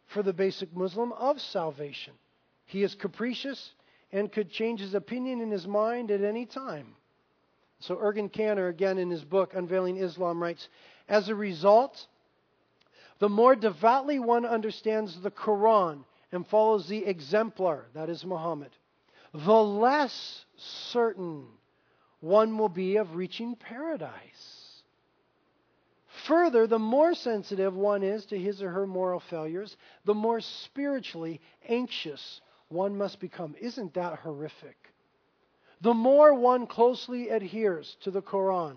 for 0.08 0.24
the 0.24 0.34
basic 0.34 0.76
Muslim 0.76 1.12
of 1.14 1.40
salvation. 1.42 2.14
He 2.66 2.84
is 2.84 2.96
capricious 2.96 3.72
and 4.12 4.32
could 4.32 4.50
change 4.50 4.80
his 4.80 4.94
opinion 4.94 5.42
in 5.42 5.52
his 5.52 5.68
mind 5.68 6.12
at 6.12 6.22
any 6.22 6.46
time. 6.46 6.96
So, 7.80 7.96
Ergun 7.96 8.32
Caner, 8.32 8.70
again 8.70 8.98
in 8.98 9.10
his 9.10 9.24
book 9.24 9.54
Unveiling 9.54 9.98
Islam, 9.98 10.42
writes 10.42 10.68
As 11.08 11.30
a 11.30 11.36
result, 11.36 12.08
the 13.20 13.30
more 13.30 13.56
devoutly 13.56 14.20
one 14.20 14.46
understands 14.46 15.20
the 15.22 15.32
Quran 15.32 16.04
and 16.32 16.48
follows 16.48 16.88
the 16.88 17.06
exemplar, 17.06 17.86
that 17.94 18.10
is 18.10 18.26
Muhammad, 18.26 18.72
the 19.34 19.52
less 19.52 20.46
certain 20.58 21.46
one 22.20 22.58
will 22.58 22.70
be 22.70 22.98
of 22.98 23.16
reaching 23.16 23.56
paradise. 23.56 24.57
Further, 26.28 26.68
the 26.68 26.80
more 26.80 27.14
sensitive 27.14 27.74
one 27.74 28.04
is 28.04 28.26
to 28.28 28.38
his 28.38 28.62
or 28.62 28.70
her 28.70 28.86
moral 28.86 29.22
failures, 29.22 29.78
the 30.04 30.14
more 30.14 30.42
spiritually 30.42 31.40
anxious 31.70 32.42
one 32.68 32.98
must 32.98 33.22
become. 33.22 33.56
Isn't 33.62 33.94
that 33.94 34.20
horrific? 34.20 34.76
The 35.80 35.94
more 35.94 36.34
one 36.34 36.68
closely 36.68 37.30
adheres 37.30 37.96
to 38.02 38.12
the 38.12 38.22
Quran 38.22 38.76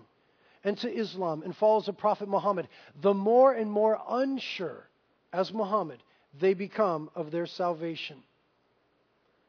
and 0.63 0.77
to 0.77 0.89
Islam 0.89 1.43
and 1.43 1.53
follows 1.55 1.87
the 1.87 1.93
Prophet 1.93 2.29
Muhammad, 2.29 2.69
the 3.01 3.13
more 3.13 3.51
and 3.51 3.69
more 3.69 3.99
unsure, 4.07 4.87
as 5.33 5.51
Muhammad, 5.51 6.01
they 6.39 6.53
become 6.53 7.09
of 7.15 7.31
their 7.31 7.47
salvation. 7.47 8.23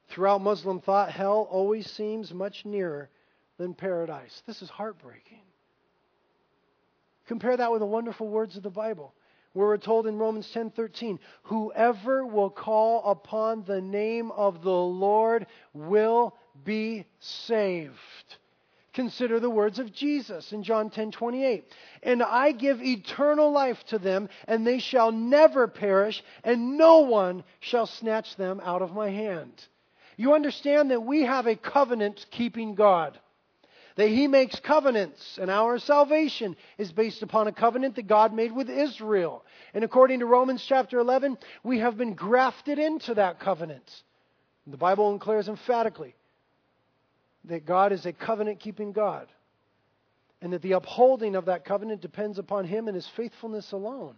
Throughout 0.09 0.40
Muslim 0.40 0.80
thought, 0.80 1.12
hell 1.12 1.46
always 1.50 1.88
seems 1.88 2.34
much 2.34 2.64
nearer 2.64 3.11
than 3.59 3.74
paradise. 3.74 4.42
This 4.46 4.61
is 4.61 4.70
heartbreaking. 4.70 5.42
Compare 7.26 7.56
that 7.56 7.70
with 7.70 7.80
the 7.80 7.86
wonderful 7.86 8.28
words 8.28 8.56
of 8.56 8.62
the 8.62 8.70
Bible, 8.70 9.14
where 9.52 9.68
we're 9.68 9.76
told 9.78 10.06
in 10.06 10.18
Romans 10.18 10.50
10:13, 10.52 11.18
"Whoever 11.44 12.26
will 12.26 12.50
call 12.50 13.04
upon 13.04 13.64
the 13.64 13.80
name 13.80 14.30
of 14.32 14.62
the 14.62 14.70
Lord 14.70 15.46
will 15.72 16.36
be 16.64 17.06
saved." 17.20 18.36
Consider 18.92 19.40
the 19.40 19.48
words 19.48 19.78
of 19.78 19.92
Jesus 19.92 20.52
in 20.52 20.62
John 20.62 20.90
10:28. 20.90 21.64
And 22.02 22.22
I 22.22 22.52
give 22.52 22.82
eternal 22.82 23.50
life 23.50 23.82
to 23.86 23.98
them, 23.98 24.28
and 24.46 24.66
they 24.66 24.80
shall 24.80 25.12
never 25.12 25.66
perish, 25.66 26.22
and 26.44 26.76
no 26.76 27.00
one 27.00 27.44
shall 27.60 27.86
snatch 27.86 28.36
them 28.36 28.60
out 28.62 28.82
of 28.82 28.92
my 28.92 29.08
hand. 29.08 29.66
You 30.18 30.34
understand 30.34 30.90
that 30.90 31.00
we 31.00 31.22
have 31.22 31.46
a 31.46 31.56
covenant 31.56 32.26
keeping 32.30 32.74
God. 32.74 33.18
That 33.97 34.09
he 34.09 34.26
makes 34.26 34.59
covenants, 34.59 35.38
and 35.40 35.51
our 35.51 35.78
salvation 35.78 36.57
is 36.78 36.90
based 36.93 37.22
upon 37.22 37.47
a 37.47 37.53
covenant 37.53 37.97
that 37.97 38.07
God 38.07 38.32
made 38.32 38.53
with 38.53 38.70
Israel. 38.70 39.45
And 39.74 39.84
according 39.84 40.20
to 40.20 40.26
Romans 40.26 40.64
chapter 40.66 40.99
11, 40.99 41.36
we 41.62 41.80
have 41.80 41.99
been 41.99 42.14
grafted 42.14 42.78
into 42.78 43.14
that 43.14 43.38
covenant. 43.38 44.03
The 44.66 44.76
Bible 44.76 45.12
declares 45.12 45.49
emphatically 45.49 46.14
that 47.45 47.66
God 47.66 47.93
is 47.93 48.07
a 48.07 48.12
covenant 48.12 48.61
keeping 48.61 48.93
God, 48.93 49.28
and 50.40 50.53
that 50.53 50.62
the 50.62 50.72
upholding 50.72 51.36
of 51.36 51.47
that 51.47 51.64
covenant 51.64 52.01
depends 52.01 52.38
upon 52.38 52.64
Him 52.64 52.88
and 52.88 52.95
His 52.95 53.09
faithfulness 53.09 53.72
alone. 53.72 54.14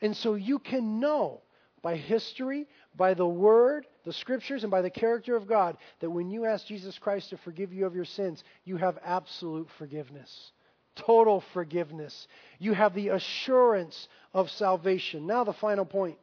And 0.00 0.16
so 0.16 0.34
you 0.34 0.58
can 0.58 1.00
know 1.00 1.40
by 1.82 1.96
history, 1.96 2.66
by 2.96 3.14
the 3.14 3.26
Word, 3.26 3.86
the 4.04 4.12
Scriptures, 4.12 4.64
and 4.64 4.70
by 4.70 4.82
the 4.82 4.90
character 4.90 5.36
of 5.36 5.46
God 5.46 5.76
that 6.00 6.10
when 6.10 6.30
you 6.30 6.44
ask 6.44 6.66
Jesus 6.66 6.98
Christ 6.98 7.30
to 7.30 7.36
forgive 7.38 7.72
you 7.72 7.86
of 7.86 7.94
your 7.94 8.04
sins, 8.04 8.42
you 8.64 8.76
have 8.76 8.98
absolute 9.04 9.68
forgiveness, 9.78 10.52
total 10.96 11.42
forgiveness. 11.52 12.26
You 12.58 12.74
have 12.74 12.94
the 12.94 13.08
assurance 13.08 14.08
of 14.34 14.50
salvation. 14.50 15.26
Now, 15.26 15.44
the 15.44 15.52
final 15.52 15.84
point. 15.84 16.18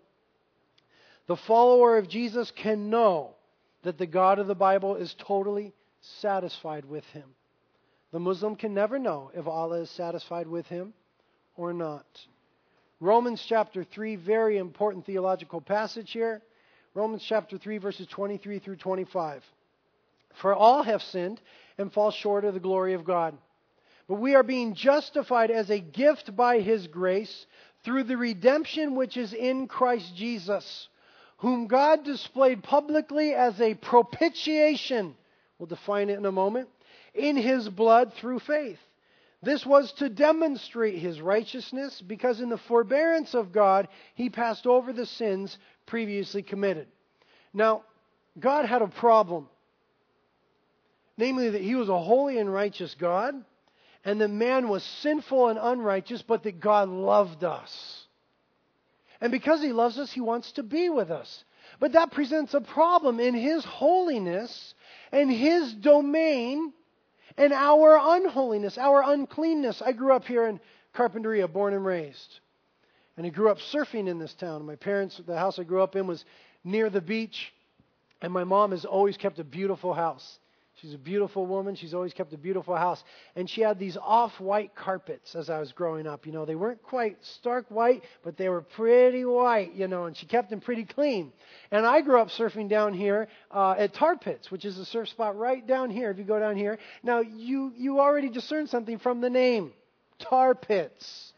The 1.27 1.35
follower 1.35 1.97
of 1.97 2.07
Jesus 2.07 2.51
can 2.51 2.89
know 2.89 3.35
that 3.83 3.97
the 3.97 4.05
God 4.05 4.39
of 4.39 4.47
the 4.47 4.55
Bible 4.55 4.95
is 4.95 5.15
totally 5.17 5.73
satisfied 6.19 6.85
with 6.85 7.05
him. 7.05 7.35
The 8.11 8.19
Muslim 8.19 8.55
can 8.55 8.73
never 8.73 8.99
know 8.99 9.31
if 9.33 9.47
Allah 9.47 9.81
is 9.81 9.89
satisfied 9.89 10.47
with 10.47 10.67
him 10.67 10.93
or 11.55 11.73
not. 11.73 12.05
Romans 12.99 13.43
chapter 13.47 13.83
3, 13.83 14.15
very 14.15 14.57
important 14.57 15.05
theological 15.05 15.61
passage 15.61 16.11
here. 16.11 16.41
Romans 16.93 17.23
chapter 17.27 17.57
3, 17.57 17.77
verses 17.77 18.07
23 18.07 18.59
through 18.59 18.77
25. 18.77 19.43
For 20.41 20.53
all 20.53 20.83
have 20.83 21.01
sinned 21.01 21.41
and 21.77 21.91
fall 21.91 22.11
short 22.11 22.45
of 22.45 22.53
the 22.53 22.59
glory 22.59 22.93
of 22.93 23.05
God. 23.05 23.37
But 24.07 24.15
we 24.15 24.35
are 24.35 24.43
being 24.43 24.75
justified 24.75 25.51
as 25.51 25.69
a 25.69 25.79
gift 25.79 26.35
by 26.35 26.59
his 26.59 26.87
grace 26.87 27.45
through 27.83 28.03
the 28.03 28.17
redemption 28.17 28.95
which 28.95 29.17
is 29.17 29.33
in 29.33 29.67
Christ 29.67 30.15
Jesus 30.15 30.87
whom 31.37 31.67
God 31.67 32.03
displayed 32.03 32.63
publicly 32.63 33.33
as 33.33 33.59
a 33.59 33.73
propitiation. 33.75 35.15
We'll 35.57 35.67
define 35.67 36.09
it 36.09 36.17
in 36.17 36.25
a 36.25 36.31
moment. 36.31 36.69
In 37.13 37.37
his 37.37 37.69
blood 37.69 38.13
through 38.13 38.39
faith. 38.39 38.79
This 39.45 39.63
was 39.63 39.91
to 39.93 40.09
demonstrate 40.09 40.97
his 40.97 41.21
righteousness 41.21 42.01
because 42.01 42.41
in 42.41 42.49
the 42.49 42.57
forbearance 42.57 43.35
of 43.35 43.51
God, 43.51 43.87
he 44.15 44.31
passed 44.31 44.65
over 44.65 44.91
the 44.91 45.05
sins 45.05 45.55
previously 45.85 46.41
committed. 46.41 46.87
Now, 47.53 47.83
God 48.39 48.65
had 48.65 48.81
a 48.81 48.87
problem. 48.87 49.47
Namely, 51.15 51.51
that 51.51 51.61
he 51.61 51.75
was 51.75 51.89
a 51.89 51.99
holy 51.99 52.39
and 52.39 52.51
righteous 52.51 52.95
God, 52.95 53.35
and 54.03 54.19
that 54.19 54.29
man 54.29 54.67
was 54.67 54.83
sinful 54.83 55.49
and 55.49 55.59
unrighteous, 55.61 56.23
but 56.23 56.41
that 56.41 56.59
God 56.59 56.89
loved 56.89 57.43
us. 57.43 58.05
And 59.21 59.31
because 59.31 59.61
He 59.61 59.71
loves 59.71 59.99
us, 59.99 60.11
He 60.11 60.21
wants 60.21 60.53
to 60.53 60.63
be 60.63 60.89
with 60.89 61.11
us. 61.11 61.45
But 61.79 61.93
that 61.93 62.11
presents 62.11 62.55
a 62.55 62.61
problem 62.61 63.19
in 63.19 63.35
His 63.35 63.63
holiness 63.63 64.73
and 65.11 65.31
His 65.31 65.73
domain 65.75 66.73
and 67.37 67.53
our 67.53 67.99
unholiness, 68.01 68.77
our 68.77 69.03
uncleanness. 69.03 69.81
I 69.81 69.91
grew 69.91 70.13
up 70.13 70.25
here 70.25 70.47
in 70.47 70.59
Carpinteria, 70.95 71.51
born 71.51 71.73
and 71.73 71.85
raised. 71.85 72.39
And 73.17 73.25
I 73.25 73.29
grew 73.29 73.49
up 73.49 73.57
surfing 73.73 74.07
in 74.07 74.19
this 74.19 74.33
town. 74.33 74.65
My 74.65 74.75
parents, 74.75 75.21
the 75.25 75.37
house 75.37 75.59
I 75.59 75.63
grew 75.63 75.81
up 75.81 75.95
in 75.95 76.07
was 76.07 76.23
near 76.63 76.89
the 76.89 77.01
beach. 77.01 77.53
And 78.21 78.31
my 78.31 78.43
mom 78.43 78.71
has 78.71 78.85
always 78.85 79.17
kept 79.17 79.39
a 79.39 79.43
beautiful 79.43 79.93
house. 79.93 80.39
She's 80.81 80.93
a 80.93 80.97
beautiful 80.97 81.45
woman. 81.45 81.75
She's 81.75 81.93
always 81.93 82.13
kept 82.13 82.33
a 82.33 82.37
beautiful 82.37 82.75
house. 82.75 83.01
And 83.35 83.49
she 83.49 83.61
had 83.61 83.79
these 83.79 83.95
off 83.95 84.39
white 84.41 84.75
carpets 84.75 85.33
as 85.33 85.49
I 85.49 85.59
was 85.59 85.71
growing 85.71 86.05
up. 86.05 86.25
You 86.25 86.33
know, 86.33 86.43
they 86.43 86.55
weren't 86.55 86.83
quite 86.83 87.17
stark 87.23 87.65
white, 87.69 88.03
but 88.23 88.35
they 88.35 88.49
were 88.49 88.61
pretty 88.61 89.23
white, 89.23 89.73
you 89.73 89.87
know, 89.87 90.05
and 90.05 90.17
she 90.17 90.25
kept 90.25 90.49
them 90.49 90.59
pretty 90.59 90.83
clean. 90.83 91.31
And 91.71 91.85
I 91.85 92.01
grew 92.01 92.19
up 92.19 92.27
surfing 92.27 92.67
down 92.67 92.93
here 92.93 93.29
uh, 93.51 93.75
at 93.77 93.93
Tar 93.93 94.17
Pits, 94.17 94.51
which 94.51 94.65
is 94.65 94.77
a 94.77 94.85
surf 94.85 95.07
spot 95.07 95.37
right 95.37 95.65
down 95.65 95.91
here 95.91 96.11
if 96.11 96.17
you 96.17 96.25
go 96.25 96.39
down 96.39 96.57
here. 96.57 96.77
Now, 97.03 97.21
you, 97.21 97.71
you 97.77 98.01
already 98.01 98.29
discern 98.29 98.67
something 98.67 98.99
from 98.99 99.21
the 99.21 99.29
name 99.29 99.71
Tar 100.19 100.55
Pits. 100.55 101.31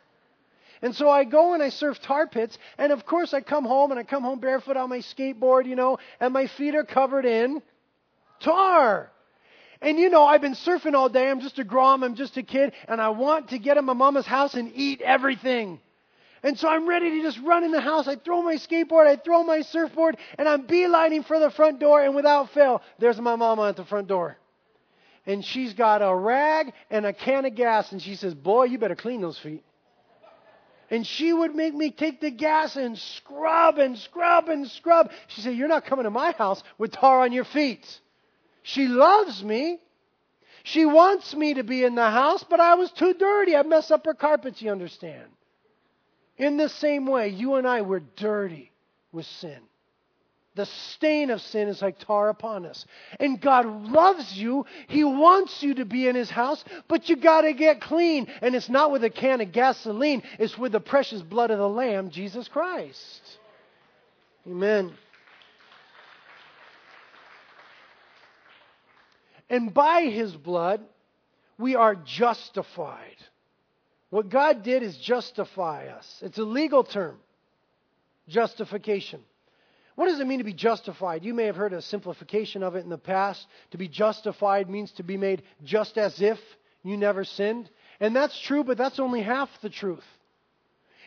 And 0.81 0.95
so 0.95 1.09
I 1.09 1.23
go 1.23 1.53
and 1.53 1.61
I 1.61 1.69
surf 1.69 1.99
tar 2.01 2.27
pits, 2.27 2.57
and 2.77 2.91
of 2.91 3.05
course 3.05 3.33
I 3.33 3.41
come 3.41 3.65
home 3.65 3.89
and 3.89 3.99
I 3.99 4.03
come 4.03 4.23
home 4.23 4.39
barefoot 4.39 4.77
on 4.77 4.89
my 4.89 4.99
skateboard, 4.99 5.65
you 5.65 5.75
know, 5.75 5.97
and 6.19 6.33
my 6.33 6.47
feet 6.47 6.75
are 6.75 6.83
covered 6.83 7.25
in 7.25 7.63
tar. 8.39 9.11
And 9.81 9.99
you 9.99 10.09
know, 10.09 10.25
I've 10.25 10.41
been 10.41 10.55
surfing 10.55 10.93
all 10.93 11.09
day. 11.09 11.29
I'm 11.29 11.39
just 11.39 11.59
a 11.59 11.63
grom. 11.63 12.03
I'm 12.03 12.15
just 12.15 12.37
a 12.37 12.43
kid. 12.43 12.73
And 12.87 12.99
I 13.01 13.09
want 13.09 13.49
to 13.49 13.59
get 13.59 13.77
in 13.77 13.85
my 13.85 13.93
mama's 13.93 14.25
house 14.25 14.55
and 14.55 14.71
eat 14.75 15.01
everything. 15.01 15.79
And 16.43 16.57
so 16.57 16.69
I'm 16.69 16.87
ready 16.87 17.09
to 17.09 17.21
just 17.21 17.39
run 17.39 17.63
in 17.63 17.71
the 17.71 17.81
house. 17.81 18.07
I 18.07 18.15
throw 18.15 18.41
my 18.41 18.55
skateboard, 18.55 19.07
I 19.07 19.15
throw 19.15 19.43
my 19.43 19.61
surfboard, 19.61 20.17
and 20.37 20.47
I'm 20.47 20.67
beelining 20.67 21.25
for 21.25 21.39
the 21.39 21.49
front 21.49 21.79
door. 21.79 22.01
And 22.01 22.15
without 22.15 22.51
fail, 22.51 22.81
there's 22.99 23.19
my 23.19 23.35
mama 23.35 23.67
at 23.67 23.75
the 23.75 23.85
front 23.85 24.07
door. 24.07 24.37
And 25.25 25.43
she's 25.43 25.73
got 25.73 26.01
a 26.01 26.15
rag 26.15 26.71
and 26.89 27.05
a 27.05 27.11
can 27.11 27.45
of 27.45 27.55
gas. 27.55 27.91
And 27.91 28.01
she 28.01 28.15
says, 28.15 28.33
Boy, 28.33 28.65
you 28.65 28.77
better 28.77 28.95
clean 28.95 29.19
those 29.19 29.37
feet. 29.37 29.63
And 30.89 31.05
she 31.05 31.33
would 31.33 31.53
make 31.53 31.73
me 31.73 31.91
take 31.91 32.21
the 32.21 32.31
gas 32.31 32.77
and 32.77 32.97
scrub 32.97 33.77
and 33.77 33.97
scrub 33.97 34.47
and 34.47 34.69
scrub. 34.69 35.11
She 35.27 35.41
said, 35.41 35.55
You're 35.55 35.67
not 35.67 35.85
coming 35.85 36.05
to 36.05 36.09
my 36.09 36.31
house 36.31 36.63
with 36.77 36.93
tar 36.93 37.21
on 37.21 37.33
your 37.33 37.43
feet. 37.43 37.85
She 38.67 38.89
loves 38.89 39.41
me. 39.41 39.79
She 40.63 40.85
wants 40.85 41.33
me 41.33 41.53
to 41.53 41.63
be 41.63 41.85
in 41.85 41.95
the 41.95 42.09
house, 42.09 42.43
but 42.43 42.59
I 42.59 42.75
was 42.75 42.91
too 42.91 43.13
dirty. 43.13 43.55
I 43.55 43.63
messed 43.63 43.93
up 43.93 44.05
her 44.05 44.13
carpets, 44.13 44.61
you 44.61 44.69
understand. 44.69 45.23
In 46.35 46.57
the 46.57 46.67
same 46.67 47.05
way, 47.05 47.29
you 47.29 47.55
and 47.55 47.65
I 47.65 47.83
were 47.83 48.01
dirty 48.17 48.73
with 49.13 49.25
sin. 49.25 49.59
The 50.55 50.65
stain 50.65 51.29
of 51.29 51.39
sin 51.39 51.69
is 51.69 51.81
like 51.81 51.99
tar 51.99 52.27
upon 52.27 52.65
us. 52.65 52.85
And 53.21 53.39
God 53.39 53.65
loves 53.89 54.37
you. 54.37 54.65
He 54.89 55.05
wants 55.05 55.63
you 55.63 55.75
to 55.75 55.85
be 55.85 56.05
in 56.05 56.15
His 56.15 56.29
house, 56.29 56.61
but 56.89 57.07
you 57.07 57.15
got 57.15 57.41
to 57.41 57.53
get 57.53 57.79
clean. 57.79 58.27
And 58.41 58.53
it's 58.53 58.67
not 58.67 58.91
with 58.91 59.05
a 59.05 59.09
can 59.09 59.39
of 59.39 59.53
gasoline, 59.53 60.23
it's 60.39 60.57
with 60.57 60.73
the 60.73 60.81
precious 60.81 61.21
blood 61.21 61.51
of 61.51 61.57
the 61.57 61.69
Lamb, 61.69 62.09
Jesus 62.09 62.49
Christ. 62.49 63.21
Amen. 64.45 64.93
And 69.49 69.73
by 69.73 70.03
His 70.03 70.35
blood, 70.35 70.81
we 71.57 71.75
are 71.75 71.95
justified. 71.95 73.17
What 74.09 74.29
God 74.29 74.63
did 74.63 74.83
is 74.83 74.97
justify 74.97 75.87
us. 75.87 76.19
It's 76.21 76.37
a 76.37 76.43
legal 76.43 76.83
term 76.83 77.17
justification. 78.27 79.21
What 79.95 80.05
does 80.05 80.19
it 80.19 80.27
mean 80.27 80.37
to 80.37 80.43
be 80.43 80.53
justified? 80.53 81.23
You 81.25 81.33
may 81.33 81.45
have 81.45 81.55
heard 81.55 81.73
a 81.73 81.81
simplification 81.81 82.61
of 82.61 82.75
it 82.75 82.83
in 82.83 82.89
the 82.89 82.99
past. 82.99 83.45
To 83.71 83.77
be 83.77 83.87
justified 83.87 84.69
means 84.69 84.91
to 84.93 85.03
be 85.03 85.17
made 85.17 85.41
just 85.63 85.97
as 85.97 86.21
if 86.21 86.37
you 86.83 86.97
never 86.97 87.23
sinned. 87.23 87.69
And 87.99 88.15
that's 88.15 88.39
true, 88.39 88.63
but 88.63 88.77
that's 88.77 88.99
only 88.99 89.23
half 89.23 89.49
the 89.61 89.71
truth. 89.71 90.05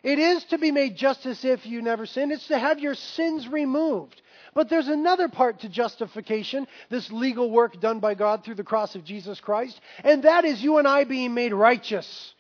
It 0.03 0.19
is 0.19 0.45
to 0.47 0.59
be 0.59 0.73
made 0.73 0.97
just 0.97 1.25
as 1.27 1.45
if 1.45 1.67
you 1.67 1.83
never 1.83 2.05
sinned. 2.07 2.33
It's 2.33 2.49
to 2.49 2.59
have 2.59 2.81
your 2.81 2.95
sins 2.95 3.47
removed. 3.47 4.21
But 4.55 4.69
there's 4.69 4.89
another 4.89 5.29
part 5.29 5.61
to 5.61 5.69
justification, 5.69 6.67
this 6.89 7.11
legal 7.13 7.51
work 7.51 7.81
done 7.81 8.01
by 8.01 8.15
God 8.15 8.45
through 8.45 8.57
the 8.57 8.65
cross 8.65 8.95
of 8.95 9.05
Jesus 9.05 9.41
Christ, 9.41 9.81
and 10.03 10.25
that 10.25 10.45
is 10.45 10.63
you 10.63 10.79
and 10.79 10.89
I 10.89 11.05
being 11.05 11.35
made 11.35 11.53
righteous, 11.53 12.35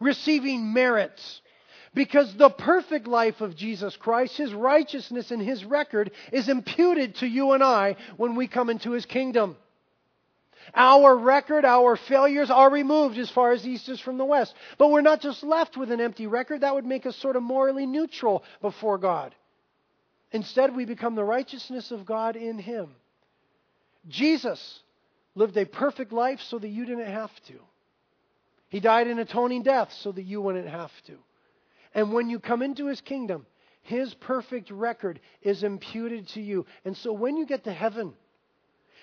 receiving 0.00 0.72
merits. 0.72 1.40
Because 1.94 2.34
the 2.34 2.48
perfect 2.48 3.06
life 3.06 3.42
of 3.42 3.54
Jesus 3.54 3.94
Christ, 3.96 4.38
His 4.38 4.54
righteousness 4.54 5.30
and 5.30 5.42
His 5.42 5.62
record 5.62 6.10
is 6.32 6.48
imputed 6.48 7.16
to 7.16 7.26
you 7.26 7.52
and 7.52 7.62
I 7.62 7.96
when 8.16 8.34
we 8.34 8.48
come 8.48 8.70
into 8.70 8.92
His 8.92 9.04
kingdom. 9.04 9.56
Our 10.74 11.16
record, 11.16 11.64
our 11.64 11.96
failures 11.96 12.50
are 12.50 12.70
removed 12.70 13.18
as 13.18 13.30
far 13.30 13.52
as 13.52 13.66
east 13.66 13.88
is 13.88 14.00
from 14.00 14.16
the 14.16 14.24
west. 14.24 14.54
But 14.78 14.90
we're 14.90 15.02
not 15.02 15.20
just 15.20 15.42
left 15.42 15.76
with 15.76 15.90
an 15.90 16.00
empty 16.00 16.26
record. 16.26 16.62
That 16.62 16.74
would 16.74 16.86
make 16.86 17.04
us 17.04 17.16
sort 17.16 17.36
of 17.36 17.42
morally 17.42 17.84
neutral 17.84 18.42
before 18.60 18.96
God. 18.96 19.34
Instead, 20.32 20.74
we 20.74 20.84
become 20.84 21.14
the 21.14 21.24
righteousness 21.24 21.90
of 21.90 22.06
God 22.06 22.36
in 22.36 22.58
Him. 22.58 22.94
Jesus 24.08 24.80
lived 25.34 25.56
a 25.56 25.64
perfect 25.64 26.12
life 26.12 26.40
so 26.40 26.58
that 26.58 26.68
you 26.68 26.84
didn't 26.84 27.12
have 27.12 27.30
to. 27.46 27.54
He 28.68 28.80
died 28.80 29.06
an 29.06 29.18
atoning 29.18 29.62
death 29.62 29.92
so 30.00 30.12
that 30.12 30.22
you 30.22 30.40
wouldn't 30.40 30.68
have 30.68 30.90
to. 31.06 31.18
And 31.94 32.12
when 32.12 32.30
you 32.30 32.38
come 32.38 32.62
into 32.62 32.86
his 32.86 33.00
kingdom, 33.00 33.46
his 33.82 34.14
perfect 34.14 34.70
record 34.70 35.20
is 35.42 35.62
imputed 35.62 36.28
to 36.28 36.40
you. 36.40 36.64
And 36.84 36.96
so 36.96 37.12
when 37.12 37.36
you 37.36 37.44
get 37.44 37.64
to 37.64 37.72
heaven, 37.72 38.14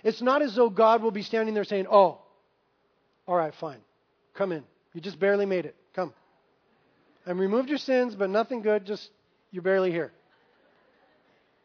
it's 0.03 0.21
not 0.21 0.41
as 0.41 0.55
though 0.55 0.69
God 0.69 1.03
will 1.03 1.11
be 1.11 1.21
standing 1.21 1.53
there 1.53 1.63
saying, 1.63 1.85
Oh, 1.89 2.19
all 3.27 3.35
right, 3.35 3.53
fine. 3.59 3.79
Come 4.33 4.51
in. 4.51 4.63
You 4.93 5.01
just 5.01 5.19
barely 5.19 5.45
made 5.45 5.65
it. 5.65 5.75
Come. 5.93 6.13
I 7.27 7.31
removed 7.31 7.69
your 7.69 7.77
sins, 7.77 8.15
but 8.15 8.29
nothing 8.29 8.61
good, 8.61 8.85
just 8.85 9.07
you're 9.51 9.61
barely 9.61 9.91
here. 9.91 10.11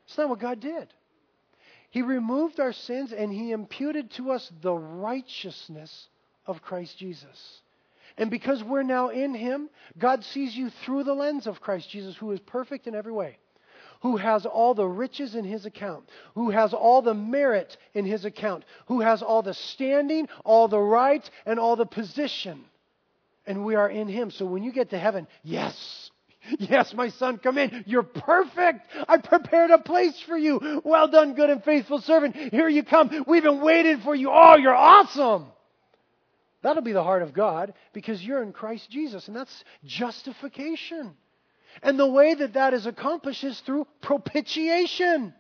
It's 0.07 0.19
not 0.19 0.29
what 0.29 0.41
God 0.41 0.61
did. 0.61 0.89
He 1.91 2.03
removed 2.03 2.59
our 2.59 2.73
sins 2.73 3.13
and 3.13 3.33
He 3.33 3.53
imputed 3.53 4.11
to 4.13 4.33
us 4.33 4.51
the 4.63 4.75
righteousness 4.75 6.09
of 6.47 6.61
Christ 6.61 6.99
Jesus. 6.99 7.61
And 8.17 8.31
because 8.31 8.63
we're 8.63 8.83
now 8.83 9.09
in 9.09 9.35
Him, 9.35 9.69
God 9.99 10.25
sees 10.25 10.57
you 10.57 10.71
through 10.71 11.05
the 11.05 11.15
lens 11.15 11.47
of 11.47 11.61
Christ 11.61 11.91
Jesus, 11.91 12.17
who 12.17 12.33
is 12.33 12.41
perfect 12.41 12.87
in 12.87 12.95
every 12.95 13.13
way, 13.13 13.39
who 14.03 14.17
has 14.17 14.47
all 14.47 14.75
the 14.75 14.87
riches 14.87 15.35
in 15.35 15.45
His 15.45 15.67
account, 15.67 16.09
who 16.35 16.51
has 16.51 16.75
all 16.75 17.03
the 17.03 17.15
merit 17.15 17.77
in 17.93 18.05
His 18.05 18.25
account, 18.25 18.65
who 18.87 19.01
has 19.01 19.23
all 19.23 19.43
the 19.43 19.55
standing, 19.55 20.29
all 20.45 20.69
the 20.69 20.81
right, 20.81 21.29
and 21.47 21.59
all 21.59 21.77
the 21.77 21.87
position. 21.87 22.65
And 23.47 23.65
we 23.65 23.75
are 23.75 23.89
in 23.89 24.09
Him. 24.09 24.31
So 24.31 24.47
when 24.47 24.63
you 24.63 24.73
get 24.73 24.91
to 24.91 24.99
heaven, 24.99 25.27
yes. 25.43 26.04
Yes, 26.59 26.95
my 26.95 27.09
son, 27.09 27.39
come 27.39 27.59
in. 27.59 27.85
You're 27.87 28.03
perfect. 28.03 28.87
I 29.09 29.19
prepared 29.19 29.71
a 29.71 29.79
place 29.79 30.19
for 30.21 30.37
you. 30.37 30.83
Well 30.85 31.09
done, 31.09 31.35
good 31.35 31.51
and 31.51 31.63
faithful 31.63 32.01
servant. 32.01 32.37
Here 32.37 32.69
you 32.69 32.83
come. 32.83 33.25
We've 33.27 33.43
been 33.43 33.61
waiting 33.61 34.01
for 34.01 34.15
you. 34.15 34.31
Oh, 34.33 34.57
you're 34.57 34.75
awesome. 34.75 35.47
That'll 36.63 36.83
be 36.83 36.93
the 36.93 37.03
heart 37.03 37.23
of 37.23 37.35
God 37.35 37.75
because 37.93 38.23
you're 38.23 38.43
in 38.43 38.53
Christ 38.53 38.91
Jesus, 38.91 39.29
and 39.29 39.37
that's 39.37 39.65
justification. 39.85 41.15
And 41.83 41.99
the 41.99 42.09
way 42.09 42.35
that 42.35 42.55
that 42.55 42.73
is 42.73 42.87
accomplished 42.87 43.45
is 43.45 43.61
through 43.61 43.87
propitiation. 44.01 45.35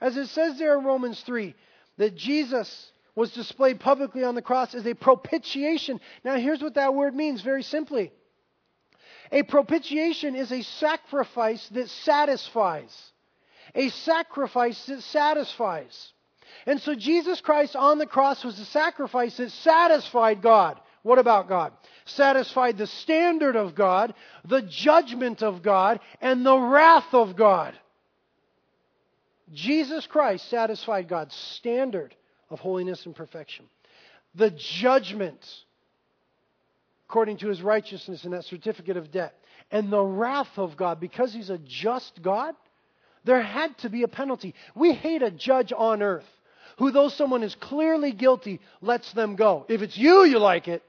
As 0.00 0.16
it 0.16 0.28
says 0.28 0.58
there 0.58 0.78
in 0.78 0.84
Romans 0.84 1.20
3, 1.26 1.54
that 1.98 2.16
Jesus 2.16 2.90
was 3.14 3.32
displayed 3.32 3.80
publicly 3.80 4.24
on 4.24 4.34
the 4.34 4.42
cross 4.42 4.74
as 4.74 4.86
a 4.86 4.94
propitiation. 4.94 6.00
Now, 6.24 6.36
here's 6.36 6.62
what 6.62 6.74
that 6.74 6.94
word 6.94 7.14
means 7.14 7.42
very 7.42 7.62
simply 7.62 8.12
a 9.32 9.42
propitiation 9.42 10.34
is 10.36 10.52
a 10.52 10.62
sacrifice 10.62 11.66
that 11.68 11.88
satisfies. 11.88 12.94
A 13.74 13.88
sacrifice 13.90 14.84
that 14.86 15.02
satisfies. 15.02 16.12
And 16.66 16.80
so 16.80 16.94
Jesus 16.94 17.40
Christ 17.40 17.76
on 17.76 17.98
the 17.98 18.06
cross 18.06 18.44
was 18.44 18.58
a 18.58 18.64
sacrifice 18.64 19.36
that 19.36 19.50
satisfied 19.50 20.42
God. 20.42 20.80
What 21.02 21.18
about 21.18 21.48
God? 21.48 21.72
Satisfied 22.04 22.78
the 22.78 22.86
standard 22.86 23.54
of 23.54 23.74
God, 23.74 24.14
the 24.44 24.62
judgment 24.62 25.42
of 25.42 25.62
God, 25.62 26.00
and 26.20 26.44
the 26.44 26.58
wrath 26.58 27.12
of 27.12 27.36
God. 27.36 27.74
Jesus 29.52 30.06
Christ 30.06 30.48
satisfied 30.50 31.08
God's 31.08 31.34
standard 31.34 32.14
of 32.50 32.58
holiness 32.58 33.06
and 33.06 33.14
perfection. 33.14 33.66
The 34.34 34.50
judgment, 34.50 35.44
according 37.08 37.38
to 37.38 37.48
his 37.48 37.62
righteousness 37.62 38.24
in 38.24 38.32
that 38.32 38.44
certificate 38.44 38.96
of 38.96 39.10
debt, 39.10 39.34
and 39.70 39.92
the 39.92 40.02
wrath 40.02 40.58
of 40.58 40.76
God, 40.76 41.00
because 41.00 41.32
he's 41.32 41.50
a 41.50 41.58
just 41.58 42.20
God, 42.22 42.54
there 43.24 43.42
had 43.42 43.76
to 43.78 43.90
be 43.90 44.02
a 44.02 44.08
penalty. 44.08 44.54
We 44.74 44.92
hate 44.92 45.22
a 45.22 45.30
judge 45.30 45.72
on 45.76 46.02
earth 46.02 46.26
who, 46.78 46.90
though 46.90 47.08
someone 47.08 47.42
is 47.42 47.54
clearly 47.54 48.12
guilty, 48.12 48.60
lets 48.80 49.12
them 49.12 49.36
go. 49.36 49.66
If 49.68 49.82
it's 49.82 49.96
you, 49.96 50.24
you 50.24 50.38
like 50.38 50.68
it. 50.68 50.82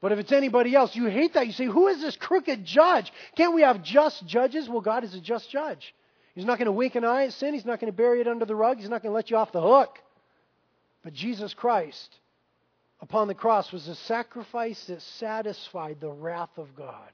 But 0.00 0.12
if 0.12 0.18
it's 0.18 0.32
anybody 0.32 0.74
else, 0.74 0.94
you 0.94 1.06
hate 1.06 1.34
that. 1.34 1.46
You 1.46 1.52
say, 1.52 1.66
Who 1.66 1.88
is 1.88 2.00
this 2.00 2.16
crooked 2.16 2.64
judge? 2.64 3.12
Can't 3.36 3.54
we 3.54 3.62
have 3.62 3.82
just 3.82 4.26
judges? 4.26 4.68
Well, 4.68 4.80
God 4.80 5.04
is 5.04 5.14
a 5.14 5.20
just 5.20 5.50
judge. 5.50 5.94
He's 6.34 6.44
not 6.44 6.58
going 6.58 6.66
to 6.66 6.72
wink 6.72 6.94
an 6.94 7.04
eye 7.04 7.24
at 7.24 7.32
sin. 7.32 7.52
He's 7.52 7.64
not 7.64 7.80
going 7.80 7.92
to 7.92 7.96
bury 7.96 8.20
it 8.20 8.28
under 8.28 8.44
the 8.44 8.54
rug. 8.54 8.78
He's 8.78 8.88
not 8.88 9.02
going 9.02 9.10
to 9.10 9.16
let 9.16 9.30
you 9.30 9.36
off 9.36 9.50
the 9.50 9.60
hook. 9.60 9.98
But 11.02 11.14
Jesus 11.14 11.52
Christ, 11.52 12.14
upon 13.00 13.28
the 13.28 13.34
cross, 13.34 13.72
was 13.72 13.88
a 13.88 13.94
sacrifice 13.94 14.84
that 14.86 15.02
satisfied 15.02 15.98
the 16.00 16.10
wrath 16.10 16.56
of 16.56 16.74
God. 16.76 17.10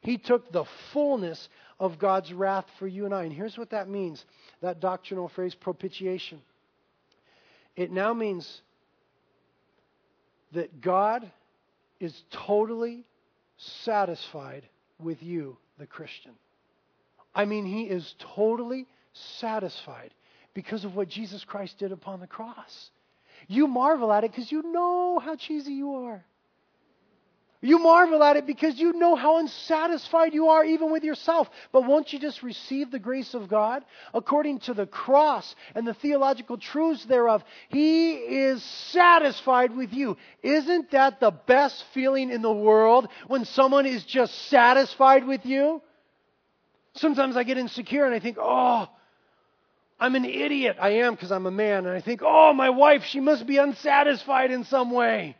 He 0.00 0.16
took 0.16 0.52
the 0.52 0.64
fullness 0.92 1.48
of 1.80 1.98
God's 1.98 2.32
wrath 2.32 2.66
for 2.78 2.86
you 2.86 3.04
and 3.04 3.14
I. 3.14 3.24
And 3.24 3.32
here's 3.32 3.58
what 3.58 3.70
that 3.70 3.88
means 3.88 4.24
that 4.60 4.80
doctrinal 4.80 5.28
phrase, 5.28 5.54
propitiation. 5.54 6.40
It 7.76 7.90
now 7.90 8.14
means 8.14 8.62
that 10.52 10.80
God 10.80 11.30
is 12.00 12.22
totally 12.30 13.06
satisfied 13.56 14.66
with 15.00 15.22
you, 15.22 15.56
the 15.78 15.86
Christian. 15.86 16.32
I 17.34 17.44
mean, 17.44 17.64
He 17.66 17.84
is 17.84 18.14
totally 18.34 18.86
satisfied 19.12 20.14
because 20.54 20.84
of 20.84 20.96
what 20.96 21.08
Jesus 21.08 21.44
Christ 21.44 21.78
did 21.78 21.92
upon 21.92 22.20
the 22.20 22.26
cross. 22.26 22.90
You 23.48 23.66
marvel 23.66 24.12
at 24.12 24.24
it 24.24 24.30
because 24.30 24.52
you 24.52 24.62
know 24.62 25.18
how 25.18 25.34
cheesy 25.34 25.72
you 25.72 25.94
are. 25.94 26.24
You 27.60 27.80
marvel 27.80 28.22
at 28.22 28.36
it 28.36 28.46
because 28.46 28.78
you 28.78 28.92
know 28.92 29.16
how 29.16 29.38
unsatisfied 29.38 30.32
you 30.32 30.48
are 30.48 30.64
even 30.64 30.92
with 30.92 31.02
yourself. 31.02 31.48
But 31.72 31.86
won't 31.86 32.12
you 32.12 32.20
just 32.20 32.44
receive 32.44 32.92
the 32.92 33.00
grace 33.00 33.34
of 33.34 33.48
God? 33.48 33.84
According 34.14 34.60
to 34.60 34.74
the 34.74 34.86
cross 34.86 35.56
and 35.74 35.84
the 35.84 35.94
theological 35.94 36.56
truths 36.58 37.04
thereof, 37.06 37.42
He 37.68 38.12
is 38.12 38.62
satisfied 38.62 39.74
with 39.74 39.92
you. 39.92 40.16
Isn't 40.40 40.92
that 40.92 41.18
the 41.18 41.32
best 41.32 41.82
feeling 41.94 42.30
in 42.30 42.42
the 42.42 42.52
world 42.52 43.08
when 43.26 43.44
someone 43.44 43.86
is 43.86 44.04
just 44.04 44.34
satisfied 44.48 45.26
with 45.26 45.44
you? 45.44 45.82
Sometimes 46.94 47.36
I 47.36 47.42
get 47.42 47.58
insecure 47.58 48.04
and 48.04 48.14
I 48.14 48.20
think, 48.20 48.36
oh, 48.40 48.88
I'm 50.00 50.14
an 50.14 50.24
idiot. 50.24 50.76
I 50.80 50.90
am 50.90 51.14
because 51.14 51.32
I'm 51.32 51.46
a 51.46 51.50
man. 51.50 51.86
And 51.86 51.96
I 51.96 52.00
think, 52.00 52.22
oh, 52.24 52.52
my 52.52 52.70
wife, 52.70 53.04
she 53.04 53.20
must 53.20 53.46
be 53.46 53.58
unsatisfied 53.58 54.50
in 54.50 54.64
some 54.64 54.90
way. 54.90 55.36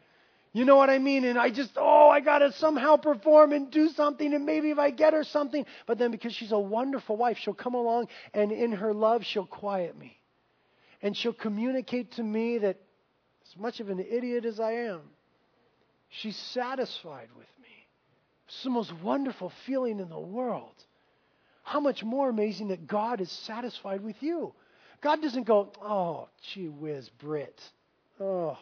You 0.53 0.65
know 0.65 0.77
what 0.77 0.91
I 0.91 0.99
mean? 0.99 1.25
And 1.25 1.39
I 1.39 1.51
just, 1.51 1.73
oh, 1.77 2.09
I 2.09 2.21
got 2.21 2.39
to 2.39 2.53
somehow 2.53 2.97
perform 2.97 3.53
and 3.53 3.71
do 3.71 3.89
something, 3.91 4.33
and 4.35 4.45
maybe 4.47 4.71
if 4.71 4.79
I 4.79 4.91
get 4.91 5.13
her 5.13 5.23
something. 5.23 5.65
But 5.87 5.99
then 5.99 6.11
because 6.11 6.35
she's 6.35 6.53
a 6.53 6.59
wonderful 6.59 7.17
wife, 7.17 7.39
she'll 7.39 7.55
come 7.55 7.75
along 7.75 8.09
and 8.35 8.51
in 8.51 8.73
her 8.73 8.93
love, 8.93 9.25
she'll 9.25 9.47
quiet 9.47 9.97
me. 9.97 10.19
And 11.03 11.17
she'll 11.17 11.33
communicate 11.33 12.13
to 12.13 12.23
me 12.23 12.59
that, 12.59 12.79
as 13.47 13.57
much 13.57 13.81
of 13.81 13.89
an 13.89 14.01
idiot 14.01 14.45
as 14.45 14.59
I 14.59 14.73
am, 14.73 15.01
she's 16.09 16.37
satisfied 16.37 17.29
with 17.37 17.47
me. 17.63 17.69
It's 18.49 18.65
the 18.65 18.71
most 18.71 18.93
wonderful 19.03 19.53
feeling 19.67 20.01
in 20.01 20.09
the 20.09 20.19
world. 20.19 20.75
How 21.69 21.81
much 21.81 22.03
more 22.03 22.31
amazing 22.31 22.69
that 22.69 22.87
God 22.87 23.21
is 23.21 23.31
satisfied 23.31 24.01
with 24.01 24.17
you. 24.23 24.55
God 25.03 25.21
doesn't 25.21 25.43
go, 25.43 25.71
oh, 25.83 26.31
gee 26.41 26.69
whiz, 26.69 27.11
Brit. 27.19 27.61
Oh, 28.19 28.57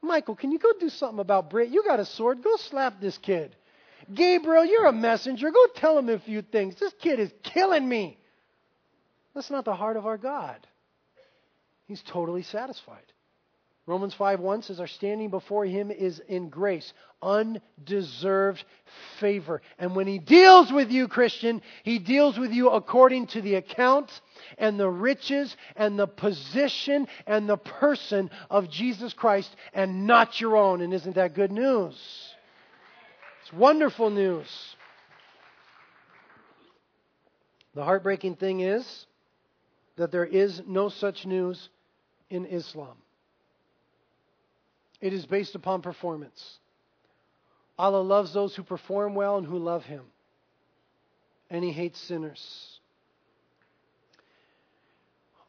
Michael, 0.00 0.34
can 0.34 0.50
you 0.50 0.58
go 0.58 0.72
do 0.80 0.88
something 0.88 1.18
about 1.18 1.50
Brit? 1.50 1.68
You 1.68 1.84
got 1.84 2.00
a 2.00 2.06
sword. 2.06 2.42
Go 2.42 2.56
slap 2.56 2.98
this 2.98 3.18
kid. 3.18 3.54
Gabriel, 4.14 4.64
you're 4.64 4.86
a 4.86 4.92
messenger. 4.92 5.50
Go 5.50 5.66
tell 5.74 5.98
him 5.98 6.08
a 6.08 6.18
few 6.18 6.40
things. 6.40 6.76
This 6.76 6.94
kid 6.98 7.20
is 7.20 7.30
killing 7.42 7.86
me. 7.86 8.18
That's 9.34 9.50
not 9.50 9.66
the 9.66 9.74
heart 9.74 9.98
of 9.98 10.06
our 10.06 10.16
God. 10.16 10.66
He's 11.86 12.02
totally 12.02 12.42
satisfied. 12.42 13.04
Romans 13.86 14.14
5 14.14 14.40
1 14.40 14.62
says, 14.62 14.80
Our 14.80 14.86
standing 14.86 15.28
before 15.28 15.66
him 15.66 15.90
is 15.90 16.18
in 16.26 16.48
grace, 16.48 16.90
undeserved 17.20 18.64
favor. 19.20 19.60
And 19.78 19.94
when 19.94 20.06
he 20.06 20.18
deals 20.18 20.72
with 20.72 20.90
you, 20.90 21.06
Christian, 21.06 21.60
he 21.82 21.98
deals 21.98 22.38
with 22.38 22.50
you 22.50 22.70
according 22.70 23.26
to 23.28 23.42
the 23.42 23.56
account 23.56 24.10
and 24.56 24.80
the 24.80 24.88
riches 24.88 25.54
and 25.76 25.98
the 25.98 26.06
position 26.06 27.08
and 27.26 27.46
the 27.46 27.58
person 27.58 28.30
of 28.48 28.70
Jesus 28.70 29.12
Christ 29.12 29.54
and 29.74 30.06
not 30.06 30.40
your 30.40 30.56
own. 30.56 30.80
And 30.80 30.94
isn't 30.94 31.16
that 31.16 31.34
good 31.34 31.52
news? 31.52 31.94
It's 33.42 33.52
wonderful 33.52 34.08
news. 34.08 34.48
The 37.74 37.84
heartbreaking 37.84 38.36
thing 38.36 38.60
is 38.60 39.06
that 39.96 40.10
there 40.10 40.24
is 40.24 40.62
no 40.66 40.88
such 40.88 41.26
news 41.26 41.68
in 42.30 42.46
Islam. 42.46 42.96
It 45.04 45.12
is 45.12 45.26
based 45.26 45.54
upon 45.54 45.82
performance. 45.82 46.58
Allah 47.78 48.00
loves 48.00 48.32
those 48.32 48.56
who 48.56 48.62
perform 48.62 49.14
well 49.14 49.36
and 49.36 49.46
who 49.46 49.58
love 49.58 49.84
Him, 49.84 50.00
and 51.50 51.62
He 51.62 51.72
hates 51.72 52.00
sinners. 52.00 52.80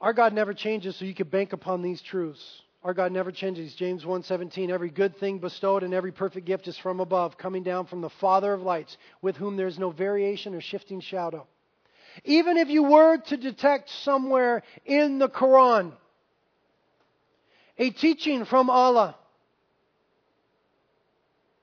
Our 0.01 0.11
God 0.11 0.33
never 0.33 0.53
changes, 0.53 0.97
so 0.97 1.05
you 1.05 1.15
can 1.15 1.29
bank 1.29 1.53
upon 1.53 1.81
these 1.81 2.01
truths. 2.01 2.43
Our 2.83 2.93
God 2.93 3.13
never 3.13 3.31
changes. 3.31 3.73
James 3.75 4.03
1:17 4.03 4.71
Every 4.71 4.89
good 4.89 5.15
thing 5.15 5.39
bestowed 5.39 5.83
and 5.83 5.93
every 5.93 6.11
perfect 6.11 6.45
gift 6.45 6.67
is 6.67 6.77
from 6.77 6.99
above, 6.99 7.37
coming 7.37 7.63
down 7.63 7.85
from 7.85 8.01
the 8.01 8.09
Father 8.09 8.51
of 8.51 8.61
lights, 8.61 8.97
with 9.21 9.37
whom 9.37 9.55
there 9.55 9.67
is 9.67 9.79
no 9.79 9.89
variation 9.89 10.53
or 10.53 10.59
shifting 10.59 10.99
shadow. 10.99 11.47
Even 12.25 12.57
if 12.57 12.67
you 12.67 12.83
were 12.83 13.19
to 13.19 13.37
detect 13.37 13.89
somewhere 13.89 14.63
in 14.83 15.17
the 15.17 15.29
Quran 15.29 15.93
a 17.77 17.89
teaching 17.91 18.43
from 18.43 18.69
Allah 18.69 19.15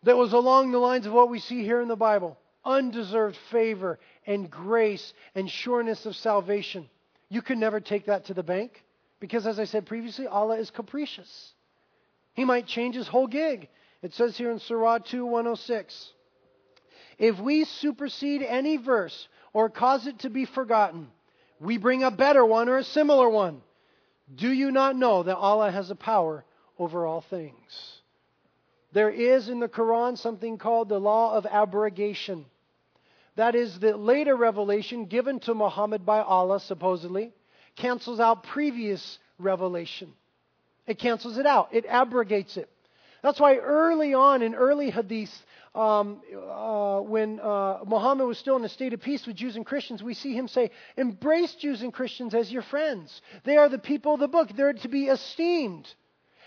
that 0.03 0.17
was 0.17 0.33
along 0.33 0.73
the 0.73 0.79
lines 0.79 1.07
of 1.07 1.13
what 1.13 1.31
we 1.31 1.39
see 1.39 1.63
here 1.63 1.81
in 1.81 1.89
the 1.89 1.97
Bible 1.97 2.39
undeserved 2.65 3.37
favor 3.51 3.99
and 4.27 4.51
grace 4.51 5.13
and 5.35 5.51
sureness 5.51 6.07
of 6.07 6.15
salvation. 6.15 6.89
You 7.29 7.43
can 7.43 7.59
never 7.59 7.81
take 7.81 8.07
that 8.07 8.27
to 8.27 8.35
the 8.35 8.43
bank 8.43 8.85
because, 9.21 9.47
as 9.47 9.59
I 9.59 9.65
said 9.65 9.87
previously, 9.87 10.27
Allah 10.27 10.59
is 10.59 10.71
capricious. 10.71 11.53
He 12.35 12.45
might 12.45 12.67
change 12.67 12.95
his 12.95 13.09
whole 13.09 13.27
gig. 13.27 13.69
It 14.03 14.15
says 14.15 14.37
here 14.37 14.51
in 14.51 14.59
Surah 14.59 14.99
2 14.99 15.25
106 15.25 16.13
If 17.19 17.39
we 17.39 17.65
supersede 17.65 18.43
any 18.43 18.77
verse 18.77 19.29
or 19.53 19.69
cause 19.69 20.07
it 20.07 20.21
to 20.21 20.31
be 20.31 20.45
forgotten, 20.45 21.09
we 21.61 21.79
bring 21.79 22.03
a 22.03 22.11
better 22.11 22.45
one 22.45 22.69
or 22.69 22.79
a 22.79 22.85
similar 22.85 23.29
one. 23.29 23.63
Do 24.35 24.51
you 24.51 24.71
not 24.71 24.97
know 24.97 25.23
that 25.23 25.37
Allah 25.37 25.71
has 25.71 25.91
a 25.91 25.95
power 25.95 26.45
over 26.79 27.07
all 27.07 27.21
things? 27.21 28.02
There 28.93 29.11
is 29.11 29.49
in 29.49 29.61
the 29.61 29.69
Quran 29.69 30.19
something 30.19 30.59
called 30.59 30.89
the 30.89 30.99
law 31.01 31.35
of 31.35 31.47
abrogation. 31.47 32.45
That 33.37 33.55
is 33.55 33.79
the 33.79 33.97
later 33.97 34.37
revelation 34.37 35.07
given 35.07 35.41
to 35.41 35.55
Muhammad 35.55 36.05
by 36.05 36.21
Allah, 36.21 36.61
supposedly, 36.61 37.33
cancels 37.77 38.21
out 38.21 38.43
previous 38.45 39.19
revelation. 39.39 40.13
It 40.87 40.99
cancels 40.99 41.39
it 41.39 41.47
out, 41.47 41.69
it 41.73 41.87
abrogates 41.87 42.57
it. 42.57 42.69
That's 43.23 43.41
why 43.41 43.57
early 43.57 44.15
on 44.15 44.43
in 44.43 44.55
early 44.55 44.91
hadith, 44.91 45.31
um, 45.75 46.21
uh, 46.37 47.01
when 47.01 47.41
uh, 47.41 47.79
Muhammad 47.87 48.27
was 48.27 48.37
still 48.37 48.57
in 48.57 48.65
a 48.65 48.69
state 48.69 48.93
of 48.93 49.01
peace 49.01 49.27
with 49.27 49.37
Jews 49.37 49.57
and 49.57 49.65
Christians, 49.65 50.03
we 50.03 50.13
see 50.13 50.35
him 50.35 50.49
say, 50.49 50.71
Embrace 50.97 51.55
Jews 51.55 51.83
and 51.83 51.93
Christians 51.93 52.35
as 52.35 52.53
your 52.53 52.63
friends. 52.63 53.23
They 53.45 53.57
are 53.57 53.69
the 53.69 53.79
people 53.79 54.15
of 54.15 54.21
the 54.21 54.29
book, 54.29 54.51
they're 54.55 54.73
to 54.75 54.89
be 54.89 55.07
esteemed. 55.07 55.89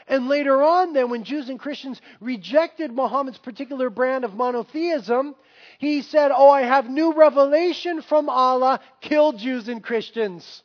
And 0.07 0.27
later 0.27 0.61
on, 0.61 0.93
then, 0.93 1.09
when 1.09 1.23
Jews 1.23 1.49
and 1.49 1.59
Christians 1.59 1.99
rejected 2.21 2.91
Muhammad's 2.91 3.39
particular 3.39 3.89
brand 3.89 4.23
of 4.23 4.35
monotheism, 4.35 5.35
he 5.79 6.01
said, 6.03 6.31
Oh, 6.33 6.49
I 6.49 6.61
have 6.61 6.89
new 6.89 7.13
revelation 7.13 8.01
from 8.01 8.29
Allah, 8.29 8.79
kill 9.01 9.33
Jews 9.33 9.67
and 9.67 9.83
Christians. 9.83 10.63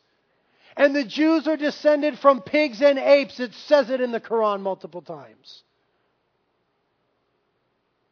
And 0.76 0.94
the 0.94 1.04
Jews 1.04 1.48
are 1.48 1.56
descended 1.56 2.18
from 2.18 2.42
pigs 2.42 2.82
and 2.82 2.98
apes. 2.98 3.40
It 3.40 3.54
says 3.54 3.90
it 3.90 4.00
in 4.00 4.12
the 4.12 4.20
Quran 4.20 4.60
multiple 4.60 5.02
times. 5.02 5.62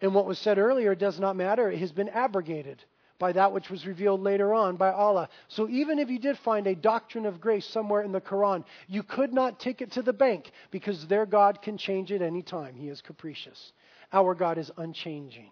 And 0.01 0.15
what 0.15 0.27
was 0.27 0.39
said 0.39 0.59
earlier 0.59 0.95
does 0.95 1.21
not 1.21 1.37
matter, 1.37 1.71
it 1.71 1.79
has 1.79 1.93
been 1.93 2.09
abrogated 2.09 2.83
by 3.19 3.33
that 3.33 3.53
which 3.53 3.69
was 3.69 3.87
revealed 3.87 4.21
later 4.21 4.55
on 4.55 4.77
by 4.77 4.91
Allah. 4.91 5.29
So 5.49 5.69
even 5.69 5.99
if 5.99 6.09
you 6.09 6.19
did 6.19 6.39
find 6.39 6.67
a 6.67 6.75
doctrine 6.75 7.27
of 7.27 7.41
grace 7.41 7.67
somewhere 7.67 8.03
in 8.03 8.13
the 8.13 8.21
Quran, 8.21 8.65
you 8.87 9.03
could 9.03 9.33
not 9.33 9.59
take 9.59 9.81
it 9.81 9.93
to 9.93 10.03
the 10.03 10.13
bank 10.13 10.51
because 10.71 11.07
their 11.07 11.27
God 11.27 11.61
can 11.61 11.79
change 11.79 12.13
at 12.13 12.23
any 12.23 12.43
time. 12.43 12.77
He 12.77 12.89
is 12.89 13.01
capricious. 13.01 13.73
Our 14.13 14.35
God 14.35 14.59
is 14.59 14.71
unchanging. 14.77 15.51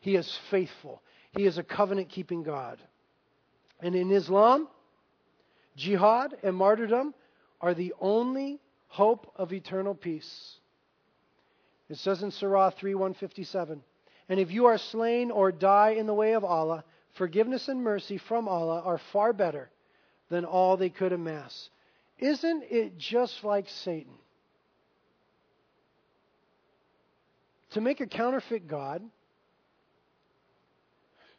He 0.00 0.16
is 0.16 0.38
faithful. 0.50 1.02
He 1.36 1.44
is 1.44 1.58
a 1.58 1.62
covenant 1.62 2.08
keeping 2.08 2.42
God. 2.42 2.80
And 3.80 3.94
in 3.94 4.10
Islam, 4.10 4.68
jihad 5.76 6.34
and 6.42 6.56
martyrdom 6.56 7.14
are 7.60 7.74
the 7.74 7.92
only 8.00 8.60
hope 8.88 9.30
of 9.36 9.52
eternal 9.52 9.94
peace. 9.94 10.56
It 11.88 11.98
says 11.98 12.22
in 12.22 12.30
Surah 12.30 12.70
3 12.70 12.94
157. 12.94 13.82
And 14.28 14.40
if 14.40 14.50
you 14.50 14.66
are 14.66 14.78
slain 14.78 15.30
or 15.30 15.52
die 15.52 15.90
in 15.90 16.06
the 16.06 16.14
way 16.14 16.32
of 16.32 16.44
Allah, 16.44 16.84
forgiveness 17.14 17.68
and 17.68 17.82
mercy 17.82 18.18
from 18.18 18.48
Allah 18.48 18.82
are 18.84 19.00
far 19.12 19.32
better 19.32 19.70
than 20.28 20.44
all 20.44 20.76
they 20.76 20.90
could 20.90 21.12
amass. 21.12 21.70
Isn't 22.18 22.64
it 22.70 22.98
just 22.98 23.44
like 23.44 23.68
Satan? 23.68 24.14
To 27.70 27.80
make 27.80 28.00
a 28.00 28.06
counterfeit 28.06 28.66
God, 28.66 29.02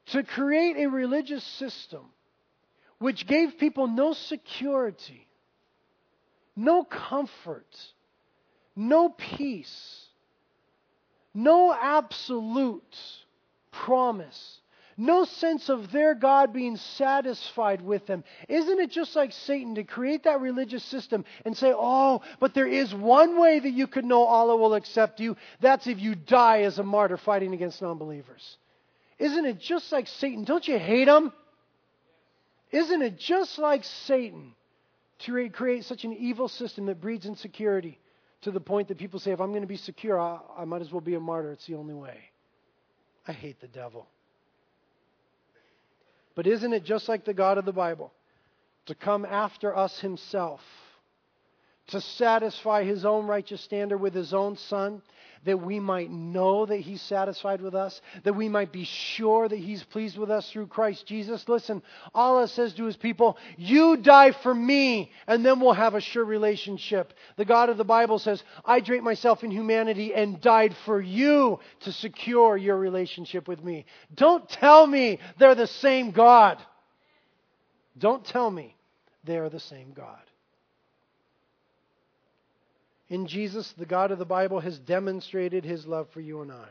to 0.07 0.23
create 0.23 0.77
a 0.77 0.87
religious 0.87 1.43
system 1.43 2.05
which 2.99 3.27
gave 3.27 3.57
people 3.57 3.87
no 3.87 4.13
security, 4.13 5.27
no 6.55 6.83
comfort, 6.83 7.67
no 8.75 9.09
peace 9.09 10.06
no 11.37 11.71
absolute 11.71 12.97
promise, 13.71 14.59
no 14.97 15.23
sense 15.23 15.69
of 15.69 15.91
their 15.91 16.15
God 16.15 16.51
being 16.51 16.77
satisfied 16.77 17.79
with 17.79 18.07
them. 18.07 18.23
Isn't 18.49 18.79
it 18.79 18.89
just 18.89 19.15
like 19.15 19.31
Satan 19.31 19.75
to 19.75 19.83
create 19.83 20.23
that 20.23 20.41
religious 20.41 20.83
system 20.83 21.25
and 21.45 21.55
say, 21.55 21.71
oh, 21.75 22.21
but 22.39 22.55
there 22.55 22.65
is 22.65 22.91
one 22.91 23.39
way 23.39 23.59
that 23.59 23.69
you 23.69 23.85
could 23.85 24.03
know 24.03 24.23
Allah 24.23 24.57
will 24.57 24.73
accept 24.73 25.19
you? 25.19 25.37
That's 25.61 25.85
if 25.85 25.99
you 25.99 26.15
die 26.15 26.63
as 26.63 26.79
a 26.79 26.83
martyr 26.83 27.17
fighting 27.17 27.53
against 27.53 27.83
non 27.83 27.99
believers. 27.99 28.57
Isn't 29.19 29.45
it 29.45 29.59
just 29.59 29.91
like 29.91 30.07
Satan? 30.07 30.43
Don't 30.43 30.67
you 30.67 30.79
hate 30.79 31.07
him? 31.07 31.31
Isn't 32.71 33.03
it 33.03 33.19
just 33.19 33.59
like 33.59 33.83
Satan 33.83 34.55
to 35.19 35.49
create 35.49 35.85
such 35.85 36.03
an 36.03 36.13
evil 36.13 36.47
system 36.47 36.87
that 36.87 36.99
breeds 36.99 37.27
insecurity? 37.27 37.99
To 38.41 38.51
the 38.51 38.59
point 38.59 38.87
that 38.89 38.97
people 38.97 39.19
say, 39.19 39.31
if 39.31 39.41
I'm 39.41 39.49
going 39.49 39.61
to 39.61 39.67
be 39.67 39.77
secure, 39.77 40.19
I, 40.19 40.39
I 40.57 40.65
might 40.65 40.81
as 40.81 40.91
well 40.91 41.01
be 41.01 41.15
a 41.15 41.19
martyr. 41.19 41.51
It's 41.51 41.65
the 41.65 41.75
only 41.75 41.93
way. 41.93 42.17
I 43.27 43.33
hate 43.33 43.59
the 43.59 43.67
devil. 43.67 44.07
But 46.35 46.47
isn't 46.47 46.71
it 46.71 46.83
just 46.83 47.09
like 47.09 47.25
the 47.25 47.33
God 47.33 47.57
of 47.57 47.65
the 47.65 47.73
Bible 47.73 48.13
to 48.85 48.95
come 48.95 49.25
after 49.25 49.75
us 49.75 49.99
himself? 49.99 50.61
to 51.87 52.01
satisfy 52.01 52.83
his 52.83 53.05
own 53.05 53.27
righteous 53.27 53.61
standard 53.61 53.97
with 53.97 54.13
his 54.13 54.33
own 54.33 54.57
son, 54.57 55.01
that 55.45 55.61
we 55.61 55.79
might 55.79 56.11
know 56.11 56.65
that 56.65 56.77
he's 56.77 57.01
satisfied 57.01 57.61
with 57.61 57.75
us, 57.75 58.01
that 58.23 58.33
we 58.33 58.49
might 58.49 58.71
be 58.71 58.83
sure 58.83 59.47
that 59.47 59.59
he's 59.59 59.83
pleased 59.83 60.17
with 60.17 60.31
us 60.31 60.49
through 60.51 60.67
Christ 60.67 61.05
Jesus. 61.05 61.47
Listen, 61.47 61.81
Allah 62.13 62.47
says 62.47 62.73
to 62.73 62.85
his 62.85 62.97
people, 62.97 63.37
You 63.57 63.97
die 63.97 64.31
for 64.31 64.53
me, 64.53 65.11
and 65.27 65.45
then 65.45 65.59
we'll 65.59 65.73
have 65.73 65.95
a 65.95 66.01
sure 66.01 66.25
relationship. 66.25 67.13
The 67.37 67.45
God 67.45 67.69
of 67.69 67.77
the 67.77 67.83
Bible 67.83 68.19
says, 68.19 68.43
I 68.65 68.79
draped 68.79 69.03
myself 69.03 69.43
in 69.43 69.51
humanity 69.51 70.13
and 70.13 70.41
died 70.41 70.75
for 70.85 71.01
you 71.01 71.59
to 71.81 71.91
secure 71.91 72.57
your 72.57 72.77
relationship 72.77 73.47
with 73.47 73.63
me. 73.63 73.85
Don't 74.13 74.47
tell 74.49 74.85
me 74.85 75.19
they're 75.37 75.55
the 75.55 75.67
same 75.67 76.11
God. 76.11 76.61
Don't 77.97 78.23
tell 78.23 78.49
me 78.49 78.75
they 79.23 79.37
are 79.37 79.49
the 79.49 79.59
same 79.59 79.93
God. 79.93 80.21
In 83.09 83.25
Jesus, 83.25 83.73
the 83.77 83.85
God 83.85 84.11
of 84.11 84.19
the 84.19 84.25
Bible 84.25 84.59
has 84.59 84.79
demonstrated 84.79 85.63
his 85.63 85.87
love 85.87 86.09
for 86.09 86.21
you 86.21 86.41
and 86.41 86.51
I. 86.51 86.67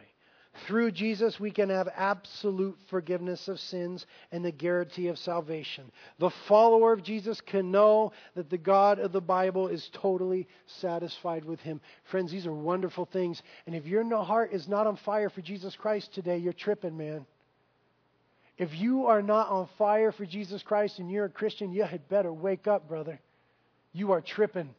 Through 0.66 0.93
Jesus, 0.93 1.39
we 1.39 1.51
can 1.51 1.68
have 1.68 1.89
absolute 1.95 2.78
forgiveness 2.89 3.47
of 3.49 3.61
sins 3.61 4.07
and 4.32 4.45
the 4.45 4.51
guarantee 4.51 5.09
of 5.09 5.18
salvation. 5.18 5.91
The 6.18 6.30
follower 6.49 6.93
of 6.95 7.03
Jesus 7.03 7.41
can 7.43 7.70
know 7.70 8.12
that 8.34 8.49
the 8.49 8.59
God 8.59 8.99
of 8.99 9.12
the 9.12 9.20
Bible 9.20 9.68
is 9.68 9.91
totally 9.93 10.49
satisfied 10.66 11.45
with 11.45 11.61
him. 11.61 11.80
Friends, 12.05 12.32
these 12.32 12.47
are 12.47 12.55
wonderful 12.55 13.05
things. 13.05 13.43
And 13.66 13.74
if 13.74 13.87
your 13.87 14.05
heart 14.24 14.53
is 14.53 14.66
not 14.66 14.87
on 14.87 14.97
fire 14.97 15.28
for 15.28 15.43
Jesus 15.43 15.76
Christ 15.76 16.14
today, 16.14 16.39
you're 16.39 16.55
tripping, 16.55 16.97
man. 16.97 17.26
If 18.57 18.74
you 18.74 19.07
are 19.07 19.22
not 19.22 19.51
on 19.51 19.68
fire 19.76 20.12
for 20.12 20.24
Jesus 20.24 20.62
Christ 20.62 20.99
and 20.99 21.11
you're 21.11 21.26
a 21.26 21.30
Christian, 21.30 21.72
you 21.72 21.82
had 21.82 22.09
better 22.09 22.32
wake 22.32 22.66
up, 22.66 22.89
brother. 22.89 23.20
You 23.93 24.12
are 24.12 24.22
tripping. 24.22 24.74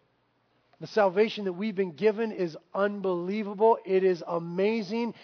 The 0.79 0.87
salvation 0.87 1.45
that 1.45 1.53
we've 1.53 1.75
been 1.75 1.95
given 1.95 2.31
is 2.31 2.55
unbelievable. 2.73 3.79
It 3.85 4.03
is 4.03 4.23
amazing. 4.27 5.15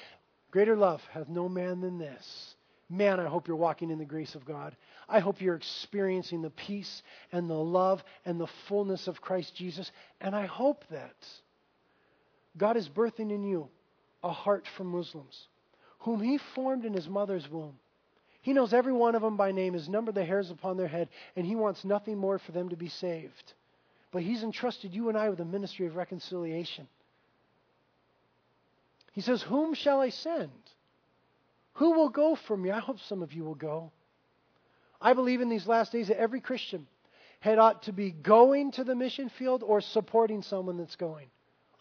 Greater 0.51 0.76
love 0.76 1.01
hath 1.12 1.30
no 1.30 1.47
man 1.47 1.82
than 1.82 1.99
this. 1.99 2.56
Man, 2.89 3.20
I 3.20 3.28
hope 3.28 3.47
you're 3.47 3.58
walking 3.58 3.89
in 3.89 3.97
the 3.97 4.06
grace 4.06 4.36
of 4.36 4.45
God. 4.45 4.76
I 5.08 5.20
hope 5.20 5.41
you're 5.41 5.56
experiencing 5.56 6.41
the 6.41 6.49
peace 6.49 7.01
and 7.32 7.49
the 7.49 7.54
love 7.54 8.04
and 8.26 8.39
the 8.39 8.49
fullness 8.68 9.08
of 9.08 9.22
Christ 9.22 9.56
Jesus. 9.56 9.91
And 10.22 10.36
I 10.36 10.45
hope 10.45 10.84
that 10.89 11.16
God 12.58 12.78
is 12.78 12.89
birthing 12.89 13.32
in 13.32 13.43
you 13.43 13.70
a 14.24 14.32
heart 14.32 14.66
for 14.78 14.84
Muslims, 14.84 15.47
whom 15.99 16.22
He 16.22 16.39
formed 16.56 16.86
in 16.86 16.93
His 16.93 17.08
mother's 17.08 17.49
womb. 17.49 17.78
He 18.41 18.54
knows 18.54 18.74
every 18.74 18.93
one 18.93 19.16
of 19.16 19.22
them 19.22 19.38
by 19.38 19.51
name, 19.51 19.74
has 19.74 19.89
numbered 19.89 20.16
the 20.16 20.26
hairs 20.26 20.51
upon 20.51 20.78
their 20.78 20.88
head, 20.88 21.10
and 21.36 21.45
He 21.45 21.56
wants 21.56 21.86
nothing 21.86 22.18
more 22.18 22.39
for 22.39 22.51
them 22.51 22.70
to 22.70 22.76
be 22.76 22.89
saved. 22.89 23.54
But 24.14 24.22
He's 24.22 24.43
entrusted 24.43 24.93
you 24.93 25.09
and 25.09 25.18
I 25.18 25.30
with 25.30 25.41
a 25.41 25.45
ministry 25.45 25.88
of 25.88 25.95
reconciliation. 25.97 26.88
He 29.11 29.22
says, 29.22 29.41
Whom 29.41 29.74
shall 29.74 29.99
I 29.99 30.09
send? 30.09 30.51
Who 31.74 31.93
will 31.93 32.09
go 32.09 32.36
for 32.36 32.55
me? 32.55 32.70
I 32.70 32.80
hope 32.80 32.99
some 32.99 33.24
of 33.24 33.34
you 33.34 33.43
will 33.43 33.55
go. 33.55 33.91
I 35.01 35.14
believe 35.14 35.41
in 35.41 35.49
these 35.49 35.68
last 35.68 35.91
days 35.91 36.07
that 36.07 36.20
every 36.20 36.39
Christian 36.39 36.88
had 37.39 37.57
ought 37.57 37.84
to 37.84 37.91
be 37.91 38.11
going 38.11 38.72
to 38.74 38.84
the 38.84 38.95
mission 38.95 39.30
field 39.30 39.64
or 39.64 39.82
supporting 39.82 40.43
someone 40.43 40.78
that's 40.78 40.95
going. 40.95 41.28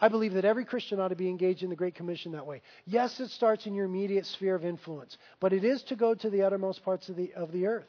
I 0.01 0.09
believe 0.09 0.33
that 0.33 0.45
every 0.45 0.65
Christian 0.65 0.99
ought 0.99 1.09
to 1.09 1.15
be 1.15 1.29
engaged 1.29 1.63
in 1.63 1.71
the 1.71 1.77
Great 1.77 1.95
Commission 1.95 2.33
that 2.33 2.47
way. 2.47 2.63
Yes, 2.87 3.21
it 3.21 3.29
starts 3.31 3.67
in 3.67 3.75
your 3.75 3.85
immediate 3.85 4.27
sphere 4.27 4.57
of 4.57 4.65
influence, 4.65 5.19
but 5.39 5.53
it 5.53 5.65
is 5.65 5.83
to 5.85 5.97
go 5.97 6.15
to 6.15 6.31
the 6.31 6.43
uttermost 6.43 6.83
parts 6.83 7.09
of 7.09 7.17
the, 7.17 7.33
of 7.35 7.53
the 7.53 7.67
earth. 7.67 7.87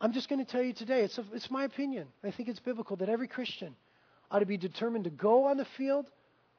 I'm 0.00 0.12
just 0.12 0.28
going 0.28 0.44
to 0.44 0.50
tell 0.50 0.62
you 0.62 0.72
today, 0.72 1.02
it's, 1.02 1.18
a, 1.18 1.24
it's 1.32 1.50
my 1.50 1.64
opinion. 1.64 2.06
I 2.22 2.30
think 2.30 2.48
it's 2.48 2.60
biblical 2.60 2.96
that 2.96 3.08
every 3.08 3.26
Christian 3.26 3.74
ought 4.30 4.38
to 4.40 4.46
be 4.46 4.56
determined 4.56 5.04
to 5.04 5.10
go 5.10 5.46
on 5.46 5.56
the 5.56 5.64
field 5.76 6.06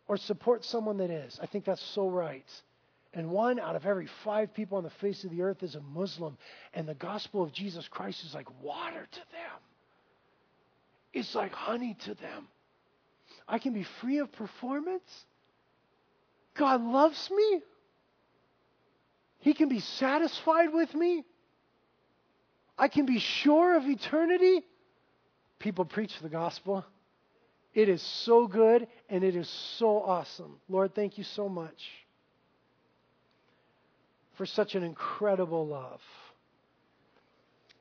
or 0.07 0.17
support 0.17 0.65
someone 0.65 0.97
that 0.97 1.09
is. 1.09 1.39
I 1.41 1.45
think 1.45 1.65
that's 1.65 1.83
so 1.93 2.09
right. 2.09 2.45
And 3.13 3.29
one 3.29 3.59
out 3.59 3.75
of 3.75 3.85
every 3.85 4.07
five 4.23 4.53
people 4.53 4.77
on 4.77 4.83
the 4.83 4.89
face 4.89 5.23
of 5.23 5.31
the 5.31 5.41
earth 5.41 5.63
is 5.63 5.75
a 5.75 5.81
Muslim. 5.81 6.37
And 6.73 6.87
the 6.87 6.95
gospel 6.95 7.41
of 7.41 7.53
Jesus 7.53 7.87
Christ 7.87 8.23
is 8.25 8.33
like 8.33 8.47
water 8.61 9.07
to 9.09 9.19
them, 9.19 9.59
it's 11.13 11.33
like 11.33 11.53
honey 11.53 11.95
to 12.05 12.15
them. 12.15 12.47
I 13.47 13.57
can 13.57 13.73
be 13.73 13.83
free 13.83 14.19
of 14.19 14.31
performance. 14.31 15.25
God 16.55 16.81
loves 16.81 17.29
me. 17.31 17.61
He 19.39 19.53
can 19.53 19.69
be 19.69 19.79
satisfied 19.79 20.73
with 20.73 20.93
me. 20.93 21.23
I 22.79 22.87
can 22.87 23.05
be 23.05 23.19
sure 23.19 23.75
of 23.75 23.85
eternity. 23.85 24.61
People 25.59 25.83
preach 25.83 26.17
the 26.21 26.29
gospel. 26.29 26.85
It 27.73 27.89
is 27.89 28.01
so 28.01 28.47
good 28.47 28.87
and 29.09 29.23
it 29.23 29.35
is 29.35 29.49
so 29.77 30.01
awesome. 30.01 30.55
Lord, 30.69 30.95
thank 30.95 31.17
you 31.17 31.25
so 31.25 31.49
much 31.49 31.83
for 34.37 34.45
such 34.45 34.75
an 34.75 34.83
incredible 34.83 35.67
love. 35.67 36.01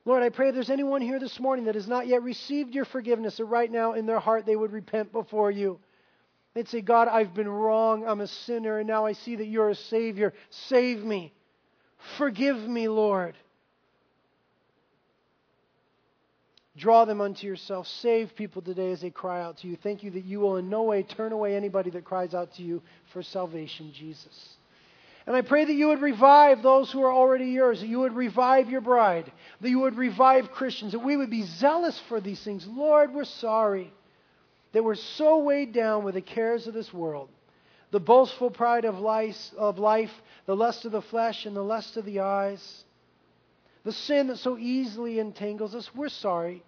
Lord, 0.03 0.21
I 0.21 0.29
pray 0.29 0.49
if 0.49 0.55
there's 0.55 0.69
anyone 0.69 1.01
here 1.01 1.19
this 1.19 1.39
morning 1.39 1.65
that 1.65 1.75
has 1.75 1.87
not 1.87 2.07
yet 2.07 2.21
received 2.21 2.75
your 2.75 2.85
forgiveness, 2.85 3.37
that 3.37 3.45
right 3.45 3.71
now 3.71 3.93
in 3.93 4.05
their 4.05 4.19
heart 4.19 4.45
they 4.45 4.55
would 4.55 4.73
repent 4.73 5.13
before 5.13 5.51
you. 5.51 5.79
They'd 6.53 6.67
say, 6.67 6.81
God, 6.81 7.07
I've 7.07 7.33
been 7.33 7.47
wrong. 7.47 8.05
I'm 8.05 8.21
a 8.21 8.27
sinner, 8.27 8.79
and 8.79 8.87
now 8.87 9.05
I 9.05 9.13
see 9.13 9.35
that 9.37 9.45
you're 9.45 9.69
a 9.69 9.75
Savior. 9.75 10.33
Save 10.49 11.03
me. 11.03 11.33
Forgive 12.17 12.57
me, 12.57 12.87
Lord. 12.87 13.35
Draw 16.77 17.05
them 17.05 17.19
unto 17.21 17.47
yourself. 17.47 17.87
Save 17.87 18.35
people 18.35 18.61
today 18.61 18.91
as 18.91 19.01
they 19.01 19.09
cry 19.09 19.41
out 19.41 19.57
to 19.57 19.67
you. 19.67 19.75
Thank 19.75 20.03
you 20.03 20.11
that 20.11 20.25
you 20.25 20.39
will 20.39 20.57
in 20.57 20.69
no 20.69 20.83
way 20.83 21.03
turn 21.03 21.31
away 21.31 21.55
anybody 21.55 21.89
that 21.91 22.05
cries 22.05 22.33
out 22.33 22.53
to 22.55 22.63
you 22.63 22.81
for 23.11 23.23
salvation, 23.23 23.91
Jesus. 23.93 24.55
And 25.27 25.35
I 25.35 25.41
pray 25.41 25.65
that 25.65 25.73
you 25.73 25.89
would 25.89 26.01
revive 26.01 26.63
those 26.63 26.91
who 26.91 27.03
are 27.03 27.13
already 27.13 27.47
yours, 27.47 27.81
that 27.81 27.87
you 27.87 27.99
would 27.99 28.15
revive 28.15 28.69
your 28.69 28.81
bride, 28.81 29.31
that 29.61 29.69
you 29.69 29.79
would 29.79 29.95
revive 29.95 30.51
Christians, 30.51 30.93
that 30.93 30.99
we 30.99 31.17
would 31.17 31.29
be 31.29 31.43
zealous 31.43 31.99
for 32.07 32.19
these 32.19 32.41
things. 32.43 32.65
Lord, 32.65 33.13
we're 33.13 33.25
sorry 33.25 33.93
that 34.71 34.83
we're 34.83 34.95
so 34.95 35.39
weighed 35.39 35.73
down 35.73 36.03
with 36.03 36.15
the 36.15 36.21
cares 36.21 36.67
of 36.67 36.73
this 36.73 36.93
world, 36.93 37.29
the 37.91 37.99
boastful 37.99 38.51
pride 38.51 38.85
of 38.85 38.99
life, 38.99 39.35
of 39.57 39.79
life 39.79 40.11
the 40.45 40.55
lust 40.55 40.83
of 40.83 40.91
the 40.91 41.01
flesh, 41.03 41.45
and 41.45 41.55
the 41.55 41.61
lust 41.61 41.95
of 41.95 42.05
the 42.05 42.21
eyes, 42.21 42.83
the 43.83 43.91
sin 43.91 44.27
that 44.27 44.37
so 44.37 44.57
easily 44.57 45.19
entangles 45.19 45.73
us. 45.75 45.89
We're 45.95 46.09
sorry 46.09 46.63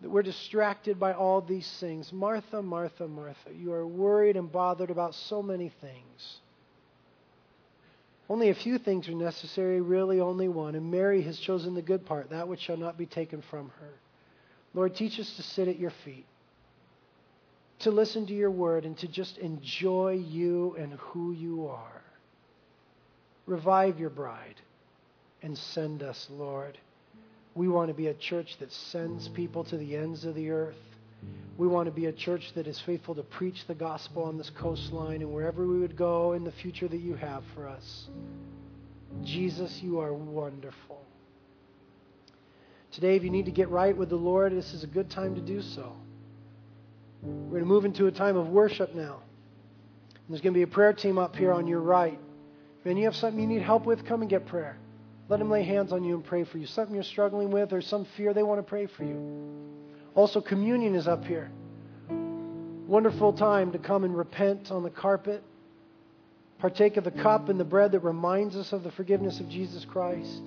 that 0.00 0.10
we're 0.10 0.22
distracted 0.22 1.00
by 1.00 1.14
all 1.14 1.40
these 1.40 1.70
things. 1.80 2.12
Martha, 2.12 2.60
Martha, 2.60 3.08
Martha, 3.08 3.50
you 3.58 3.72
are 3.72 3.86
worried 3.86 4.36
and 4.36 4.52
bothered 4.52 4.90
about 4.90 5.14
so 5.14 5.42
many 5.42 5.72
things. 5.80 6.38
Only 8.28 8.50
a 8.50 8.54
few 8.54 8.78
things 8.78 9.08
are 9.08 9.14
necessary, 9.14 9.80
really 9.80 10.20
only 10.20 10.48
one. 10.48 10.74
And 10.74 10.90
Mary 10.90 11.22
has 11.22 11.38
chosen 11.38 11.74
the 11.74 11.82
good 11.82 12.04
part, 12.04 12.30
that 12.30 12.48
which 12.48 12.60
shall 12.60 12.76
not 12.76 12.98
be 12.98 13.06
taken 13.06 13.42
from 13.50 13.70
her. 13.80 13.92
Lord, 14.74 14.94
teach 14.94 15.18
us 15.20 15.36
to 15.36 15.42
sit 15.42 15.68
at 15.68 15.78
your 15.78 15.92
feet, 16.04 16.26
to 17.80 17.90
listen 17.90 18.26
to 18.26 18.34
your 18.34 18.50
word, 18.50 18.84
and 18.84 18.98
to 18.98 19.08
just 19.08 19.38
enjoy 19.38 20.12
you 20.12 20.76
and 20.78 20.94
who 20.94 21.32
you 21.32 21.68
are. 21.68 22.03
Revive 23.46 23.98
your 23.98 24.10
bride 24.10 24.60
and 25.42 25.56
send 25.56 26.02
us, 26.02 26.26
Lord. 26.30 26.78
We 27.54 27.68
want 27.68 27.88
to 27.88 27.94
be 27.94 28.08
a 28.08 28.14
church 28.14 28.56
that 28.58 28.72
sends 28.72 29.28
people 29.28 29.64
to 29.64 29.76
the 29.76 29.96
ends 29.96 30.24
of 30.24 30.34
the 30.34 30.50
earth. 30.50 30.74
We 31.56 31.68
want 31.68 31.86
to 31.86 31.92
be 31.92 32.06
a 32.06 32.12
church 32.12 32.52
that 32.54 32.66
is 32.66 32.80
faithful 32.80 33.14
to 33.14 33.22
preach 33.22 33.66
the 33.66 33.74
gospel 33.74 34.24
on 34.24 34.38
this 34.38 34.50
coastline 34.50 35.22
and 35.22 35.32
wherever 35.32 35.66
we 35.66 35.78
would 35.78 35.96
go 35.96 36.32
in 36.32 36.42
the 36.42 36.50
future 36.50 36.88
that 36.88 37.00
you 37.00 37.14
have 37.14 37.44
for 37.54 37.68
us. 37.68 38.08
Jesus, 39.22 39.80
you 39.80 40.00
are 40.00 40.12
wonderful. 40.12 41.00
Today, 42.90 43.16
if 43.16 43.22
you 43.22 43.30
need 43.30 43.44
to 43.44 43.52
get 43.52 43.68
right 43.68 43.96
with 43.96 44.08
the 44.08 44.16
Lord, 44.16 44.52
this 44.52 44.72
is 44.72 44.82
a 44.82 44.88
good 44.88 45.10
time 45.10 45.34
to 45.36 45.40
do 45.40 45.62
so. 45.62 45.92
We're 47.22 47.50
going 47.50 47.62
to 47.62 47.68
move 47.68 47.84
into 47.84 48.06
a 48.06 48.12
time 48.12 48.36
of 48.36 48.48
worship 48.48 48.94
now. 48.94 49.20
And 49.20 50.30
there's 50.30 50.40
going 50.40 50.54
to 50.54 50.58
be 50.58 50.62
a 50.62 50.66
prayer 50.66 50.92
team 50.92 51.18
up 51.18 51.36
here 51.36 51.52
on 51.52 51.66
your 51.66 51.80
right. 51.80 52.18
If 52.84 52.96
you 52.96 53.04
have 53.04 53.16
something 53.16 53.40
you 53.40 53.46
need 53.46 53.62
help 53.62 53.86
with, 53.86 54.04
come 54.04 54.20
and 54.20 54.30
get 54.30 54.46
prayer. 54.46 54.76
Let 55.28 55.38
them 55.38 55.50
lay 55.50 55.62
hands 55.62 55.92
on 55.92 56.04
you 56.04 56.14
and 56.16 56.24
pray 56.24 56.44
for 56.44 56.58
you. 56.58 56.66
Something 56.66 56.94
you're 56.94 57.04
struggling 57.04 57.50
with 57.50 57.72
or 57.72 57.80
some 57.80 58.06
fear, 58.16 58.34
they 58.34 58.42
want 58.42 58.58
to 58.58 58.62
pray 58.62 58.86
for 58.86 59.04
you. 59.04 59.18
Also, 60.14 60.40
communion 60.40 60.94
is 60.94 61.08
up 61.08 61.24
here. 61.24 61.50
Wonderful 62.86 63.32
time 63.32 63.72
to 63.72 63.78
come 63.78 64.04
and 64.04 64.14
repent 64.14 64.70
on 64.70 64.82
the 64.82 64.90
carpet, 64.90 65.42
partake 66.58 66.98
of 66.98 67.04
the 67.04 67.10
cup 67.10 67.48
and 67.48 67.58
the 67.58 67.64
bread 67.64 67.92
that 67.92 68.00
reminds 68.00 68.54
us 68.54 68.72
of 68.72 68.82
the 68.82 68.90
forgiveness 68.92 69.40
of 69.40 69.48
Jesus 69.48 69.86
Christ. 69.86 70.42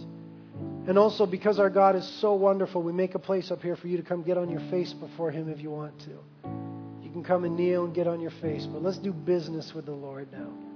And 0.88 0.98
also, 0.98 1.26
because 1.26 1.60
our 1.60 1.72
God 1.72 1.96
is 1.96 2.08
so 2.22 2.36
wonderful, 2.36 2.84
we 2.84 2.94
make 2.94 3.16
a 3.16 3.20
place 3.20 3.50
up 3.50 3.64
here 3.64 3.76
for 3.76 3.88
you 3.88 3.98
to 3.98 4.04
come 4.04 4.22
get 4.22 4.38
on 4.38 4.50
your 4.50 4.62
face 4.70 4.94
before 4.94 5.32
Him 5.32 5.50
if 5.50 5.60
you 5.60 5.72
want 5.72 6.00
to. 6.02 6.12
You 7.04 7.10
can 7.12 7.24
come 7.24 7.44
and 7.44 7.58
kneel 7.58 7.86
and 7.86 7.96
get 7.96 8.08
on 8.08 8.22
your 8.22 8.32
face, 8.32 8.68
but 8.68 8.84
let's 8.84 9.00
do 9.00 9.12
business 9.12 9.74
with 9.74 9.86
the 9.86 9.92
Lord 9.92 10.32
now. 10.32 10.67